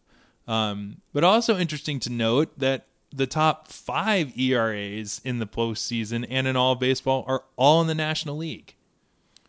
Um, 0.47 0.97
but 1.13 1.23
also 1.23 1.57
interesting 1.57 1.99
to 2.01 2.09
note 2.09 2.57
that 2.59 2.85
the 3.13 3.27
top 3.27 3.67
five 3.67 4.37
ERAs 4.37 5.21
in 5.23 5.39
the 5.39 5.47
postseason 5.47 6.25
and 6.29 6.47
in 6.47 6.55
all 6.55 6.73
of 6.73 6.79
baseball 6.79 7.23
are 7.27 7.43
all 7.55 7.81
in 7.81 7.87
the 7.87 7.95
National 7.95 8.37
League. 8.37 8.75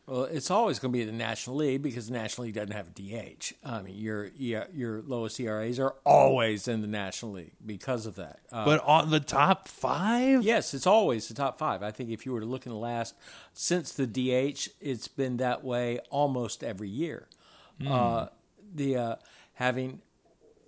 Well, 0.07 0.25
it's 0.25 0.51
always 0.51 0.79
going 0.79 0.93
to 0.93 0.99
be 0.99 1.05
the 1.05 1.13
National 1.13 1.57
League 1.57 1.83
because 1.83 2.09
the 2.09 2.13
National 2.13 2.45
League 2.45 2.55
doesn't 2.55 2.73
have 2.73 2.89
a 2.89 2.91
DH. 2.91 3.55
I 3.65 3.81
mean, 3.81 3.97
your 3.97 4.27
your 4.37 5.01
lowest 5.01 5.41
ERAs 5.41 5.81
are 5.81 5.95
always 6.05 6.69
in 6.69 6.83
the 6.83 6.87
National 6.87 7.33
League 7.33 7.55
because 7.65 8.05
of 8.05 8.17
that. 8.17 8.41
Uh, 8.53 8.67
but 8.67 8.85
on 8.85 9.09
the 9.09 9.21
top 9.21 9.67
five, 9.67 10.43
yes, 10.43 10.75
it's 10.75 10.87
always 10.87 11.29
the 11.29 11.35
top 11.35 11.59
five. 11.59 11.83
I 11.83 11.91
think 11.91 12.11
if 12.11 12.27
you 12.27 12.33
were 12.33 12.41
to 12.41 12.47
look 12.47 12.67
in 12.67 12.73
the 12.73 12.79
last 12.79 13.15
since 13.55 13.93
the 13.93 14.07
DH, 14.07 14.69
it's 14.79 15.09
been 15.09 15.39
that 15.39 15.65
way 15.65 16.01
almost 16.11 16.63
every 16.63 16.91
year. 16.91 17.27
Mm. 17.81 17.91
Uh, 17.91 18.29
the 18.75 18.97
uh, 18.97 19.17
having 19.55 20.03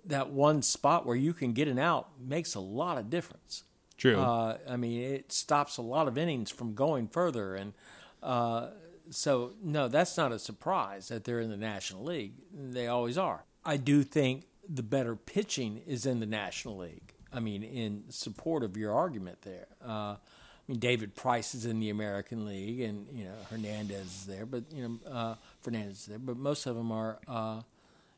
that 0.07 0.29
one 0.29 0.61
spot 0.61 1.05
where 1.05 1.15
you 1.15 1.33
can 1.33 1.53
get 1.53 1.67
an 1.67 1.79
out 1.79 2.09
makes 2.19 2.55
a 2.55 2.59
lot 2.59 2.97
of 2.97 3.09
difference. 3.09 3.63
True. 3.97 4.19
Uh, 4.19 4.57
I 4.69 4.77
mean, 4.77 5.01
it 5.01 5.31
stops 5.31 5.77
a 5.77 5.81
lot 5.81 6.07
of 6.07 6.17
innings 6.17 6.51
from 6.51 6.75
going 6.75 7.07
further 7.07 7.55
and 7.55 7.73
uh, 8.21 8.69
so 9.09 9.53
no, 9.63 9.87
that's 9.87 10.17
not 10.17 10.31
a 10.31 10.39
surprise 10.39 11.07
that 11.09 11.23
they're 11.23 11.39
in 11.39 11.49
the 11.49 11.57
National 11.57 12.03
League. 12.03 12.33
They 12.53 12.87
always 12.87 13.17
are. 13.17 13.45
I 13.65 13.77
do 13.77 14.03
think 14.03 14.45
the 14.67 14.83
better 14.83 15.15
pitching 15.15 15.81
is 15.85 16.05
in 16.05 16.19
the 16.19 16.25
National 16.25 16.77
League. 16.77 17.13
I 17.31 17.39
mean, 17.39 17.63
in 17.63 18.05
support 18.09 18.63
of 18.63 18.77
your 18.77 18.93
argument 18.93 19.41
there. 19.41 19.67
Uh, 19.85 20.15
I 20.15 20.71
mean, 20.71 20.79
David 20.79 21.15
Price 21.15 21.55
is 21.55 21.65
in 21.65 21.79
the 21.79 21.89
American 21.89 22.45
League, 22.45 22.81
and 22.81 23.07
you 23.11 23.25
know 23.25 23.35
Hernandez 23.49 24.05
is 24.05 24.25
there, 24.25 24.45
but 24.45 24.63
you 24.71 24.83
know 24.83 25.11
uh, 25.11 25.35
Fernandez 25.61 25.99
is 25.99 26.05
there, 26.07 26.19
but 26.19 26.37
most 26.37 26.65
of 26.65 26.75
them 26.75 26.91
are 26.91 27.19
uh, 27.27 27.61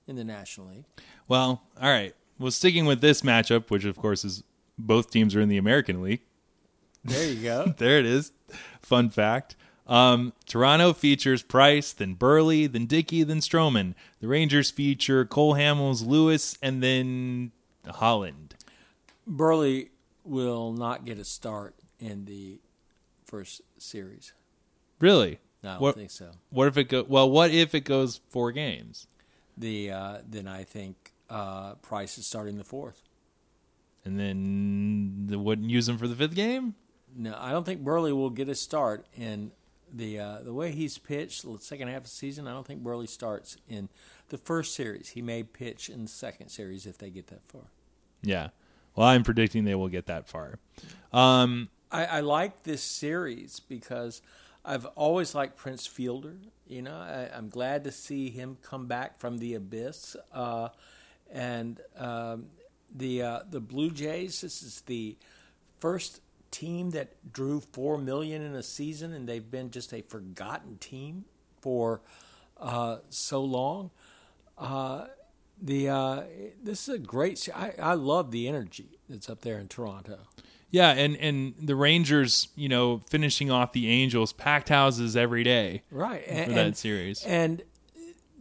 in 0.10 0.16
the 0.16 0.24
National 0.24 0.68
League. 0.68 0.86
Well, 1.28 1.64
all 1.80 1.90
right. 1.90 2.16
Well, 2.38 2.52
sticking 2.52 2.86
with 2.86 3.02
this 3.02 3.22
matchup, 3.22 3.70
which 3.70 3.86
of 3.86 3.98
course 3.98 4.26
is 4.26 4.44
both 4.78 5.12
teams 5.12 5.36
are 5.36 5.42
in 5.42 5.50
the 5.50 5.58
American 5.58 6.02
League. 6.02 6.22
There 7.04 7.28
you 7.28 7.44
go. 7.44 7.74
there 7.78 8.00
it 8.00 8.06
is. 8.06 8.32
Fun 8.82 9.10
fact. 9.10 9.56
Um, 9.88 10.34
Toronto 10.46 10.94
features 10.94 11.42
Price, 11.42 11.94
then 11.94 12.16
Buehrle, 12.16 12.72
then 12.72 12.86
Dickey, 12.86 13.24
then 13.24 13.40
Stroman. 13.40 13.96
The 14.20 14.28
Rangers 14.28 14.70
feature 14.70 15.26
Cole 15.26 15.56
Hamels, 15.56 16.06
Lewis, 16.06 16.58
and 16.62 16.84
then 16.84 17.52
Holland. 17.88 18.56
Buehrle 19.28 19.90
will 20.24 20.72
not 20.74 21.06
get 21.06 21.18
a 21.18 21.26
start 21.26 21.76
in 22.00 22.26
the 22.26 22.60
first 23.26 23.62
series. 23.78 24.34
Really? 25.00 25.40
No, 25.64 25.70
I 25.70 25.74
don't 25.74 25.82
what, 25.82 25.96
think 25.96 26.12
so. 26.12 26.32
What 26.50 26.68
if 26.68 26.78
it 26.78 26.86
go? 26.86 27.06
Well, 27.08 27.30
what 27.30 27.52
if 27.52 27.74
it 27.74 27.82
goes 27.82 28.22
four 28.30 28.52
games? 28.52 29.08
The 29.60 29.92
uh, 29.92 30.18
then 30.28 30.48
I 30.48 30.64
think 30.64 31.14
uh, 31.30 31.76
Price 31.76 32.18
is 32.18 32.26
starting 32.26 32.58
the 32.58 32.64
fourth, 32.64 33.04
and 34.04 34.20
then 34.20 35.28
they 35.28 35.36
wouldn't 35.36 35.70
use 35.70 35.88
him 35.88 35.98
for 35.98 36.08
the 36.08 36.16
fifth 36.16 36.34
game. 36.34 36.76
No, 37.16 37.36
I 37.38 37.52
don't 37.52 37.66
think 37.66 37.84
Buehrle 37.84 38.12
will 38.14 38.30
get 38.30 38.50
a 38.50 38.56
start 38.56 39.06
in 39.16 39.52
the 39.94 40.20
uh, 40.20 40.38
the 40.44 40.54
way 40.54 40.72
he's 40.72 40.98
pitched 40.98 41.44
the 41.44 41.58
second 41.60 41.88
half 41.88 41.98
of 41.98 42.04
the 42.04 42.10
season, 42.10 42.48
I 42.48 42.52
don't 42.52 42.66
think 42.66 42.84
Buehrle 42.84 43.08
starts 43.08 43.58
in 43.68 43.90
the 44.30 44.38
first 44.38 44.76
series. 44.76 45.10
He 45.10 45.22
may 45.22 45.44
pitch 45.44 45.90
in 45.90 46.04
the 46.04 46.10
second 46.10 46.50
series 46.50 46.86
if 46.86 46.98
they 46.98 47.10
get 47.10 47.28
that 47.28 47.42
far. 47.48 47.64
Yeah. 48.22 48.50
Well, 48.96 49.08
I'm 49.08 49.24
predicting 49.24 49.66
they 49.66 49.76
will 49.76 49.88
get 49.88 50.08
that 50.08 50.28
far. 50.28 50.60
Um, 51.14 51.70
I, 51.92 52.06
I, 52.06 52.20
like 52.20 52.64
this 52.64 52.84
series 52.84 53.62
because 53.62 54.22
I've 54.66 54.86
always 54.88 55.34
liked 55.34 55.58
Prince 55.58 55.88
Fielder. 55.88 56.36
You 56.70 56.84
know, 56.84 56.96
I, 56.96 57.36
am 57.36 57.50
glad 57.50 57.84
to 57.86 57.92
see 57.92 58.30
him 58.30 58.58
come 58.62 58.86
back 58.86 59.20
from 59.20 59.40
the 59.40 59.56
abyss. 59.56 60.16
Uh, 60.32 60.70
and 61.32 61.82
um, 61.98 62.46
the 62.96 63.24
uh, 63.24 63.40
the 63.50 63.60
Blue 63.60 63.92
Jays. 63.92 64.42
This 64.42 64.62
is 64.62 64.82
the 64.82 65.18
first 65.80 66.22
team 66.52 66.92
that 66.92 67.32
drew 67.32 67.60
four 67.60 67.98
million 67.98 68.42
in 68.42 68.54
a 68.54 68.64
season, 68.64 69.14
and 69.14 69.28
they've 69.28 69.50
been 69.50 69.72
just 69.72 69.94
a 69.94 70.02
forgotten 70.02 70.78
team 70.78 71.26
for 71.62 72.02
uh, 72.60 72.98
so 73.10 73.44
long. 73.44 73.92
Uh, 74.58 75.06
the 75.62 75.90
uh, 75.90 76.24
this 76.62 76.88
is 76.88 76.96
a 76.96 77.00
great. 77.00 77.48
I, 77.56 77.74
I 77.82 77.94
love 77.94 78.32
the 78.32 78.48
energy 78.48 79.00
that's 79.10 79.30
up 79.30 79.42
there 79.42 79.58
in 79.60 79.68
Toronto. 79.68 80.20
Yeah, 80.72 80.92
and 80.92 81.16
and 81.18 81.56
the 81.60 81.76
Rangers, 81.76 82.50
you 82.56 82.70
know, 82.70 83.00
finishing 83.10 83.50
off 83.50 83.72
the 83.74 83.90
Angels, 83.90 84.34
packed 84.34 84.70
houses 84.70 85.18
every 85.18 85.44
day, 85.44 85.84
right? 85.90 86.24
For 86.24 86.32
and, 86.32 86.56
that 86.56 86.78
series, 86.78 87.24
and 87.26 87.64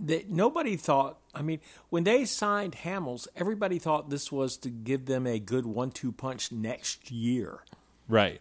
that 0.01 0.29
nobody 0.29 0.77
thought. 0.77 1.19
I 1.35 1.43
mean, 1.43 1.61
when 1.89 2.05
they 2.05 2.25
signed 2.25 2.77
Hamels, 2.85 3.29
everybody 3.37 3.79
thought 3.79 4.11
this 4.11 4.33
was 4.33 4.57
to 4.59 4.71
give 4.71 5.07
them 5.07 5.27
a 5.27 5.39
good 5.39 5.67
one-two 5.67 6.13
punch 6.13 6.51
next 6.51 7.11
year. 7.11 7.61
Right. 8.09 8.41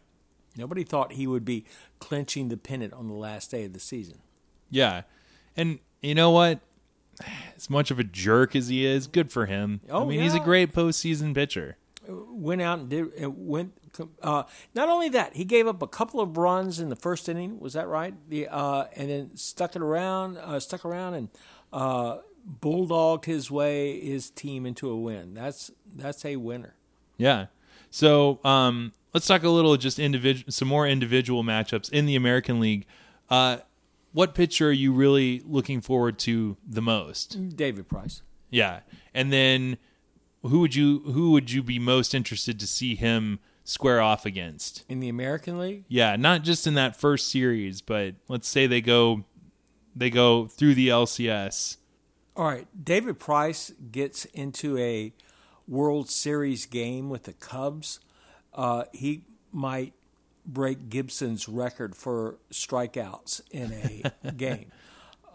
Nobody 0.57 0.83
thought 0.83 1.13
he 1.13 1.27
would 1.27 1.45
be 1.45 1.65
clinching 1.99 2.49
the 2.49 2.57
pennant 2.57 2.93
on 2.93 3.07
the 3.07 3.13
last 3.13 3.51
day 3.51 3.65
of 3.65 3.73
the 3.73 3.79
season. 3.79 4.19
Yeah. 4.69 5.03
And 5.55 5.79
you 6.01 6.15
know 6.15 6.31
what? 6.31 6.59
As 7.55 7.69
much 7.69 7.91
of 7.91 7.99
a 7.99 8.03
jerk 8.03 8.55
as 8.55 8.67
he 8.67 8.85
is, 8.85 9.07
good 9.07 9.31
for 9.31 9.47
him. 9.47 9.81
Oh, 9.89 10.03
I 10.03 10.05
mean, 10.05 10.19
yeah. 10.19 10.25
he's 10.25 10.35
a 10.35 10.39
great 10.39 10.73
postseason 10.73 11.33
pitcher. 11.33 11.75
Went 12.07 12.61
out 12.61 12.79
and 12.79 12.89
did 12.89 13.11
it. 13.15 13.33
went. 13.33 13.73
Uh, 14.21 14.43
not 14.75 14.89
only 14.89 15.09
that, 15.09 15.35
he 15.35 15.43
gave 15.43 15.67
up 15.67 15.81
a 15.81 15.87
couple 15.87 16.19
of 16.19 16.37
runs 16.37 16.79
in 16.79 16.89
the 16.89 16.95
first 16.95 17.27
inning. 17.27 17.59
Was 17.59 17.73
that 17.73 17.87
right? 17.87 18.13
The 18.29 18.47
uh, 18.47 18.85
and 18.95 19.09
then 19.09 19.37
stuck 19.37 19.75
it 19.75 19.81
around, 19.81 20.37
uh, 20.37 20.59
stuck 20.59 20.85
around, 20.85 21.15
and 21.15 21.29
uh, 21.73 22.17
bulldogged 22.61 23.25
his 23.25 23.51
way 23.51 23.99
his 23.99 24.29
team 24.29 24.65
into 24.65 24.89
a 24.89 24.95
win. 24.95 25.33
That's 25.33 25.71
that's 25.95 26.23
a 26.25 26.35
winner. 26.37 26.75
Yeah. 27.17 27.47
So 27.89 28.39
um, 28.43 28.93
let's 29.13 29.27
talk 29.27 29.43
a 29.43 29.49
little 29.49 29.75
just 29.77 29.99
individual, 29.99 30.51
some 30.51 30.67
more 30.67 30.87
individual 30.87 31.43
matchups 31.43 31.91
in 31.91 32.05
the 32.05 32.15
American 32.15 32.59
League. 32.59 32.85
Uh, 33.29 33.57
what 34.13 34.33
pitcher 34.33 34.69
are 34.69 34.71
you 34.73 34.93
really 34.93 35.41
looking 35.45 35.81
forward 35.81 36.17
to 36.19 36.57
the 36.67 36.81
most? 36.81 37.55
David 37.55 37.87
Price. 37.87 38.21
Yeah, 38.49 38.79
and 39.13 39.31
then 39.31 39.77
who 40.43 40.59
would 40.59 40.75
you 40.75 40.99
who 40.99 41.31
would 41.31 41.51
you 41.51 41.63
be 41.63 41.79
most 41.79 42.13
interested 42.13 42.59
to 42.59 42.67
see 42.67 42.95
him 42.95 43.39
square 43.63 44.01
off 44.01 44.25
against 44.25 44.85
in 44.87 44.99
the 44.99 45.09
American 45.09 45.59
League? 45.59 45.83
Yeah, 45.87 46.15
not 46.15 46.43
just 46.43 46.67
in 46.67 46.73
that 46.75 46.95
first 46.95 47.29
series, 47.31 47.81
but 47.81 48.15
let's 48.27 48.47
say 48.47 48.67
they 48.67 48.81
go 48.81 49.25
they 49.95 50.09
go 50.09 50.47
through 50.47 50.75
the 50.75 50.89
LCS. 50.89 51.77
All 52.35 52.45
right, 52.45 52.67
David 52.81 53.19
Price 53.19 53.71
gets 53.91 54.25
into 54.25 54.77
a 54.77 55.11
World 55.67 56.09
Series 56.09 56.65
game 56.67 57.09
with 57.09 57.23
the 57.23 57.33
Cubs 57.33 57.99
uh, 58.57 58.85
he 58.91 59.21
might 59.51 59.93
break 60.45 60.89
Gibson's 60.89 61.47
record 61.47 61.95
for 61.95 62.37
strikeouts 62.51 63.41
in 63.51 63.71
a 63.71 64.31
game. 64.35 64.71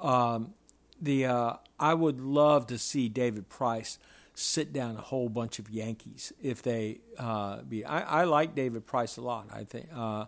Um, 0.00 0.54
the 1.00 1.26
uh, 1.26 1.54
I 1.78 1.94
would 1.94 2.20
love 2.20 2.66
to 2.66 2.78
see 2.78 3.08
David 3.08 3.48
Price 3.48 3.98
sit 4.34 4.72
down 4.72 4.96
a 4.96 5.00
whole 5.00 5.28
bunch 5.28 5.58
of 5.58 5.70
Yankees 5.70 6.32
if 6.42 6.62
they 6.62 7.00
uh, 7.18 7.62
be. 7.62 7.84
I, 7.84 8.22
I, 8.22 8.24
like 8.24 8.54
David 8.54 8.86
Price 8.86 9.16
a 9.16 9.20
lot. 9.20 9.48
I 9.52 9.64
think 9.64 9.88
uh, 9.94 10.26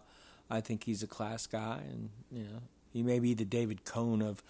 I 0.50 0.60
think 0.60 0.84
he's 0.84 1.02
a 1.02 1.06
class 1.06 1.46
guy, 1.46 1.80
and 1.90 2.10
you 2.30 2.44
know 2.44 2.62
he 2.90 3.02
may 3.02 3.18
be 3.18 3.34
the 3.34 3.44
David 3.44 3.84
Cone 3.84 4.22
of 4.22 4.42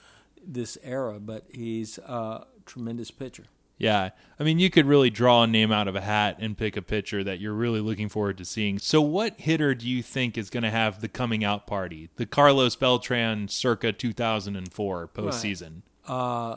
this 0.46 0.76
era, 0.82 1.18
but 1.20 1.44
he's 1.50 1.98
a 1.98 2.46
tremendous 2.66 3.10
pitcher. 3.10 3.44
Yeah. 3.78 4.10
I 4.38 4.44
mean, 4.44 4.58
you 4.58 4.70
could 4.70 4.86
really 4.86 5.10
draw 5.10 5.42
a 5.42 5.46
name 5.46 5.72
out 5.72 5.88
of 5.88 5.96
a 5.96 6.00
hat 6.00 6.36
and 6.38 6.56
pick 6.56 6.76
a 6.76 6.82
pitcher 6.82 7.24
that 7.24 7.40
you're 7.40 7.54
really 7.54 7.80
looking 7.80 8.08
forward 8.08 8.38
to 8.38 8.44
seeing. 8.44 8.78
So, 8.78 9.00
what 9.00 9.38
hitter 9.40 9.74
do 9.74 9.88
you 9.88 10.02
think 10.02 10.38
is 10.38 10.50
going 10.50 10.62
to 10.62 10.70
have 10.70 11.00
the 11.00 11.08
coming 11.08 11.44
out 11.44 11.66
party? 11.66 12.08
The 12.16 12.26
Carlos 12.26 12.76
Beltran 12.76 13.48
circa 13.48 13.92
2004 13.92 15.08
postseason? 15.08 15.82
Right. 16.08 16.14
Uh, 16.14 16.56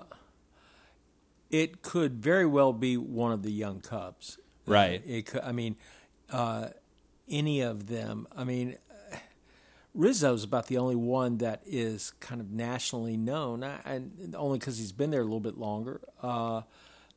it 1.50 1.82
could 1.82 2.22
very 2.22 2.46
well 2.46 2.74
be 2.74 2.98
one 2.98 3.32
of 3.32 3.44
the 3.44 3.52
young 3.52 3.80
Cubs. 3.80 4.38
Right. 4.66 5.02
Uh, 5.02 5.12
it 5.12 5.26
could, 5.28 5.42
I 5.42 5.52
mean, 5.52 5.76
uh, 6.32 6.70
any 7.30 7.62
of 7.62 7.88
them. 7.88 8.28
I 8.36 8.44
mean, 8.44 8.78
Rizzo's 9.98 10.44
about 10.44 10.68
the 10.68 10.78
only 10.78 10.96
one 10.96 11.40
that 11.40 11.62
is 11.66 12.14
kind 12.20 12.40
of 12.40 12.52
nationally 12.52 13.18
known, 13.18 13.64
and 13.64 14.36
only 14.38 14.60
because 14.60 14.78
he's 14.78 14.92
been 14.92 15.10
there 15.10 15.22
a 15.22 15.24
little 15.24 15.40
bit 15.40 15.58
longer. 15.58 16.02
Uh, 16.22 16.62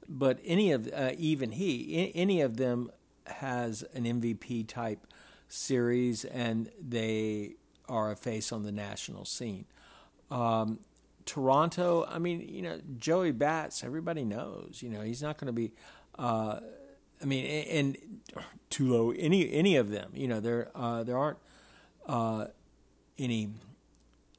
but 0.08 0.40
any 0.44 0.72
of 0.72 0.88
uh, 0.92 1.12
even 1.18 1.52
he 1.52 2.10
any 2.14 2.40
of 2.40 2.56
them 2.56 2.90
has 3.26 3.84
an 3.94 4.04
MVP 4.04 4.66
type 4.66 5.06
series, 5.48 6.24
and 6.24 6.70
they 6.80 7.54
are 7.88 8.10
a 8.10 8.16
face 8.16 8.50
on 8.50 8.62
the 8.62 8.72
national 8.72 9.24
scene. 9.24 9.66
Um, 10.30 10.78
Toronto, 11.26 12.06
I 12.08 12.18
mean, 12.18 12.46
you 12.48 12.62
know, 12.62 12.80
Joey 12.98 13.32
Bats, 13.32 13.84
everybody 13.84 14.24
knows. 14.24 14.80
You 14.82 14.90
know, 14.90 15.02
he's 15.02 15.22
not 15.22 15.38
going 15.38 15.46
to 15.46 15.52
be. 15.52 15.72
Uh, 16.18 16.60
I 17.22 17.24
mean, 17.24 17.46
and, 17.46 17.96
and 17.96 18.20
Tulo, 18.70 19.14
any 19.18 19.52
any 19.52 19.76
of 19.76 19.90
them. 19.90 20.10
You 20.14 20.28
know, 20.28 20.40
there 20.40 20.70
uh, 20.74 21.02
there 21.04 21.18
aren't 21.18 21.38
uh, 22.06 22.46
any 23.18 23.50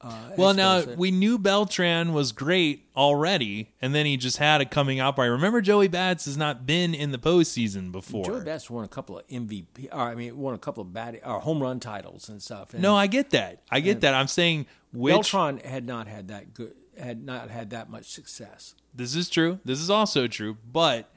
uh, 0.02 0.30
well, 0.36 0.52
now 0.52 0.82
we 0.96 1.12
knew 1.12 1.38
Beltran 1.38 2.12
was 2.12 2.32
great 2.32 2.86
already, 2.96 3.72
and 3.80 3.94
then 3.94 4.04
he 4.04 4.16
just 4.16 4.38
had 4.38 4.60
a 4.60 4.64
coming 4.64 4.98
out 4.98 5.14
party. 5.14 5.30
Remember, 5.30 5.60
Joey 5.60 5.86
Bats 5.86 6.24
has 6.24 6.36
not 6.36 6.66
been 6.66 6.92
in 6.92 7.12
the 7.12 7.18
postseason 7.18 7.92
before. 7.92 8.24
Joey 8.24 8.40
Bats 8.42 8.68
won 8.68 8.84
a 8.84 8.88
couple 8.88 9.20
of 9.20 9.26
MVP, 9.28 9.88
or 9.92 10.00
I 10.00 10.16
mean, 10.16 10.36
won 10.36 10.54
a 10.54 10.58
couple 10.58 10.80
of 10.82 10.92
bad 10.92 11.20
or 11.24 11.38
home 11.38 11.62
run 11.62 11.78
titles 11.78 12.28
and 12.28 12.42
stuff. 12.42 12.72
And, 12.74 12.82
no, 12.82 12.96
I 12.96 13.06
get 13.06 13.30
that. 13.30 13.62
I 13.70 13.78
get 13.78 13.92
and, 13.92 14.00
that. 14.00 14.14
I'm 14.14 14.26
saying 14.26 14.66
which 14.92 15.12
Beltran 15.12 15.58
had 15.58 15.86
not 15.86 16.06
had 16.08 16.28
that 16.28 16.54
good, 16.54 16.74
had 16.98 17.24
not 17.24 17.50
had 17.50 17.70
that 17.70 17.88
much 17.90 18.06
success. 18.10 18.74
this 18.94 19.14
is 19.14 19.28
true. 19.30 19.58
This 19.64 19.80
is 19.80 19.90
also 19.90 20.26
true, 20.28 20.56
but 20.70 21.10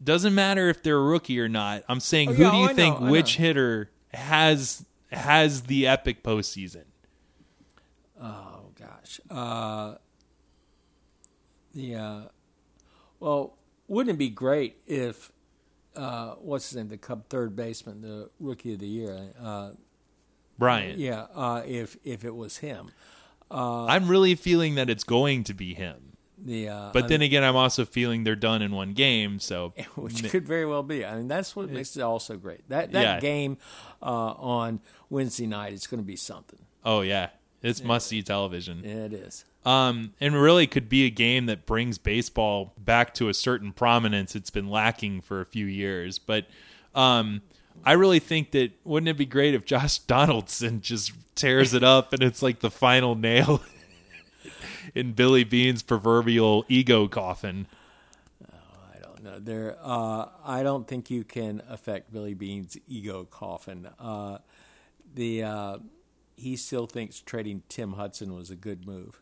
it 0.00 0.04
doesn't 0.04 0.34
matter 0.34 0.68
if 0.68 0.82
they're 0.82 0.96
a 0.98 1.02
rookie 1.02 1.40
or 1.40 1.48
not. 1.48 1.82
I'm 1.88 2.00
saying 2.00 2.30
Oh, 2.30 2.32
who 2.34 2.42
yeah, 2.44 2.50
do 2.50 2.56
oh, 2.56 2.62
you 2.62 2.68
I 2.68 2.74
think 2.74 3.00
know, 3.00 3.10
which 3.10 3.36
hitter 3.36 3.90
has 4.14 4.84
has 5.10 5.62
the 5.62 5.86
epic 5.86 6.22
postseason? 6.22 6.84
Oh 8.20 8.70
gosh, 8.78 9.20
uh, 9.30 9.94
the 11.74 11.94
uh, 11.94 12.20
well, 13.20 13.56
wouldn't 13.86 14.14
it 14.14 14.18
be 14.18 14.28
great 14.30 14.76
if 14.86 15.32
uh, 15.96 16.34
what's 16.34 16.68
his 16.70 16.76
name, 16.76 16.88
the 16.88 16.96
Cub 16.98 17.28
third 17.28 17.56
baseman, 17.56 18.00
the 18.02 18.30
rookie 18.40 18.74
of 18.74 18.80
the 18.80 18.86
year? 18.88 19.30
Uh, 19.40 19.70
Bryant. 20.58 20.98
yeah, 20.98 21.26
uh, 21.34 21.62
if 21.66 21.96
if 22.04 22.24
it 22.24 22.34
was 22.34 22.58
him, 22.58 22.90
I'm 23.50 24.08
really 24.08 24.34
feeling 24.34 24.74
that 24.76 24.90
it's 24.90 25.04
going 25.04 25.44
to 25.44 25.54
be 25.54 25.74
him. 25.74 26.16
the 26.36 26.68
uh, 26.68 26.90
But 26.92 27.08
then 27.08 27.22
again, 27.22 27.42
I'm 27.44 27.56
also 27.56 27.84
feeling 27.84 28.24
they're 28.24 28.36
done 28.36 28.62
in 28.62 28.72
one 28.72 28.92
game. 28.92 29.38
So 29.40 29.72
which 29.96 30.28
could 30.30 30.46
very 30.46 30.66
well 30.66 30.82
be. 30.82 31.04
I 31.04 31.16
mean, 31.16 31.28
that's 31.28 31.56
what 31.56 31.70
makes 31.70 31.96
it 31.96 32.02
all 32.02 32.18
so 32.20 32.36
great. 32.36 32.68
That 32.68 32.92
that 32.92 33.02
Yeah. 33.02 33.20
game 33.20 33.58
uh, 34.02 34.06
on 34.32 34.80
Wednesday 35.10 35.46
night 35.46 35.72
is 35.72 35.86
going 35.86 36.00
to 36.02 36.06
be 36.06 36.16
something. 36.16 36.60
oh 36.84 37.00
yeah, 37.02 37.30
it's 37.62 37.82
must 37.82 38.06
see 38.08 38.22
television. 38.22 38.84
It 38.84 39.12
is. 39.12 39.44
Um, 39.64 40.14
and 40.20 40.34
really 40.34 40.66
could 40.66 40.88
be 40.88 41.04
a 41.04 41.10
game 41.10 41.46
that 41.46 41.66
brings 41.66 41.98
baseball 41.98 42.72
back 42.78 43.12
to 43.14 43.28
a 43.28 43.34
certain 43.34 43.72
prominence 43.72 44.34
it's 44.34 44.48
been 44.50 44.68
lacking 44.68 45.20
for 45.20 45.40
a 45.42 45.44
few 45.44 45.66
years. 45.66 46.18
But 46.18 46.46
um, 46.94 47.42
I 47.88 47.92
really 47.92 48.18
think 48.18 48.50
that 48.50 48.72
wouldn't 48.84 49.08
it 49.08 49.16
be 49.16 49.24
great 49.24 49.54
if 49.54 49.64
Josh 49.64 49.98
Donaldson 50.00 50.82
just 50.82 51.12
tears 51.34 51.72
it 51.72 51.82
up 51.82 52.12
and 52.12 52.22
it's 52.22 52.42
like 52.42 52.60
the 52.60 52.70
final 52.70 53.14
nail 53.14 53.62
in 54.94 55.12
Billy 55.12 55.42
Beane's 55.42 55.82
proverbial 55.82 56.66
ego 56.68 57.08
coffin. 57.08 57.66
I 58.44 58.98
don't 59.00 59.22
know. 59.24 59.38
There, 59.38 59.78
uh, 59.82 60.26
I 60.44 60.62
don't 60.62 60.86
think 60.86 61.08
you 61.08 61.24
can 61.24 61.62
affect 61.66 62.12
Billy 62.12 62.34
Beane's 62.34 62.76
ego 62.86 63.24
coffin. 63.24 63.88
Uh, 63.98 64.36
the 65.14 65.44
uh, 65.44 65.78
he 66.36 66.56
still 66.56 66.86
thinks 66.86 67.20
trading 67.20 67.62
Tim 67.70 67.94
Hudson 67.94 68.34
was 68.34 68.50
a 68.50 68.56
good 68.56 68.86
move. 68.86 69.18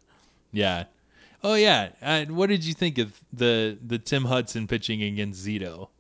Yeah. 0.51 0.87
Oh 1.45 1.55
yeah. 1.55 1.91
Uh, 2.03 2.25
what 2.25 2.49
did 2.49 2.65
you 2.65 2.75
think 2.75 2.99
of 2.99 3.21
the 3.33 3.79
the 3.81 4.01
Tim 4.01 4.25
Hudson 4.25 4.67
pitching 4.67 5.05
against 5.05 5.47
Zito? 5.47 5.91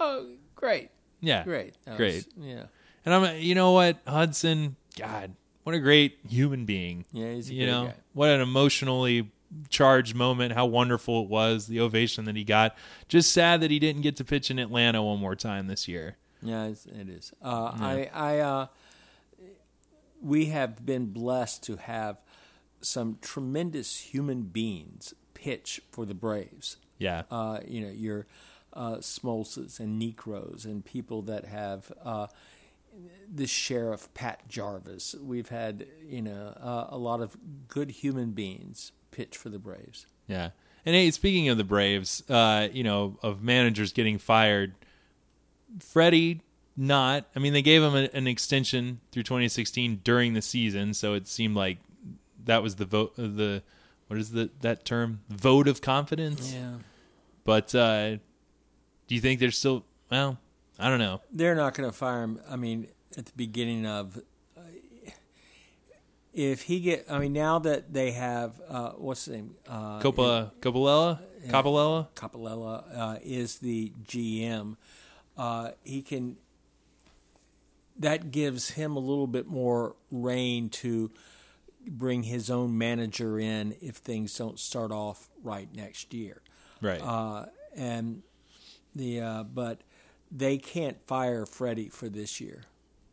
Oh, 0.00 0.34
great, 0.56 0.90
Yeah. 1.22 1.44
great, 1.44 1.74
That 1.86 1.96
Great. 1.96 2.26
was- 2.36 2.46
yeah, 2.46 2.64
And 3.06 3.14
I'm, 3.14 3.36
you 3.40 3.54
know 3.54 3.72
what, 3.72 3.98
Hudson, 4.06 4.76
God, 4.98 5.34
what 5.62 5.74
a 5.74 5.78
great 5.80 6.18
human 6.28 6.64
being. 6.66 7.04
yeah. 7.12 7.32
He's 7.32 7.48
a 7.48 7.54
you 7.54 7.64
great 7.66 7.72
know, 7.72 7.84
guy. 7.86 7.94
what 8.12 8.28
an 8.30 8.40
emotionally 8.42 9.30
charged 9.68 10.14
moment. 10.14 10.52
How 10.54 10.66
wonderful 10.66 11.22
it 11.22 11.28
was, 11.28 11.66
the 11.68 11.78
ovation 11.80 12.24
that 12.24 12.36
he 12.36 12.42
got. 12.44 12.76
Just 13.08 13.32
sad 13.32 13.60
that 13.60 13.70
he 13.70 13.78
didn't 13.78 14.02
get 14.02 14.16
to 14.16 14.24
pitch 14.24 14.50
in 14.50 14.58
Atlanta 14.58 15.02
one 15.02 15.18
more 15.20 15.36
time 15.36 15.66
this 15.68 15.86
year. 15.88 16.16
Yeah, 16.42 16.64
it's, 16.66 16.86
it 16.86 17.08
is. 17.08 17.32
Uh, 17.42 17.70
I, 17.78 18.10
I, 18.12 18.38
uh, 18.40 18.66
we 20.20 20.46
have 20.46 20.84
been 20.84 21.06
blessed 21.12 21.62
to 21.64 21.76
have 21.76 22.16
some 22.80 23.18
tremendous 23.20 24.00
human 24.00 24.42
beings 24.42 25.14
pitch 25.34 25.80
for 25.90 26.04
the 26.04 26.14
Braves. 26.14 26.76
Yeah. 26.98 27.22
uh, 27.30 27.60
you 27.66 27.80
know, 27.80 27.90
your 27.92 28.26
uh, 28.72 28.96
Smoltzes 28.96 29.80
and 29.80 30.00
Niekros 30.00 30.64
and 30.64 30.84
people 30.84 31.22
that 31.22 31.46
have 31.46 31.92
uh, 32.04 32.26
the 33.32 33.46
sheriff 33.46 34.12
Pat 34.14 34.48
Jarvis. 34.48 35.14
We've 35.20 35.48
had 35.48 35.86
you 36.04 36.22
know 36.22 36.54
uh, 36.60 36.86
a 36.88 36.98
lot 36.98 37.20
of 37.20 37.36
good 37.68 37.90
human 37.90 38.32
beings 38.32 38.92
pitch 39.10 39.36
for 39.36 39.48
the 39.48 39.58
Braves. 39.58 40.06
Yeah. 40.26 40.50
And 40.84 40.96
hey, 40.96 41.10
speaking 41.12 41.48
of 41.48 41.58
the 41.58 41.64
Braves, 41.64 42.28
uh, 42.28 42.68
you 42.72 42.82
know, 42.82 43.16
of 43.22 43.42
managers 43.42 43.92
getting 43.92 44.18
fired, 44.18 44.74
Freddie 45.78 46.40
not. 46.76 47.26
I 47.36 47.38
mean, 47.38 47.52
they 47.52 47.62
gave 47.62 47.82
him 47.82 47.94
a, 47.94 48.08
an 48.12 48.26
extension 48.26 49.00
through 49.12 49.22
2016 49.22 50.00
during 50.02 50.34
the 50.34 50.42
season, 50.42 50.94
so 50.94 51.14
it 51.14 51.28
seemed 51.28 51.54
like 51.54 51.78
that 52.44 52.62
was 52.62 52.76
the 52.76 52.84
vote. 52.84 53.14
The 53.16 53.62
what 54.08 54.18
is 54.18 54.32
the 54.32 54.50
that 54.60 54.84
term? 54.84 55.20
Vote 55.28 55.68
of 55.68 55.80
confidence. 55.80 56.52
Yeah, 56.52 56.76
But 57.44 57.74
uh, 57.74 58.16
do 59.12 59.16
you 59.16 59.20
think 59.20 59.40
they're 59.40 59.50
still? 59.50 59.84
Well, 60.10 60.38
I 60.78 60.88
don't 60.88 60.98
know. 60.98 61.20
they're 61.30 61.54
not 61.54 61.74
going 61.74 61.86
to 61.86 61.94
fire 61.94 62.22
him. 62.22 62.40
I 62.48 62.56
mean, 62.56 62.86
at 63.18 63.26
the 63.26 63.32
beginning 63.36 63.84
of. 63.84 64.16
uh, 64.56 64.60
If 66.32 66.62
he 66.62 66.80
get, 66.80 67.04
I 67.10 67.18
mean, 67.18 67.34
now 67.34 67.58
that 67.58 67.92
they 67.92 68.12
have, 68.12 68.58
uh, 68.66 68.92
what's 68.92 69.26
his 69.26 69.34
name? 69.34 69.54
Uh, 69.68 70.00
Coppola, 70.00 70.50
Coppola, 70.60 71.18
Coppola. 71.48 72.08
Coppolella 72.14 72.84
uh, 72.96 73.18
is 73.22 73.58
the 73.58 73.92
GM, 74.02 74.76
uh, 75.36 75.72
he 75.82 76.00
can. 76.00 76.38
That 77.98 78.30
gives 78.30 78.70
him 78.70 78.96
a 78.96 78.98
little 78.98 79.26
bit 79.26 79.46
more 79.46 79.94
rein 80.10 80.70
to 80.70 81.10
bring 81.86 82.22
his 82.22 82.48
own 82.48 82.78
manager 82.78 83.38
in 83.38 83.76
if 83.82 83.96
things 83.96 84.34
don't 84.38 84.58
start 84.58 84.90
off 84.90 85.28
right 85.42 85.68
next 85.74 86.14
year. 86.14 86.40
Right. 86.80 87.02
Uh, 87.02 87.44
and 87.76 88.22
the 88.94 89.20
uh, 89.20 89.42
but 89.44 89.80
they 90.30 90.58
can't 90.58 90.98
fire 91.06 91.44
Freddie 91.46 91.88
for 91.88 92.08
this 92.08 92.40
year. 92.40 92.62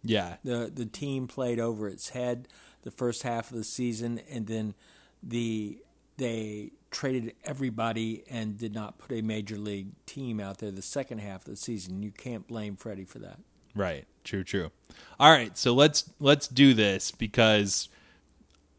yeah. 0.04 0.38
The 0.44 0.72
the 0.74 0.86
team 0.86 1.28
played 1.28 1.60
over 1.60 1.88
its 1.88 2.10
head 2.10 2.48
the 2.84 2.92
first 2.92 3.24
half 3.24 3.52
of 3.52 3.58
the 3.58 3.64
season, 3.64 4.22
and 4.30 4.48
then 4.48 4.74
the 5.22 5.80
they 6.18 6.72
traded 6.92 7.34
everybody 7.46 8.24
and 8.30 8.58
did 8.58 8.74
not 8.74 8.98
put 8.98 9.12
a 9.12 9.22
major 9.22 9.58
league 9.58 9.90
team 10.06 10.40
out 10.40 10.58
there 10.58 10.72
the 10.72 10.82
second 10.82 11.20
half 11.20 11.42
of 11.42 11.52
the 11.52 11.56
season. 11.56 12.02
You 12.02 12.12
can't 12.12 12.48
blame 12.48 12.76
Freddie 12.76 13.06
for 13.06 13.20
that. 13.20 13.40
Right. 13.76 14.06
True. 14.24 14.44
True. 14.44 14.72
All 15.20 15.32
right. 15.32 15.58
So 15.58 15.74
let's 15.74 16.10
let's 16.20 16.48
do 16.48 16.74
this 16.74 17.12
because 17.12 17.90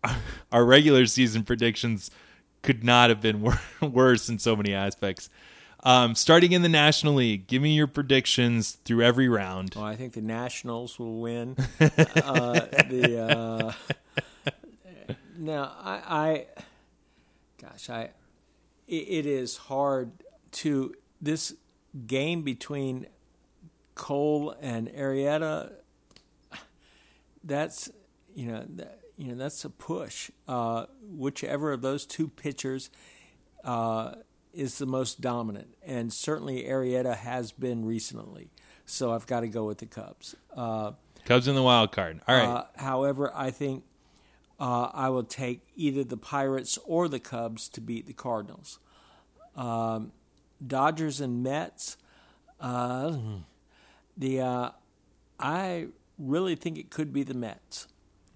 our 0.52 0.64
regular 0.64 1.06
season 1.06 1.44
predictions 1.44 2.10
could 2.62 2.84
not 2.84 3.08
have 3.10 3.20
been 3.20 3.40
wor- 3.42 3.60
worse 3.82 4.28
in 4.28 4.38
so 4.38 4.56
many 4.56 4.74
aspects. 4.74 5.30
Um, 5.82 6.14
starting 6.14 6.52
in 6.52 6.62
the 6.62 6.68
National 6.68 7.14
League, 7.14 7.46
give 7.46 7.62
me 7.62 7.74
your 7.74 7.86
predictions 7.86 8.72
through 8.84 9.02
every 9.02 9.28
round. 9.28 9.74
Well, 9.74 9.84
I 9.84 9.96
think 9.96 10.12
the 10.12 10.20
Nationals 10.20 10.98
will 10.98 11.20
win. 11.20 11.56
uh, 11.80 12.52
the 12.88 13.74
uh, 13.78 15.12
now 15.38 15.72
I, 15.82 16.02
I, 16.06 16.46
gosh, 17.60 17.88
I, 17.88 18.10
it, 18.86 18.94
it 18.94 19.26
is 19.26 19.56
hard 19.56 20.12
to 20.52 20.94
this 21.20 21.54
game 22.06 22.42
between 22.42 23.06
Cole 23.94 24.54
and 24.60 24.88
Arrieta. 24.88 25.72
That's 27.42 27.90
you 28.34 28.46
know 28.46 28.66
that, 28.76 29.00
you 29.16 29.28
know 29.28 29.34
that's 29.36 29.64
a 29.64 29.70
push. 29.70 30.30
Uh, 30.46 30.86
whichever 31.02 31.72
of 31.72 31.80
those 31.80 32.04
two 32.04 32.28
pitchers 32.28 32.90
uh, 33.64 34.12
is 34.52 34.78
the 34.78 34.86
most 34.86 35.20
dominant, 35.20 35.74
and 35.84 36.12
certainly 36.12 36.64
Arrieta 36.64 37.16
has 37.16 37.52
been 37.52 37.84
recently. 37.84 38.50
So 38.86 39.12
I've 39.12 39.26
got 39.26 39.40
to 39.40 39.48
go 39.48 39.64
with 39.64 39.78
the 39.78 39.86
Cubs. 39.86 40.34
Uh, 40.56 40.92
Cubs 41.24 41.46
in 41.46 41.54
the 41.54 41.62
wild 41.62 41.92
card. 41.92 42.20
All 42.26 42.34
right. 42.36 42.44
uh, 42.48 42.64
however, 42.76 43.30
I 43.34 43.50
think 43.50 43.84
uh, 44.58 44.88
I 44.92 45.08
will 45.10 45.22
take 45.22 45.60
either 45.76 46.02
the 46.02 46.16
Pirates 46.16 46.78
or 46.84 47.08
the 47.08 47.20
Cubs 47.20 47.68
to 47.70 47.80
beat 47.80 48.06
the 48.06 48.12
Cardinals. 48.12 48.78
Um, 49.54 50.12
Dodgers 50.66 51.20
and 51.20 51.42
Mets. 51.42 51.96
Uh, 52.60 53.16
the 54.16 54.40
uh, 54.40 54.70
I 55.38 55.86
really 56.18 56.54
think 56.56 56.76
it 56.78 56.90
could 56.90 57.12
be 57.12 57.22
the 57.22 57.34
Mets. 57.34 57.86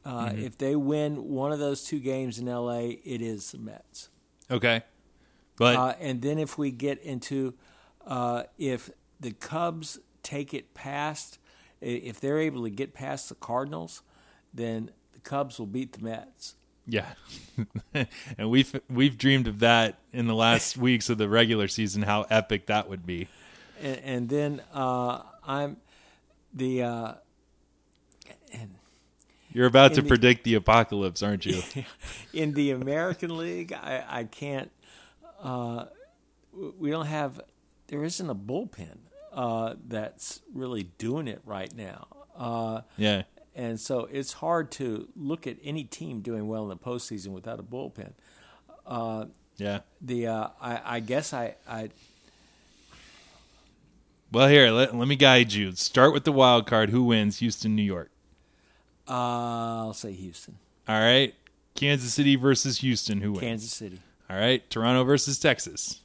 Uh, 0.04 0.32
If 0.36 0.56
they 0.58 0.76
win 0.76 1.28
one 1.30 1.50
of 1.52 1.58
those 1.58 1.82
two 1.84 1.98
games 1.98 2.38
in 2.38 2.46
LA, 2.46 2.78
it 3.04 3.20
is 3.22 3.52
the 3.52 3.58
Mets. 3.58 4.08
okay. 4.50 4.82
But 5.56 5.76
Uh, 5.76 5.94
and 6.00 6.20
then 6.22 6.38
if 6.38 6.58
we 6.58 6.70
get 6.70 7.00
into 7.02 7.54
uh, 8.06 8.44
if 8.58 8.90
the 9.20 9.32
Cubs 9.32 9.98
take 10.22 10.52
it 10.52 10.74
past, 10.74 11.38
if 11.80 12.20
they're 12.20 12.38
able 12.40 12.64
to 12.64 12.70
get 12.70 12.92
past 12.94 13.28
the 13.28 13.34
Cardinals, 13.34 14.02
then 14.52 14.90
the 15.12 15.20
Cubs 15.20 15.58
will 15.58 15.66
beat 15.66 15.92
the 15.92 16.02
Mets. 16.04 16.54
yeah, 16.86 17.12
and 18.38 18.50
we've 18.50 18.78
we've 18.90 19.16
dreamed 19.16 19.46
of 19.46 19.60
that 19.60 19.98
in 20.12 20.26
the 20.26 20.34
last 20.34 20.76
weeks 20.88 21.08
of 21.08 21.18
the 21.18 21.28
regular 21.28 21.68
season. 21.68 22.02
How 22.02 22.26
epic 22.30 22.66
that 22.66 22.88
would 22.90 23.06
be. 23.06 23.28
And, 23.80 23.98
and 24.04 24.28
then 24.28 24.62
uh, 24.74 25.22
I'm 25.46 25.76
the 26.52 26.82
uh, 26.82 27.12
You're 29.52 29.66
about 29.66 29.94
to 29.94 30.02
the- 30.02 30.08
predict 30.08 30.44
the 30.44 30.54
apocalypse, 30.54 31.22
aren't 31.22 31.46
you? 31.46 31.62
in 32.32 32.52
the 32.54 32.72
American 32.72 33.36
League. 33.36 33.72
I, 33.72 34.04
I 34.08 34.24
can't. 34.24 34.70
Uh, 35.44 35.84
we 36.78 36.90
don't 36.90 37.06
have. 37.06 37.40
There 37.88 38.02
isn't 38.02 38.28
a 38.30 38.34
bullpen 38.34 38.96
uh, 39.32 39.74
that's 39.86 40.40
really 40.52 40.84
doing 40.98 41.28
it 41.28 41.40
right 41.44 41.72
now. 41.76 42.06
Uh, 42.36 42.80
yeah. 42.96 43.22
and 43.54 43.78
so 43.78 44.08
it's 44.10 44.32
hard 44.34 44.72
to 44.72 45.06
look 45.14 45.46
at 45.46 45.56
any 45.62 45.84
team 45.84 46.20
doing 46.20 46.48
well 46.48 46.62
in 46.64 46.68
the 46.70 46.76
postseason 46.76 47.28
without 47.28 47.60
a 47.60 47.62
bullpen. 47.62 48.12
Uh, 48.86 49.26
Yeah. 49.58 49.80
the 50.00 50.26
uh, 50.28 50.48
I, 50.60 50.80
I 50.96 51.00
guess 51.00 51.32
I, 51.32 51.54
I 51.68 51.90
Well, 54.32 54.48
here, 54.48 54.70
let, 54.70 54.94
let 54.96 55.06
me 55.06 55.14
guide 55.16 55.52
you. 55.52 55.72
Start 55.72 56.12
with 56.12 56.24
the 56.24 56.32
wild 56.32 56.66
card. 56.66 56.90
Who 56.90 57.04
wins? 57.04 57.38
Houston, 57.38 57.76
New 57.76 57.82
York. 57.82 58.10
uh, 59.08 59.12
I'll 59.86 59.92
say 59.94 60.12
Houston, 60.12 60.56
All 60.88 60.98
right. 61.00 61.34
Kansas 61.74 62.12
City 62.14 62.34
versus 62.36 62.78
Houston. 62.78 63.20
Who 63.20 63.32
wins? 63.32 63.40
Kansas 63.40 63.72
City, 63.72 64.00
All 64.30 64.36
right. 64.36 64.68
Toronto 64.70 65.04
versus 65.04 65.38
Texas. 65.38 66.00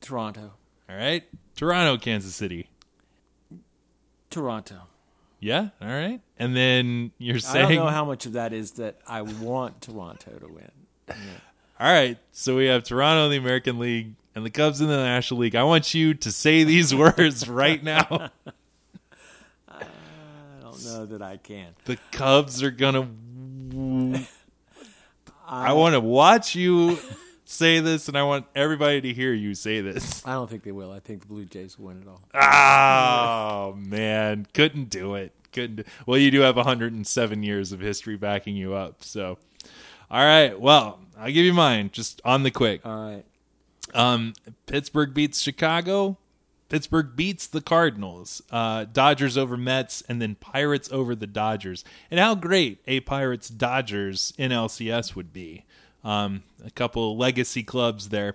Toronto, 0.00 0.52
All 0.88 0.96
right. 0.96 1.24
Toronto, 1.56 1.96
Kansas 1.96 2.34
City. 2.34 2.68
Toronto. 4.30 4.82
Yeah. 5.40 5.68
All 5.80 5.88
right. 5.88 6.20
And 6.38 6.56
then 6.56 7.12
you're 7.18 7.38
saying 7.38 7.66
I 7.66 7.74
don't 7.74 7.84
know 7.86 7.90
how 7.90 8.04
much 8.04 8.26
of 8.26 8.32
that 8.32 8.52
is 8.52 8.72
that 8.72 8.98
I 9.06 9.22
want 9.22 9.80
Toronto 9.80 10.30
to 10.38 10.46
win. 10.46 10.70
All 11.80 11.86
right. 11.92 12.18
So 12.32 12.56
we 12.56 12.66
have 12.66 12.84
Toronto 12.84 13.26
in 13.26 13.30
the 13.30 13.36
American 13.36 13.78
League 13.78 14.14
and 14.34 14.44
the 14.44 14.50
Cubs 14.50 14.80
in 14.80 14.88
the 14.88 14.96
National 14.96 15.40
League. 15.40 15.54
I 15.54 15.62
want 15.62 15.94
you 15.94 16.14
to 16.14 16.32
say 16.32 16.64
these 16.64 16.94
words 16.94 17.48
right 17.48 17.82
now. 17.82 18.30
I 19.68 19.84
don't 20.60 20.84
know 20.84 21.06
that 21.06 21.22
I 21.22 21.36
can. 21.36 21.74
The 21.84 21.98
Cubs 22.10 22.62
are 22.62 22.70
gonna. 22.70 23.08
I 25.46 25.72
want 25.74 25.94
to 25.94 26.00
watch 26.00 26.54
you 26.54 26.98
say 27.44 27.80
this, 27.80 28.08
and 28.08 28.16
I 28.16 28.22
want 28.22 28.46
everybody 28.54 29.00
to 29.02 29.12
hear 29.12 29.32
you 29.32 29.54
say 29.54 29.80
this. 29.80 30.26
I 30.26 30.32
don't 30.32 30.48
think 30.48 30.62
they 30.62 30.72
will. 30.72 30.90
I 30.90 31.00
think 31.00 31.20
the 31.22 31.26
Blue 31.26 31.44
Jays 31.44 31.78
will 31.78 31.86
win 31.88 32.02
it 32.02 32.08
all. 32.08 32.22
Oh 32.34 33.74
man, 33.76 34.46
couldn't 34.54 34.90
do 34.90 35.14
it. 35.14 35.32
Couldn't. 35.52 35.76
Do- 35.76 35.84
well, 36.06 36.18
you 36.18 36.30
do 36.30 36.40
have 36.40 36.56
107 36.56 37.42
years 37.42 37.72
of 37.72 37.80
history 37.80 38.16
backing 38.16 38.56
you 38.56 38.74
up. 38.74 39.04
So, 39.04 39.38
all 40.10 40.24
right. 40.24 40.58
Well, 40.58 40.98
I'll 41.18 41.26
give 41.32 41.44
you 41.44 41.52
mine 41.54 41.90
just 41.92 42.20
on 42.24 42.42
the 42.42 42.50
quick. 42.50 42.84
All 42.84 43.10
right. 43.10 43.24
Um, 43.92 44.32
Pittsburgh 44.66 45.14
beats 45.14 45.40
Chicago. 45.40 46.16
Pittsburgh 46.74 47.14
beats 47.14 47.46
the 47.46 47.60
Cardinals. 47.60 48.42
Uh, 48.50 48.84
Dodgers 48.84 49.38
over 49.38 49.56
Mets, 49.56 50.02
and 50.08 50.20
then 50.20 50.34
Pirates 50.34 50.90
over 50.90 51.14
the 51.14 51.28
Dodgers. 51.28 51.84
And 52.10 52.18
how 52.18 52.34
great 52.34 52.80
a 52.88 52.98
Pirates 52.98 53.48
Dodgers 53.48 54.32
in 54.38 54.50
LCS 54.50 55.14
would 55.14 55.32
be. 55.32 55.66
Um, 56.02 56.42
a 56.66 56.72
couple 56.72 57.16
legacy 57.16 57.62
clubs 57.62 58.08
there. 58.08 58.34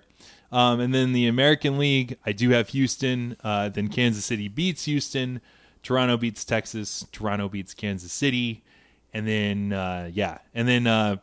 Um, 0.50 0.80
and 0.80 0.94
then 0.94 1.12
the 1.12 1.26
American 1.26 1.76
League, 1.76 2.16
I 2.24 2.32
do 2.32 2.48
have 2.48 2.70
Houston. 2.70 3.36
Uh, 3.44 3.68
then 3.68 3.88
Kansas 3.88 4.24
City 4.24 4.48
beats 4.48 4.86
Houston. 4.86 5.42
Toronto 5.82 6.16
beats 6.16 6.42
Texas. 6.42 7.04
Toronto 7.12 7.46
beats 7.46 7.74
Kansas 7.74 8.10
City. 8.10 8.64
And 9.12 9.28
then, 9.28 9.74
uh, 9.74 10.08
yeah. 10.10 10.38
And 10.54 10.66
then 10.66 10.86
uh, 10.86 11.16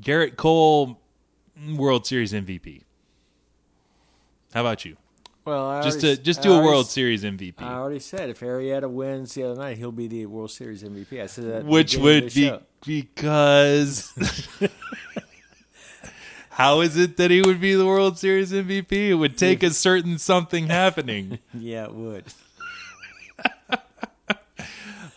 Gerrit 0.00 0.36
Cole, 0.36 1.00
World 1.76 2.06
Series 2.06 2.32
MVP. 2.32 2.82
How 4.52 4.60
about 4.60 4.84
you? 4.84 4.96
Well, 5.44 5.66
I 5.68 5.82
Just 5.82 5.98
already- 6.02 6.16
to 6.16 6.22
just 6.22 6.40
do 6.42 6.50
a 6.50 6.54
already 6.54 6.68
World 6.68 6.86
s- 6.86 6.92
Series 6.92 7.22
MVP, 7.24 7.60
I 7.62 7.74
already 7.74 8.00
said 8.00 8.30
if 8.30 8.40
Arrieta 8.40 8.88
wins 8.88 9.34
the 9.34 9.42
other 9.44 9.60
night, 9.60 9.76
he'll 9.76 9.92
be 9.92 10.06
the 10.08 10.24
World 10.26 10.50
Series 10.50 10.82
MVP. 10.82 11.20
I 11.22 11.26
said 11.26 11.44
that, 11.44 11.54
at 11.56 11.64
which 11.66 11.96
would 11.98 12.24
be 12.32 12.46
show. 12.46 12.62
because. 12.86 14.12
How 16.50 16.80
is 16.82 16.96
it 16.96 17.16
that 17.16 17.32
he 17.32 17.42
would 17.42 17.60
be 17.60 17.74
the 17.74 17.84
World 17.84 18.16
Series 18.16 18.52
MVP? 18.52 18.92
It 19.10 19.14
would 19.14 19.36
take 19.36 19.64
a 19.64 19.70
certain 19.70 20.18
something 20.18 20.68
happening. 20.68 21.40
Yeah, 21.52 21.86
it 21.86 21.94
would. 21.94 22.24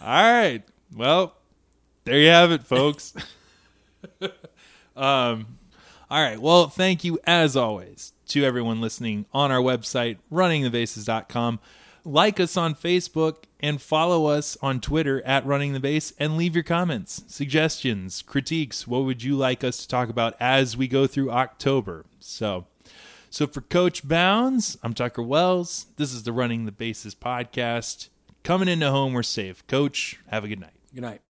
All 0.02 0.24
right. 0.24 0.64
Well, 0.96 1.36
there 2.06 2.18
you 2.20 2.30
have 2.30 2.52
it, 2.52 2.64
folks. 2.64 3.14
um, 4.96 5.58
all 6.10 6.22
right. 6.24 6.40
Well, 6.40 6.70
thank 6.70 7.04
you 7.04 7.20
as 7.26 7.56
always 7.58 8.14
to 8.28 8.44
everyone 8.44 8.82
listening 8.82 9.26
on 9.34 9.52
our 9.52 9.62
website, 9.62 10.18
runningthebases.com. 10.32 11.60
Like 12.04 12.40
us 12.40 12.56
on 12.56 12.74
Facebook 12.74 13.44
and 13.60 13.82
follow 13.82 14.28
us 14.28 14.58
on 14.62 14.80
Twitter 14.80 15.22
at 15.26 15.46
Running 15.46 15.74
the 15.74 15.80
Base 15.80 16.14
and 16.18 16.38
leave 16.38 16.56
your 16.56 16.64
comments, 16.64 17.24
suggestions, 17.28 18.22
critiques. 18.22 18.88
What 18.88 19.04
would 19.04 19.24
you 19.24 19.36
like 19.36 19.64
us 19.64 19.78
to 19.80 19.88
talk 19.88 20.08
about 20.10 20.36
as 20.40 20.78
we 20.78 20.88
go 20.88 21.06
through 21.06 21.32
October? 21.32 22.06
So, 22.20 22.66
so 23.30 23.46
for 23.46 23.62
Coach 23.62 24.08
Bounds, 24.08 24.78
I'm 24.84 24.94
Tucker 24.94 25.22
Wells. 25.22 25.88
This 25.98 26.14
is 26.14 26.24
the 26.24 26.32
Running 26.32 26.66
the 26.66 26.72
Bases 26.72 27.14
podcast. 27.14 28.08
Coming 28.44 28.70
into 28.70 28.90
home, 28.90 29.12
we're 29.12 29.24
safe. 29.24 29.68
Coach, 29.68 30.20
have 30.28 30.46
a 30.46 30.48
good 30.48 30.62
night. 30.62 30.72
Good 30.94 31.02
night. 31.02 31.22